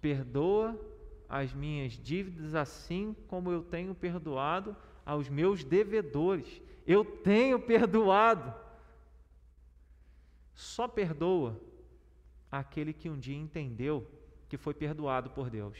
Perdoa 0.00 0.76
as 1.28 1.54
minhas 1.54 1.92
dívidas 1.92 2.56
assim 2.56 3.14
como 3.28 3.52
eu 3.52 3.62
tenho 3.62 3.94
perdoado 3.94 4.76
aos 5.06 5.28
meus 5.28 5.62
devedores. 5.62 6.60
Eu 6.86 7.04
tenho 7.04 7.58
perdoado. 7.58 8.54
Só 10.54 10.86
perdoa 10.86 11.60
aquele 12.50 12.92
que 12.92 13.10
um 13.10 13.18
dia 13.18 13.36
entendeu 13.36 14.08
que 14.48 14.56
foi 14.56 14.74
perdoado 14.74 15.30
por 15.30 15.50
Deus. 15.50 15.78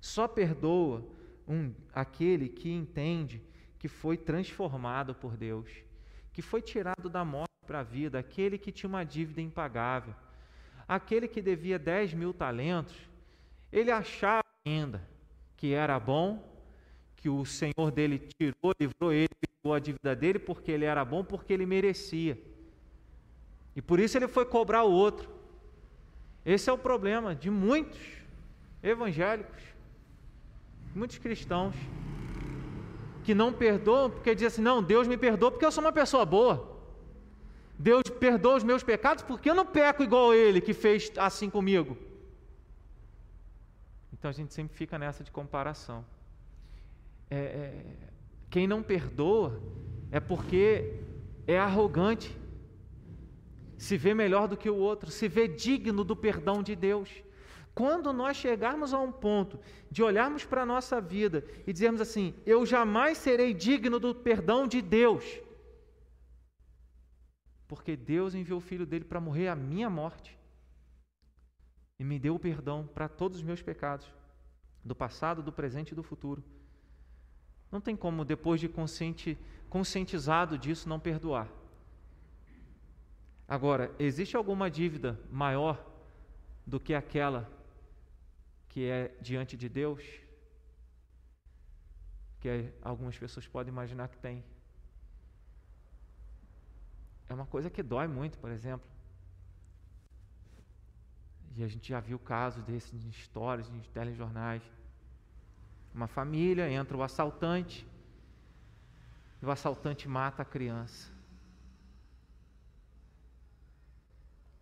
Só 0.00 0.28
perdoa 0.28 1.04
um, 1.48 1.72
aquele 1.92 2.48
que 2.48 2.70
entende 2.70 3.42
que 3.78 3.88
foi 3.88 4.16
transformado 4.16 5.14
por 5.14 5.36
Deus, 5.36 5.70
que 6.32 6.42
foi 6.42 6.62
tirado 6.62 7.08
da 7.08 7.24
morte 7.24 7.50
para 7.66 7.80
a 7.80 7.82
vida, 7.82 8.18
aquele 8.18 8.58
que 8.58 8.70
tinha 8.70 8.88
uma 8.88 9.04
dívida 9.04 9.40
impagável, 9.40 10.14
aquele 10.86 11.26
que 11.26 11.42
devia 11.42 11.78
10 11.78 12.14
mil 12.14 12.32
talentos, 12.32 12.96
ele 13.72 13.90
achava 13.90 14.44
ainda 14.66 15.06
que 15.56 15.72
era 15.72 15.98
bom, 15.98 16.52
que 17.16 17.28
o 17.28 17.44
Senhor 17.44 17.90
dele 17.90 18.18
tirou, 18.18 18.72
livrou 18.78 19.12
ele, 19.12 19.28
a 19.72 19.78
dívida 19.78 20.14
dele 20.14 20.38
porque 20.38 20.70
ele 20.70 20.84
era 20.84 21.04
bom, 21.04 21.24
porque 21.24 21.52
ele 21.52 21.64
merecia. 21.64 22.38
E 23.74 23.80
por 23.80 23.98
isso 23.98 24.18
ele 24.18 24.28
foi 24.28 24.44
cobrar 24.44 24.84
o 24.84 24.92
outro. 24.92 25.30
Esse 26.44 26.68
é 26.68 26.72
o 26.72 26.76
problema 26.76 27.34
de 27.34 27.50
muitos 27.50 27.98
evangélicos, 28.82 29.62
muitos 30.94 31.16
cristãos, 31.16 31.74
que 33.24 33.34
não 33.34 33.52
perdoam 33.52 34.10
porque 34.10 34.34
dizem 34.34 34.48
assim: 34.48 34.62
não, 34.62 34.82
Deus 34.82 35.08
me 35.08 35.16
perdoa 35.16 35.50
porque 35.50 35.64
eu 35.64 35.72
sou 35.72 35.82
uma 35.82 35.92
pessoa 35.92 36.26
boa. 36.26 36.72
Deus 37.78 38.02
perdoa 38.20 38.56
os 38.56 38.64
meus 38.64 38.82
pecados 38.82 39.24
porque 39.24 39.48
eu 39.48 39.54
não 39.54 39.66
peco 39.66 40.02
igual 40.02 40.34
ele 40.34 40.60
que 40.60 40.74
fez 40.74 41.10
assim 41.16 41.48
comigo. 41.48 41.96
Então 44.12 44.28
a 44.28 44.32
gente 44.32 44.52
sempre 44.52 44.76
fica 44.76 44.98
nessa 44.98 45.24
de 45.24 45.30
comparação. 45.30 46.04
É, 47.30 47.36
é, 47.36 48.13
quem 48.54 48.68
não 48.68 48.84
perdoa 48.84 49.60
é 50.12 50.20
porque 50.20 51.00
é 51.44 51.58
arrogante, 51.58 52.30
se 53.76 53.96
vê 53.96 54.14
melhor 54.14 54.46
do 54.46 54.56
que 54.56 54.70
o 54.70 54.76
outro, 54.76 55.10
se 55.10 55.26
vê 55.26 55.48
digno 55.48 56.04
do 56.04 56.14
perdão 56.14 56.62
de 56.62 56.76
Deus. 56.76 57.10
Quando 57.74 58.12
nós 58.12 58.36
chegarmos 58.36 58.94
a 58.94 59.00
um 59.00 59.10
ponto 59.10 59.58
de 59.90 60.04
olharmos 60.04 60.44
para 60.44 60.62
a 60.62 60.66
nossa 60.66 61.00
vida 61.00 61.44
e 61.66 61.72
dizermos 61.72 62.00
assim: 62.00 62.32
Eu 62.46 62.64
jamais 62.64 63.18
serei 63.18 63.52
digno 63.52 63.98
do 63.98 64.14
perdão 64.14 64.68
de 64.68 64.80
Deus, 64.80 65.24
porque 67.66 67.96
Deus 67.96 68.36
enviou 68.36 68.58
o 68.58 68.68
filho 68.70 68.86
dele 68.86 69.04
para 69.04 69.18
morrer 69.18 69.48
a 69.48 69.56
minha 69.56 69.90
morte 69.90 70.38
e 71.98 72.04
me 72.04 72.20
deu 72.20 72.36
o 72.36 72.38
perdão 72.38 72.86
para 72.86 73.08
todos 73.08 73.38
os 73.38 73.42
meus 73.42 73.60
pecados, 73.60 74.06
do 74.84 74.94
passado, 74.94 75.42
do 75.42 75.50
presente 75.52 75.90
e 75.90 75.96
do 75.96 76.04
futuro. 76.04 76.40
Não 77.74 77.80
tem 77.80 77.96
como, 77.96 78.24
depois 78.24 78.60
de 78.60 78.68
consciente, 78.68 79.36
conscientizado 79.68 80.56
disso, 80.56 80.88
não 80.88 81.00
perdoar. 81.00 81.48
Agora, 83.48 83.92
existe 83.98 84.36
alguma 84.36 84.70
dívida 84.70 85.18
maior 85.28 85.84
do 86.64 86.78
que 86.78 86.94
aquela 86.94 87.50
que 88.68 88.88
é 88.88 89.12
diante 89.20 89.56
de 89.56 89.68
Deus? 89.68 90.04
Que 92.38 92.72
algumas 92.80 93.18
pessoas 93.18 93.48
podem 93.48 93.72
imaginar 93.72 94.06
que 94.06 94.18
tem. 94.18 94.44
É 97.28 97.34
uma 97.34 97.46
coisa 97.46 97.68
que 97.68 97.82
dói 97.82 98.06
muito, 98.06 98.38
por 98.38 98.52
exemplo. 98.52 98.88
E 101.56 101.64
a 101.64 101.66
gente 101.66 101.88
já 101.88 101.98
viu 101.98 102.20
casos 102.20 102.62
desses 102.62 103.04
em 103.04 103.08
histórias, 103.08 103.68
em 103.68 103.80
telejornais. 103.92 104.62
Uma 105.94 106.08
família, 106.08 106.68
entra 106.68 106.96
o 106.96 107.02
assaltante, 107.02 107.86
e 109.40 109.46
o 109.46 109.50
assaltante 109.50 110.08
mata 110.08 110.42
a 110.42 110.44
criança. 110.44 111.12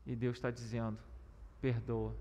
E 0.05 0.15
Deus 0.15 0.37
está 0.37 0.51
dizendo: 0.51 0.99
perdoa. 1.61 2.15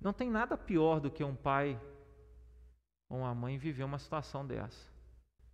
Não 0.00 0.12
tem 0.12 0.30
nada 0.30 0.56
pior 0.56 1.00
do 1.00 1.10
que 1.10 1.22
um 1.22 1.34
pai 1.34 1.80
ou 3.08 3.18
uma 3.18 3.34
mãe 3.34 3.58
viver 3.58 3.84
uma 3.84 3.98
situação 3.98 4.46
dessa. 4.46 4.88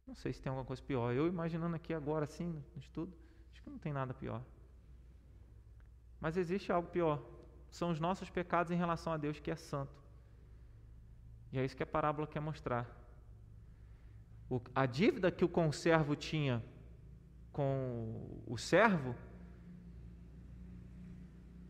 Não 0.07 0.15
sei 0.15 0.33
se 0.33 0.41
tem 0.41 0.51
alguma 0.51 0.67
coisa 0.67 0.83
pior. 0.83 1.13
Eu 1.13 1.27
imaginando 1.27 1.77
aqui 1.77 1.93
agora 1.93 2.25
assim, 2.25 2.63
no 2.75 2.81
estudo, 2.81 3.13
acho 3.53 3.63
que 3.63 3.71
não 3.71 3.79
tem 3.79 3.93
nada 3.93 4.13
pior. 4.13 4.43
Mas 6.21 6.37
existe 6.37 6.71
algo 6.71 6.89
pior. 6.89 7.23
São 7.75 7.91
os 7.91 7.99
nossos 7.99 8.31
pecados 8.31 8.71
em 8.71 8.77
relação 8.77 9.13
a 9.13 9.17
Deus 9.17 9.41
que 9.41 9.51
é 9.51 9.57
santo. 9.57 10.01
E 11.51 11.59
é 11.59 11.65
isso 11.65 11.77
que 11.77 11.83
a 11.83 11.87
parábola 11.87 12.25
quer 12.25 12.39
mostrar. 12.39 12.89
O, 14.49 14.61
a 14.73 14.87
dívida 14.87 15.29
que 15.33 15.45
o 15.45 15.49
conservo 15.49 16.15
tinha 16.15 16.63
com 17.53 18.43
o 18.47 18.57
servo 18.57 19.13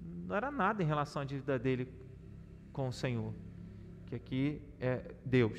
não 0.03 0.37
era 0.37 0.51
nada 0.51 0.83
em 0.83 0.87
relação 0.87 1.23
à 1.23 1.25
dívida 1.25 1.59
dele 1.59 1.91
com 2.71 2.89
o 2.89 2.93
Senhor, 2.93 3.33
que 4.05 4.15
aqui 4.15 4.61
é 4.79 5.15
Deus. 5.25 5.59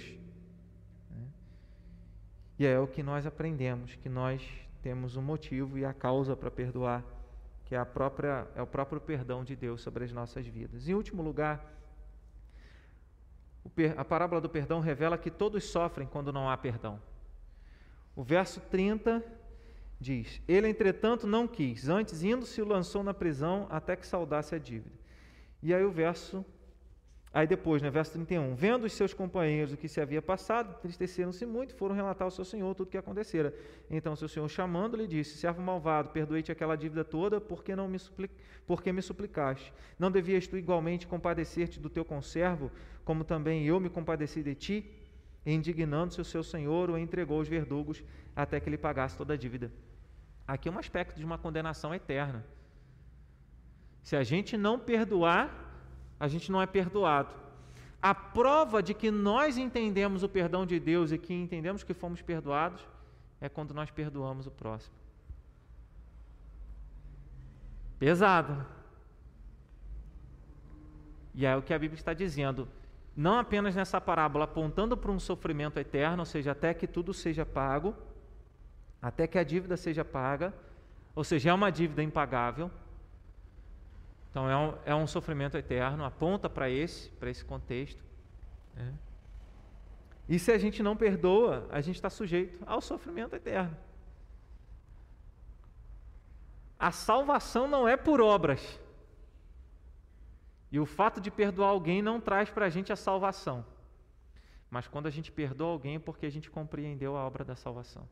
Né? 1.10 1.28
E 2.60 2.68
é 2.68 2.80
o 2.80 2.86
que 2.86 3.02
nós 3.02 3.26
aprendemos, 3.26 3.96
que 3.96 4.10
nós 4.10 4.48
temos 4.84 5.18
um 5.18 5.24
motivo 5.24 5.76
e 5.76 5.84
a 5.84 5.92
causa 5.92 6.36
para 6.36 6.52
perdoar, 6.52 7.04
que 7.66 7.76
é, 7.76 7.78
a 7.78 7.86
própria, 7.86 8.48
é 8.56 8.62
o 8.62 8.68
próprio 8.68 9.02
perdão 9.02 9.44
de 9.44 9.56
Deus 9.56 9.82
sobre 9.82 10.04
as 10.04 10.12
nossas 10.12 10.46
vidas. 10.46 10.88
Em 10.88 10.94
último 10.94 11.22
lugar, 11.24 11.74
a 13.98 14.06
parábola 14.06 14.40
do 14.40 14.50
perdão 14.50 14.80
revela 14.80 15.18
que 15.18 15.32
todos 15.32 15.64
sofrem 15.66 16.08
quando 16.08 16.32
não 16.32 16.50
há 16.50 16.56
perdão. 16.56 17.02
O 18.16 18.24
verso 18.24 18.62
30 18.62 19.24
diz: 20.00 20.42
Ele, 20.48 20.70
entretanto, 20.70 21.26
não 21.26 21.48
quis, 21.48 21.90
antes, 21.90 22.24
indo, 22.24 22.46
se 22.46 22.62
lançou 22.62 23.04
na 23.04 23.14
prisão 23.14 23.68
até 23.70 23.96
que 23.96 24.06
saudasse 24.06 24.54
a 24.54 24.60
dívida. 24.60 24.96
E 25.62 25.74
aí 25.74 25.84
o 25.84 25.92
verso, 25.92 26.46
aí 27.36 27.46
depois, 27.46 27.82
né, 27.82 27.90
verso 27.92 28.14
31, 28.14 28.56
vendo 28.56 28.86
os 28.86 28.94
seus 28.94 29.14
companheiros 29.14 29.74
o 29.74 29.78
que 29.78 29.88
se 29.88 30.02
havia 30.02 30.22
passado, 30.22 30.74
entristeceram-se 30.78 31.46
muito, 31.46 31.76
foram 31.76 31.94
relatar 31.94 32.26
ao 32.26 32.32
seu 32.32 32.46
senhor 32.46 32.74
tudo 32.74 32.88
o 32.88 32.90
que 32.90 32.98
acontecera. 32.98 33.54
Então 33.90 34.16
seu 34.16 34.28
senhor, 34.28 34.48
chamando, 34.50 34.96
lhe 34.96 35.06
disse: 35.06 35.38
Servo 35.38 35.62
malvado, 35.62 36.10
perdoei-te 36.10 36.52
aquela 36.52 36.76
dívida 36.76 37.04
toda, 37.04 37.42
porque 37.42 37.76
não 37.76 37.88
me 37.88 38.00
supli... 38.00 38.32
porque 38.66 38.92
me 38.92 39.02
suplicaste? 39.02 39.72
Não 40.00 40.10
devias 40.10 40.48
tu 40.48 40.58
igualmente 40.58 41.06
compadecer-te 41.06 41.80
do 41.80 41.90
teu 41.90 42.06
conservo, 42.06 42.72
como 43.04 43.24
também 43.24 43.66
eu 43.66 43.80
me 43.80 43.90
compadeci 43.90 44.42
de 44.42 44.56
ti? 44.56 45.02
indignando-se 45.46 46.20
o 46.20 46.26
seu 46.26 46.44
senhor, 46.44 46.90
o 46.90 46.98
entregou 46.98 47.38
aos 47.38 47.48
verdugos 47.48 48.04
até 48.36 48.60
que 48.60 48.68
ele 48.68 48.78
pagasse 48.78 49.16
toda 49.16 49.36
a 49.36 49.38
dívida. 49.38 49.72
Aqui 50.48 50.68
é 50.68 50.72
um 50.72 50.80
aspecto 50.80 51.18
de 51.18 51.26
uma 51.26 51.38
condenação 51.38 51.94
eterna. 51.94 52.44
Se 54.02 54.16
a 54.16 54.24
gente 54.24 54.58
não 54.58 54.80
perdoar, 54.80 55.65
a 56.20 56.28
gente 56.28 56.52
não 56.52 56.62
é 56.62 56.66
perdoado. 56.66 57.34
A 58.02 58.14
prova 58.14 58.84
de 58.84 58.94
que 58.94 59.10
nós 59.10 59.58
entendemos 59.58 60.24
o 60.24 60.30
perdão 60.30 60.66
de 60.66 60.80
Deus 60.80 61.12
e 61.12 61.18
que 61.18 61.34
entendemos 61.34 61.84
que 61.84 61.94
fomos 61.94 62.22
perdoados 62.22 62.86
é 63.42 63.50
quando 63.50 63.74
nós 63.74 63.90
perdoamos 63.90 64.48
o 64.48 64.52
próximo. 64.52 64.96
Pesado. 67.98 68.66
E 71.34 71.46
é 71.46 71.56
o 71.56 71.62
que 71.62 71.74
a 71.74 71.80
Bíblia 71.80 72.00
está 72.00 72.14
dizendo 72.14 72.68
não 73.16 73.40
apenas 73.40 73.76
nessa 73.76 74.02
parábola 74.02 74.44
apontando 74.44 74.98
para 74.98 75.12
um 75.12 75.20
sofrimento 75.20 75.80
eterno, 75.80 76.20
ou 76.20 76.26
seja, 76.26 76.52
até 76.52 76.74
que 76.74 76.86
tudo 76.86 77.14
seja 77.14 77.46
pago, 77.46 77.96
até 79.02 79.26
que 79.26 79.38
a 79.38 79.44
dívida 79.44 79.78
seja 79.78 80.04
paga, 80.04 80.54
ou 81.16 81.24
seja, 81.24 81.50
é 81.50 81.54
uma 81.54 81.72
dívida 81.72 82.04
impagável. 82.04 82.70
Então 84.36 84.50
é 84.50 84.58
um, 84.58 84.78
é 84.84 84.94
um 84.94 85.08
sofrimento 85.08 85.56
eterno, 85.56 86.04
aponta 86.04 86.50
para 86.50 86.70
esse, 86.70 87.10
para 87.12 87.30
esse 87.30 87.46
contexto. 87.46 88.04
Né? 88.74 88.94
E 90.28 90.38
se 90.38 90.52
a 90.52 90.58
gente 90.58 90.84
não 90.84 90.94
perdoa, 90.98 91.66
a 91.72 91.80
gente 91.80 91.96
está 91.96 92.10
sujeito 92.10 92.62
ao 92.66 92.82
sofrimento 92.82 93.34
eterno. 93.34 93.78
A 96.78 96.92
salvação 96.92 97.66
não 97.66 97.88
é 97.88 97.96
por 97.96 98.20
obras. 98.20 98.78
E 100.70 100.82
o 100.82 100.86
fato 100.86 101.22
de 101.22 101.32
perdoar 101.32 101.70
alguém 101.70 102.02
não 102.02 102.20
traz 102.20 102.50
para 102.50 102.66
a 102.66 102.70
gente 102.70 102.92
a 102.92 102.98
salvação. 102.98 103.66
Mas 104.70 104.86
quando 104.86 105.08
a 105.08 105.12
gente 105.12 105.32
perdoa 105.32 105.72
alguém 105.72 105.96
é 105.96 106.00
porque 106.00 106.26
a 106.26 106.30
gente 106.30 106.52
compreendeu 106.52 107.16
a 107.16 107.26
obra 107.26 107.46
da 107.46 107.56
salvação. 107.56 108.06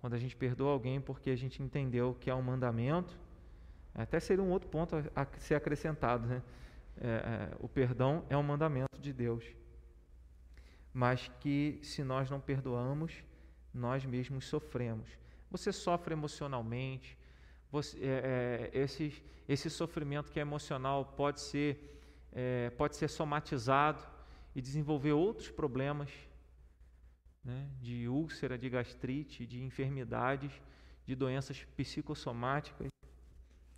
Quando 0.00 0.14
a 0.14 0.20
gente 0.20 0.36
perdoa 0.36 0.70
alguém 0.70 0.98
é 0.98 1.00
porque 1.00 1.30
a 1.30 1.36
gente 1.36 1.60
entendeu 1.60 2.14
que 2.14 2.30
é 2.30 2.34
um 2.34 2.42
mandamento 2.42 3.18
Até 3.94 4.18
seria 4.20 4.42
um 4.42 4.50
outro 4.50 4.68
ponto 4.68 4.96
a, 4.96 5.22
a 5.22 5.26
ser 5.38 5.54
acrescentado. 5.54 6.26
Né? 6.26 6.42
É, 7.00 7.08
é, 7.08 7.56
o 7.60 7.68
perdão 7.68 8.24
é 8.28 8.36
um 8.36 8.42
mandamento 8.42 8.98
de 8.98 9.12
Deus. 9.12 9.44
Mas 10.92 11.30
que 11.40 11.78
se 11.82 12.02
nós 12.02 12.30
não 12.30 12.40
perdoamos, 12.40 13.12
nós 13.72 14.04
mesmos 14.04 14.46
sofremos. 14.46 15.08
Você 15.50 15.72
sofre 15.72 16.12
emocionalmente, 16.14 17.18
você, 17.70 17.98
é, 18.02 18.70
é 18.72 18.78
esse, 18.78 19.22
esse 19.48 19.70
sofrimento 19.70 20.30
que 20.30 20.38
é 20.38 20.42
emocional 20.42 21.04
pode 21.04 21.40
ser, 21.40 22.00
é, 22.32 22.70
pode 22.70 22.96
ser 22.96 23.08
somatizado 23.08 24.02
e 24.54 24.60
desenvolver 24.60 25.12
outros 25.12 25.50
problemas 25.50 26.10
né, 27.44 27.68
de 27.80 28.08
úlcera, 28.08 28.56
de 28.56 28.68
gastrite, 28.68 29.46
de 29.46 29.62
enfermidades, 29.62 30.52
de 31.04 31.14
doenças 31.14 31.64
psicossomáticas. 31.76 32.88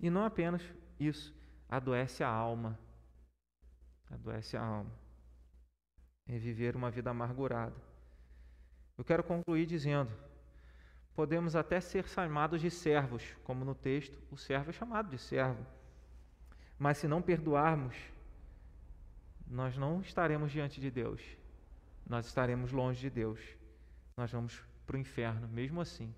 E 0.01 0.11
não 0.11 0.25
apenas 0.25 0.63
isso, 0.99 1.35
adoece 1.69 2.23
a 2.23 2.29
alma. 2.29 2.79
Adoece 4.11 4.57
a 4.57 4.63
alma. 4.63 4.93
É 6.27 6.39
viver 6.39 6.77
uma 6.77 6.91
vida 6.91 7.11
amargurada. 7.11 7.75
Eu 8.97 9.05
quero 9.05 9.25
concluir 9.25 9.67
dizendo: 9.67 10.11
podemos 11.15 11.57
até 11.57 11.81
ser 11.81 12.07
chamados 12.07 12.61
de 12.61 12.71
servos, 12.71 13.23
como 13.45 13.65
no 13.65 13.75
texto, 13.75 14.19
o 14.31 14.37
servo 14.37 14.71
é 14.71 14.73
chamado 14.73 15.11
de 15.11 15.19
servo. 15.19 15.65
Mas 16.79 16.99
se 16.99 17.09
não 17.09 17.23
perdoarmos, 17.23 17.97
nós 19.47 19.77
não 19.77 20.01
estaremos 20.01 20.51
diante 20.51 20.81
de 20.81 20.91
Deus 20.91 21.21
nós 22.07 22.27
estaremos 22.27 22.71
longe 22.71 23.01
de 23.01 23.11
Deus. 23.11 23.41
Nós 24.17 24.31
vamos 24.31 24.63
para 24.87 24.97
o 24.97 24.99
inferno, 24.99 25.49
mesmo 25.49 25.81
assim. 25.81 26.15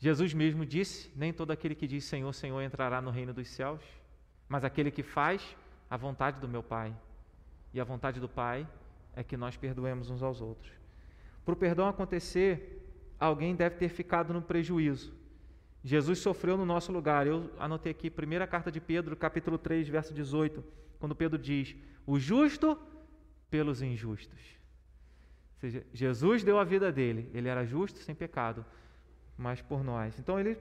Jesus 0.00 0.32
mesmo 0.32 0.64
disse: 0.64 1.12
Nem 1.14 1.32
todo 1.32 1.50
aquele 1.50 1.74
que 1.74 1.86
diz 1.86 2.04
Senhor, 2.04 2.32
Senhor 2.32 2.60
entrará 2.62 3.00
no 3.02 3.10
reino 3.10 3.34
dos 3.34 3.48
céus, 3.48 3.82
mas 4.48 4.64
aquele 4.64 4.90
que 4.90 5.02
faz 5.02 5.56
a 5.88 5.96
vontade 5.96 6.40
do 6.40 6.48
meu 6.48 6.62
Pai. 6.62 6.96
E 7.72 7.80
a 7.80 7.84
vontade 7.84 8.18
do 8.18 8.28
Pai 8.28 8.66
é 9.14 9.22
que 9.22 9.36
nós 9.36 9.56
perdoemos 9.56 10.08
uns 10.08 10.22
aos 10.22 10.40
outros. 10.40 10.72
Para 11.44 11.52
o 11.52 11.56
perdão 11.56 11.86
acontecer, 11.86 12.82
alguém 13.18 13.54
deve 13.54 13.76
ter 13.76 13.90
ficado 13.90 14.32
no 14.32 14.40
prejuízo. 14.40 15.12
Jesus 15.84 16.18
sofreu 16.18 16.56
no 16.56 16.64
nosso 16.64 16.90
lugar. 16.90 17.26
Eu 17.26 17.50
anotei 17.58 17.92
aqui, 17.92 18.10
primeira 18.10 18.46
carta 18.46 18.72
de 18.72 18.80
Pedro, 18.80 19.14
capítulo 19.16 19.58
3, 19.58 19.86
verso 19.88 20.14
18, 20.14 20.64
quando 20.98 21.14
Pedro 21.14 21.38
diz: 21.38 21.76
O 22.06 22.18
justo 22.18 22.78
pelos 23.50 23.82
injustos. 23.82 24.40
Ou 25.54 25.60
seja, 25.60 25.86
Jesus 25.92 26.42
deu 26.42 26.58
a 26.58 26.64
vida 26.64 26.90
dele, 26.90 27.30
ele 27.34 27.48
era 27.48 27.66
justo, 27.66 27.98
sem 27.98 28.14
pecado, 28.14 28.64
mas 29.40 29.62
por 29.62 29.82
nós. 29.82 30.18
Então 30.18 30.38
ele 30.38 30.58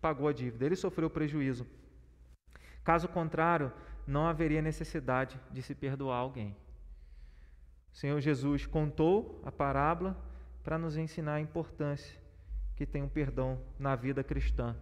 pagou 0.00 0.28
a 0.28 0.32
dívida, 0.32 0.64
ele 0.64 0.76
sofreu 0.76 1.10
prejuízo. 1.10 1.66
Caso 2.84 3.08
contrário, 3.08 3.72
não 4.06 4.26
haveria 4.26 4.62
necessidade 4.62 5.38
de 5.50 5.62
se 5.62 5.74
perdoar 5.74 6.18
alguém. 6.18 6.56
O 7.92 7.96
Senhor 7.96 8.20
Jesus 8.20 8.66
contou 8.66 9.42
a 9.44 9.52
parábola 9.52 10.16
para 10.62 10.78
nos 10.78 10.96
ensinar 10.96 11.34
a 11.34 11.40
importância 11.40 12.18
que 12.76 12.86
tem 12.86 13.02
um 13.02 13.08
perdão 13.08 13.60
na 13.78 13.94
vida 13.94 14.24
cristã. 14.24 14.76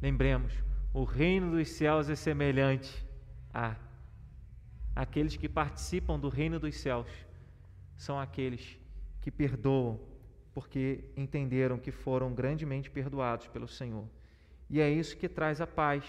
Lembremos, 0.00 0.52
o 0.92 1.04
reino 1.04 1.52
dos 1.52 1.68
céus 1.68 2.08
é 2.08 2.14
semelhante 2.14 3.06
a 3.52 3.76
Aqueles 4.98 5.36
que 5.36 5.48
participam 5.48 6.18
do 6.18 6.28
reino 6.28 6.58
dos 6.58 6.74
céus 6.74 7.08
são 7.96 8.18
aqueles 8.18 8.76
que 9.20 9.30
perdoam, 9.30 10.00
porque 10.58 11.04
entenderam 11.16 11.78
que 11.78 11.92
foram 11.92 12.34
grandemente 12.34 12.90
perdoados 12.90 13.46
pelo 13.46 13.68
Senhor. 13.68 14.04
E 14.68 14.80
é 14.80 14.90
isso 14.90 15.16
que 15.16 15.28
traz 15.28 15.60
a 15.60 15.68
paz. 15.68 16.02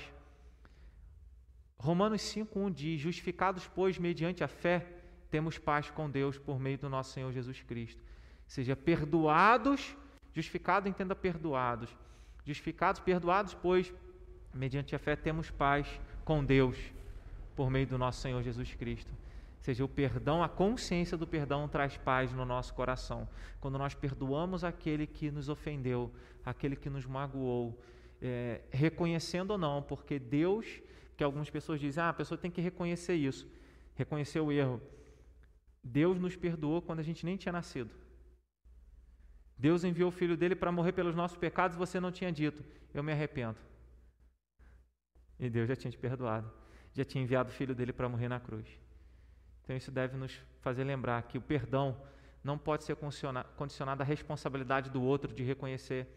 Romanos 1.78 2.24
5:1 2.24 2.72
diz: 2.72 3.00
"Justificados, 3.00 3.68
pois, 3.68 4.00
mediante 4.00 4.44
a 4.44 4.48
fé, 4.48 4.88
temos 5.30 5.60
paz 5.60 5.92
com 5.92 6.10
Deus 6.10 6.40
por 6.40 6.60
meio 6.60 6.80
do 6.80 6.90
nosso 6.90 7.14
Senhor 7.14 7.32
Jesus 7.32 7.62
Cristo." 7.62 8.02
Seja, 8.48 8.76
perdoados, 8.76 9.96
justificado 10.34 10.90
entenda 10.90 11.14
perdoados. 11.14 11.96
Justificados, 12.44 13.00
perdoados, 13.00 13.54
pois, 13.54 13.94
mediante 14.52 14.96
a 14.96 15.00
fé 15.00 15.16
temos 15.16 15.52
paz 15.52 15.86
com 16.26 16.44
Deus 16.44 16.76
por 17.56 17.70
meio 17.70 17.86
do 17.86 18.00
nosso 18.00 18.20
Senhor 18.20 18.42
Jesus 18.42 18.74
Cristo. 18.74 19.12
Ou 19.60 19.64
seja, 19.64 19.84
o 19.84 19.90
perdão, 19.90 20.42
a 20.42 20.50
consciência 20.50 21.18
do 21.18 21.28
perdão 21.28 21.68
traz 21.68 21.98
paz 21.98 22.32
no 22.32 22.46
nosso 22.46 22.74
coração. 22.74 23.28
Quando 23.60 23.78
nós 23.78 23.94
perdoamos 23.94 24.64
aquele 24.64 25.06
que 25.06 25.30
nos 25.30 25.50
ofendeu, 25.50 26.12
aquele 26.46 26.76
que 26.76 26.90
nos 26.90 27.06
magoou, 27.06 27.80
é, 28.22 28.62
reconhecendo 28.72 29.52
ou 29.52 29.58
não, 29.58 29.82
porque 29.82 30.18
Deus, 30.18 30.82
que 31.16 31.24
algumas 31.24 31.50
pessoas 31.50 31.80
dizem, 31.80 32.04
ah, 32.04 32.10
a 32.10 32.14
pessoa 32.14 32.38
tem 32.38 32.50
que 32.50 32.62
reconhecer 32.62 33.16
isso, 33.16 33.48
reconhecer 33.96 34.40
o 34.40 34.52
erro. 34.52 34.82
Deus 35.84 36.20
nos 36.20 36.36
perdoou 36.36 36.82
quando 36.82 37.00
a 37.00 37.04
gente 37.04 37.26
nem 37.26 37.36
tinha 37.36 37.52
nascido. 37.52 37.94
Deus 39.58 39.84
enviou 39.84 40.08
o 40.08 40.12
filho 40.12 40.38
dele 40.38 40.56
para 40.56 40.72
morrer 40.72 40.94
pelos 40.94 41.16
nossos 41.16 41.38
pecados 41.38 41.76
e 41.76 41.80
você 41.80 42.00
não 42.00 42.12
tinha 42.12 42.32
dito, 42.32 42.64
eu 42.94 43.04
me 43.04 43.12
arrependo. 43.12 43.58
E 45.38 45.50
Deus 45.50 45.68
já 45.68 45.76
tinha 45.76 45.92
te 45.92 45.98
perdoado 45.98 46.50
já 46.94 47.06
tinha 47.06 47.24
enviado 47.24 47.50
o 47.50 47.54
filho 47.54 47.76
dele 47.76 47.94
para 47.94 48.10
morrer 48.10 48.28
na 48.28 48.40
cruz. 48.40 48.68
Então 49.70 49.78
isso 49.78 49.92
deve 49.92 50.18
nos 50.18 50.42
fazer 50.62 50.84
lembrar 50.84 51.22
que 51.22 51.38
o 51.38 51.42
perdão 51.42 51.96
não 52.44 52.58
pode 52.58 52.84
ser 52.84 52.96
condicionado 52.96 54.02
à 54.02 54.04
responsabilidade 54.04 54.90
do 54.90 55.00
outro 55.00 55.32
de 55.32 55.44
reconhecer, 55.44 56.08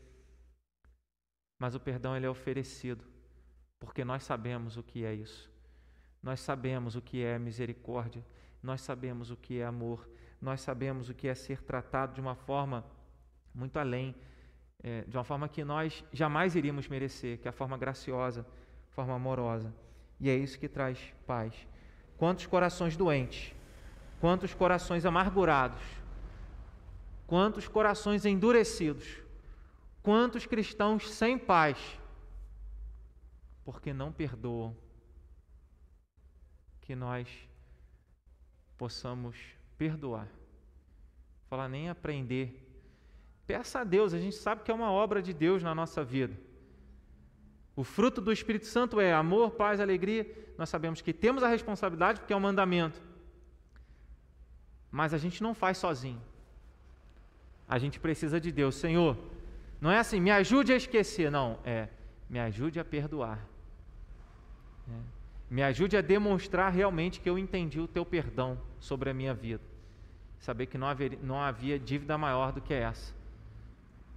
mas 1.58 1.74
o 1.74 1.80
perdão 1.80 2.16
ele 2.16 2.24
é 2.24 2.30
oferecido, 2.30 3.04
porque 3.78 4.06
nós 4.06 4.22
sabemos 4.24 4.78
o 4.78 4.82
que 4.82 5.04
é 5.04 5.12
isso. 5.12 5.52
Nós 6.22 6.40
sabemos 6.40 6.96
o 6.96 7.02
que 7.02 7.22
é 7.22 7.38
misericórdia, 7.38 8.24
nós 8.62 8.80
sabemos 8.80 9.30
o 9.30 9.36
que 9.36 9.60
é 9.60 9.66
amor, 9.66 10.08
nós 10.40 10.62
sabemos 10.62 11.10
o 11.10 11.14
que 11.14 11.28
é 11.28 11.34
ser 11.34 11.60
tratado 11.60 12.14
de 12.14 12.22
uma 12.22 12.34
forma 12.34 12.82
muito 13.54 13.78
além, 13.78 14.14
é, 14.82 15.02
de 15.02 15.14
uma 15.14 15.24
forma 15.24 15.46
que 15.46 15.62
nós 15.62 16.02
jamais 16.10 16.56
iríamos 16.56 16.88
merecer, 16.88 17.38
que 17.38 17.46
é 17.46 17.50
a 17.50 17.52
forma 17.52 17.76
graciosa, 17.76 18.46
forma 18.88 19.14
amorosa. 19.14 19.74
E 20.18 20.30
é 20.30 20.34
isso 20.34 20.58
que 20.58 20.70
traz 20.70 21.12
paz. 21.26 21.70
Quantos 22.22 22.46
corações 22.46 22.96
doentes, 22.96 23.52
quantos 24.20 24.54
corações 24.54 25.04
amargurados, 25.04 25.82
quantos 27.26 27.66
corações 27.66 28.24
endurecidos, 28.24 29.08
quantos 30.04 30.46
cristãos 30.46 31.10
sem 31.10 31.36
paz, 31.36 31.76
porque 33.64 33.92
não 33.92 34.12
perdoam. 34.12 34.76
Que 36.82 36.94
nós 36.94 37.26
possamos 38.78 39.36
perdoar. 39.76 40.28
Falar 41.50 41.68
nem 41.68 41.90
aprender. 41.90 42.64
Peça 43.48 43.80
a 43.80 43.84
Deus, 43.84 44.14
a 44.14 44.20
gente 44.20 44.36
sabe 44.36 44.62
que 44.62 44.70
é 44.70 44.74
uma 44.74 44.92
obra 44.92 45.20
de 45.20 45.34
Deus 45.34 45.60
na 45.60 45.74
nossa 45.74 46.04
vida. 46.04 46.38
O 47.74 47.84
fruto 47.84 48.20
do 48.20 48.32
Espírito 48.32 48.66
Santo 48.66 49.00
é 49.00 49.12
amor, 49.12 49.52
paz, 49.52 49.80
alegria. 49.80 50.26
Nós 50.58 50.68
sabemos 50.68 51.00
que 51.00 51.12
temos 51.12 51.42
a 51.42 51.48
responsabilidade 51.48 52.20
porque 52.20 52.32
é 52.32 52.36
um 52.36 52.40
mandamento. 52.40 53.00
Mas 54.90 55.14
a 55.14 55.18
gente 55.18 55.42
não 55.42 55.54
faz 55.54 55.78
sozinho. 55.78 56.20
A 57.66 57.78
gente 57.78 57.98
precisa 57.98 58.38
de 58.38 58.52
Deus. 58.52 58.74
Senhor, 58.74 59.16
não 59.80 59.90
é 59.90 59.98
assim, 59.98 60.20
me 60.20 60.30
ajude 60.30 60.72
a 60.72 60.76
esquecer. 60.76 61.30
Não, 61.30 61.58
é, 61.64 61.88
me 62.28 62.38
ajude 62.38 62.78
a 62.78 62.84
perdoar. 62.84 63.38
É, 64.86 64.92
me 65.48 65.62
ajude 65.62 65.96
a 65.96 66.02
demonstrar 66.02 66.70
realmente 66.70 67.20
que 67.20 67.30
eu 67.30 67.38
entendi 67.38 67.80
o 67.80 67.88
teu 67.88 68.04
perdão 68.04 68.58
sobre 68.78 69.08
a 69.08 69.14
minha 69.14 69.32
vida. 69.32 69.62
Saber 70.38 70.66
que 70.66 70.76
não, 70.76 70.88
não 71.22 71.40
havia 71.40 71.78
dívida 71.78 72.18
maior 72.18 72.52
do 72.52 72.60
que 72.60 72.74
essa. 72.74 73.14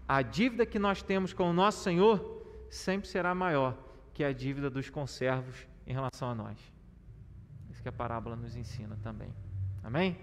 A 0.07 0.21
dívida 0.21 0.65
que 0.65 0.77
nós 0.77 1.01
temos 1.01 1.31
com 1.31 1.49
o 1.49 1.53
nosso 1.53 1.83
Senhor 1.83 2.44
sempre 2.75 3.07
será 3.07 3.33
maior 3.33 3.77
que 4.13 4.23
a 4.23 4.31
dívida 4.31 4.69
dos 4.69 4.89
conservos 4.89 5.67
em 5.85 5.93
relação 5.93 6.29
a 6.29 6.35
nós. 6.35 6.57
Isso 7.69 7.81
que 7.81 7.89
a 7.89 7.91
parábola 7.91 8.35
nos 8.35 8.55
ensina 8.55 8.97
também. 9.03 9.33
Amém? 9.83 10.17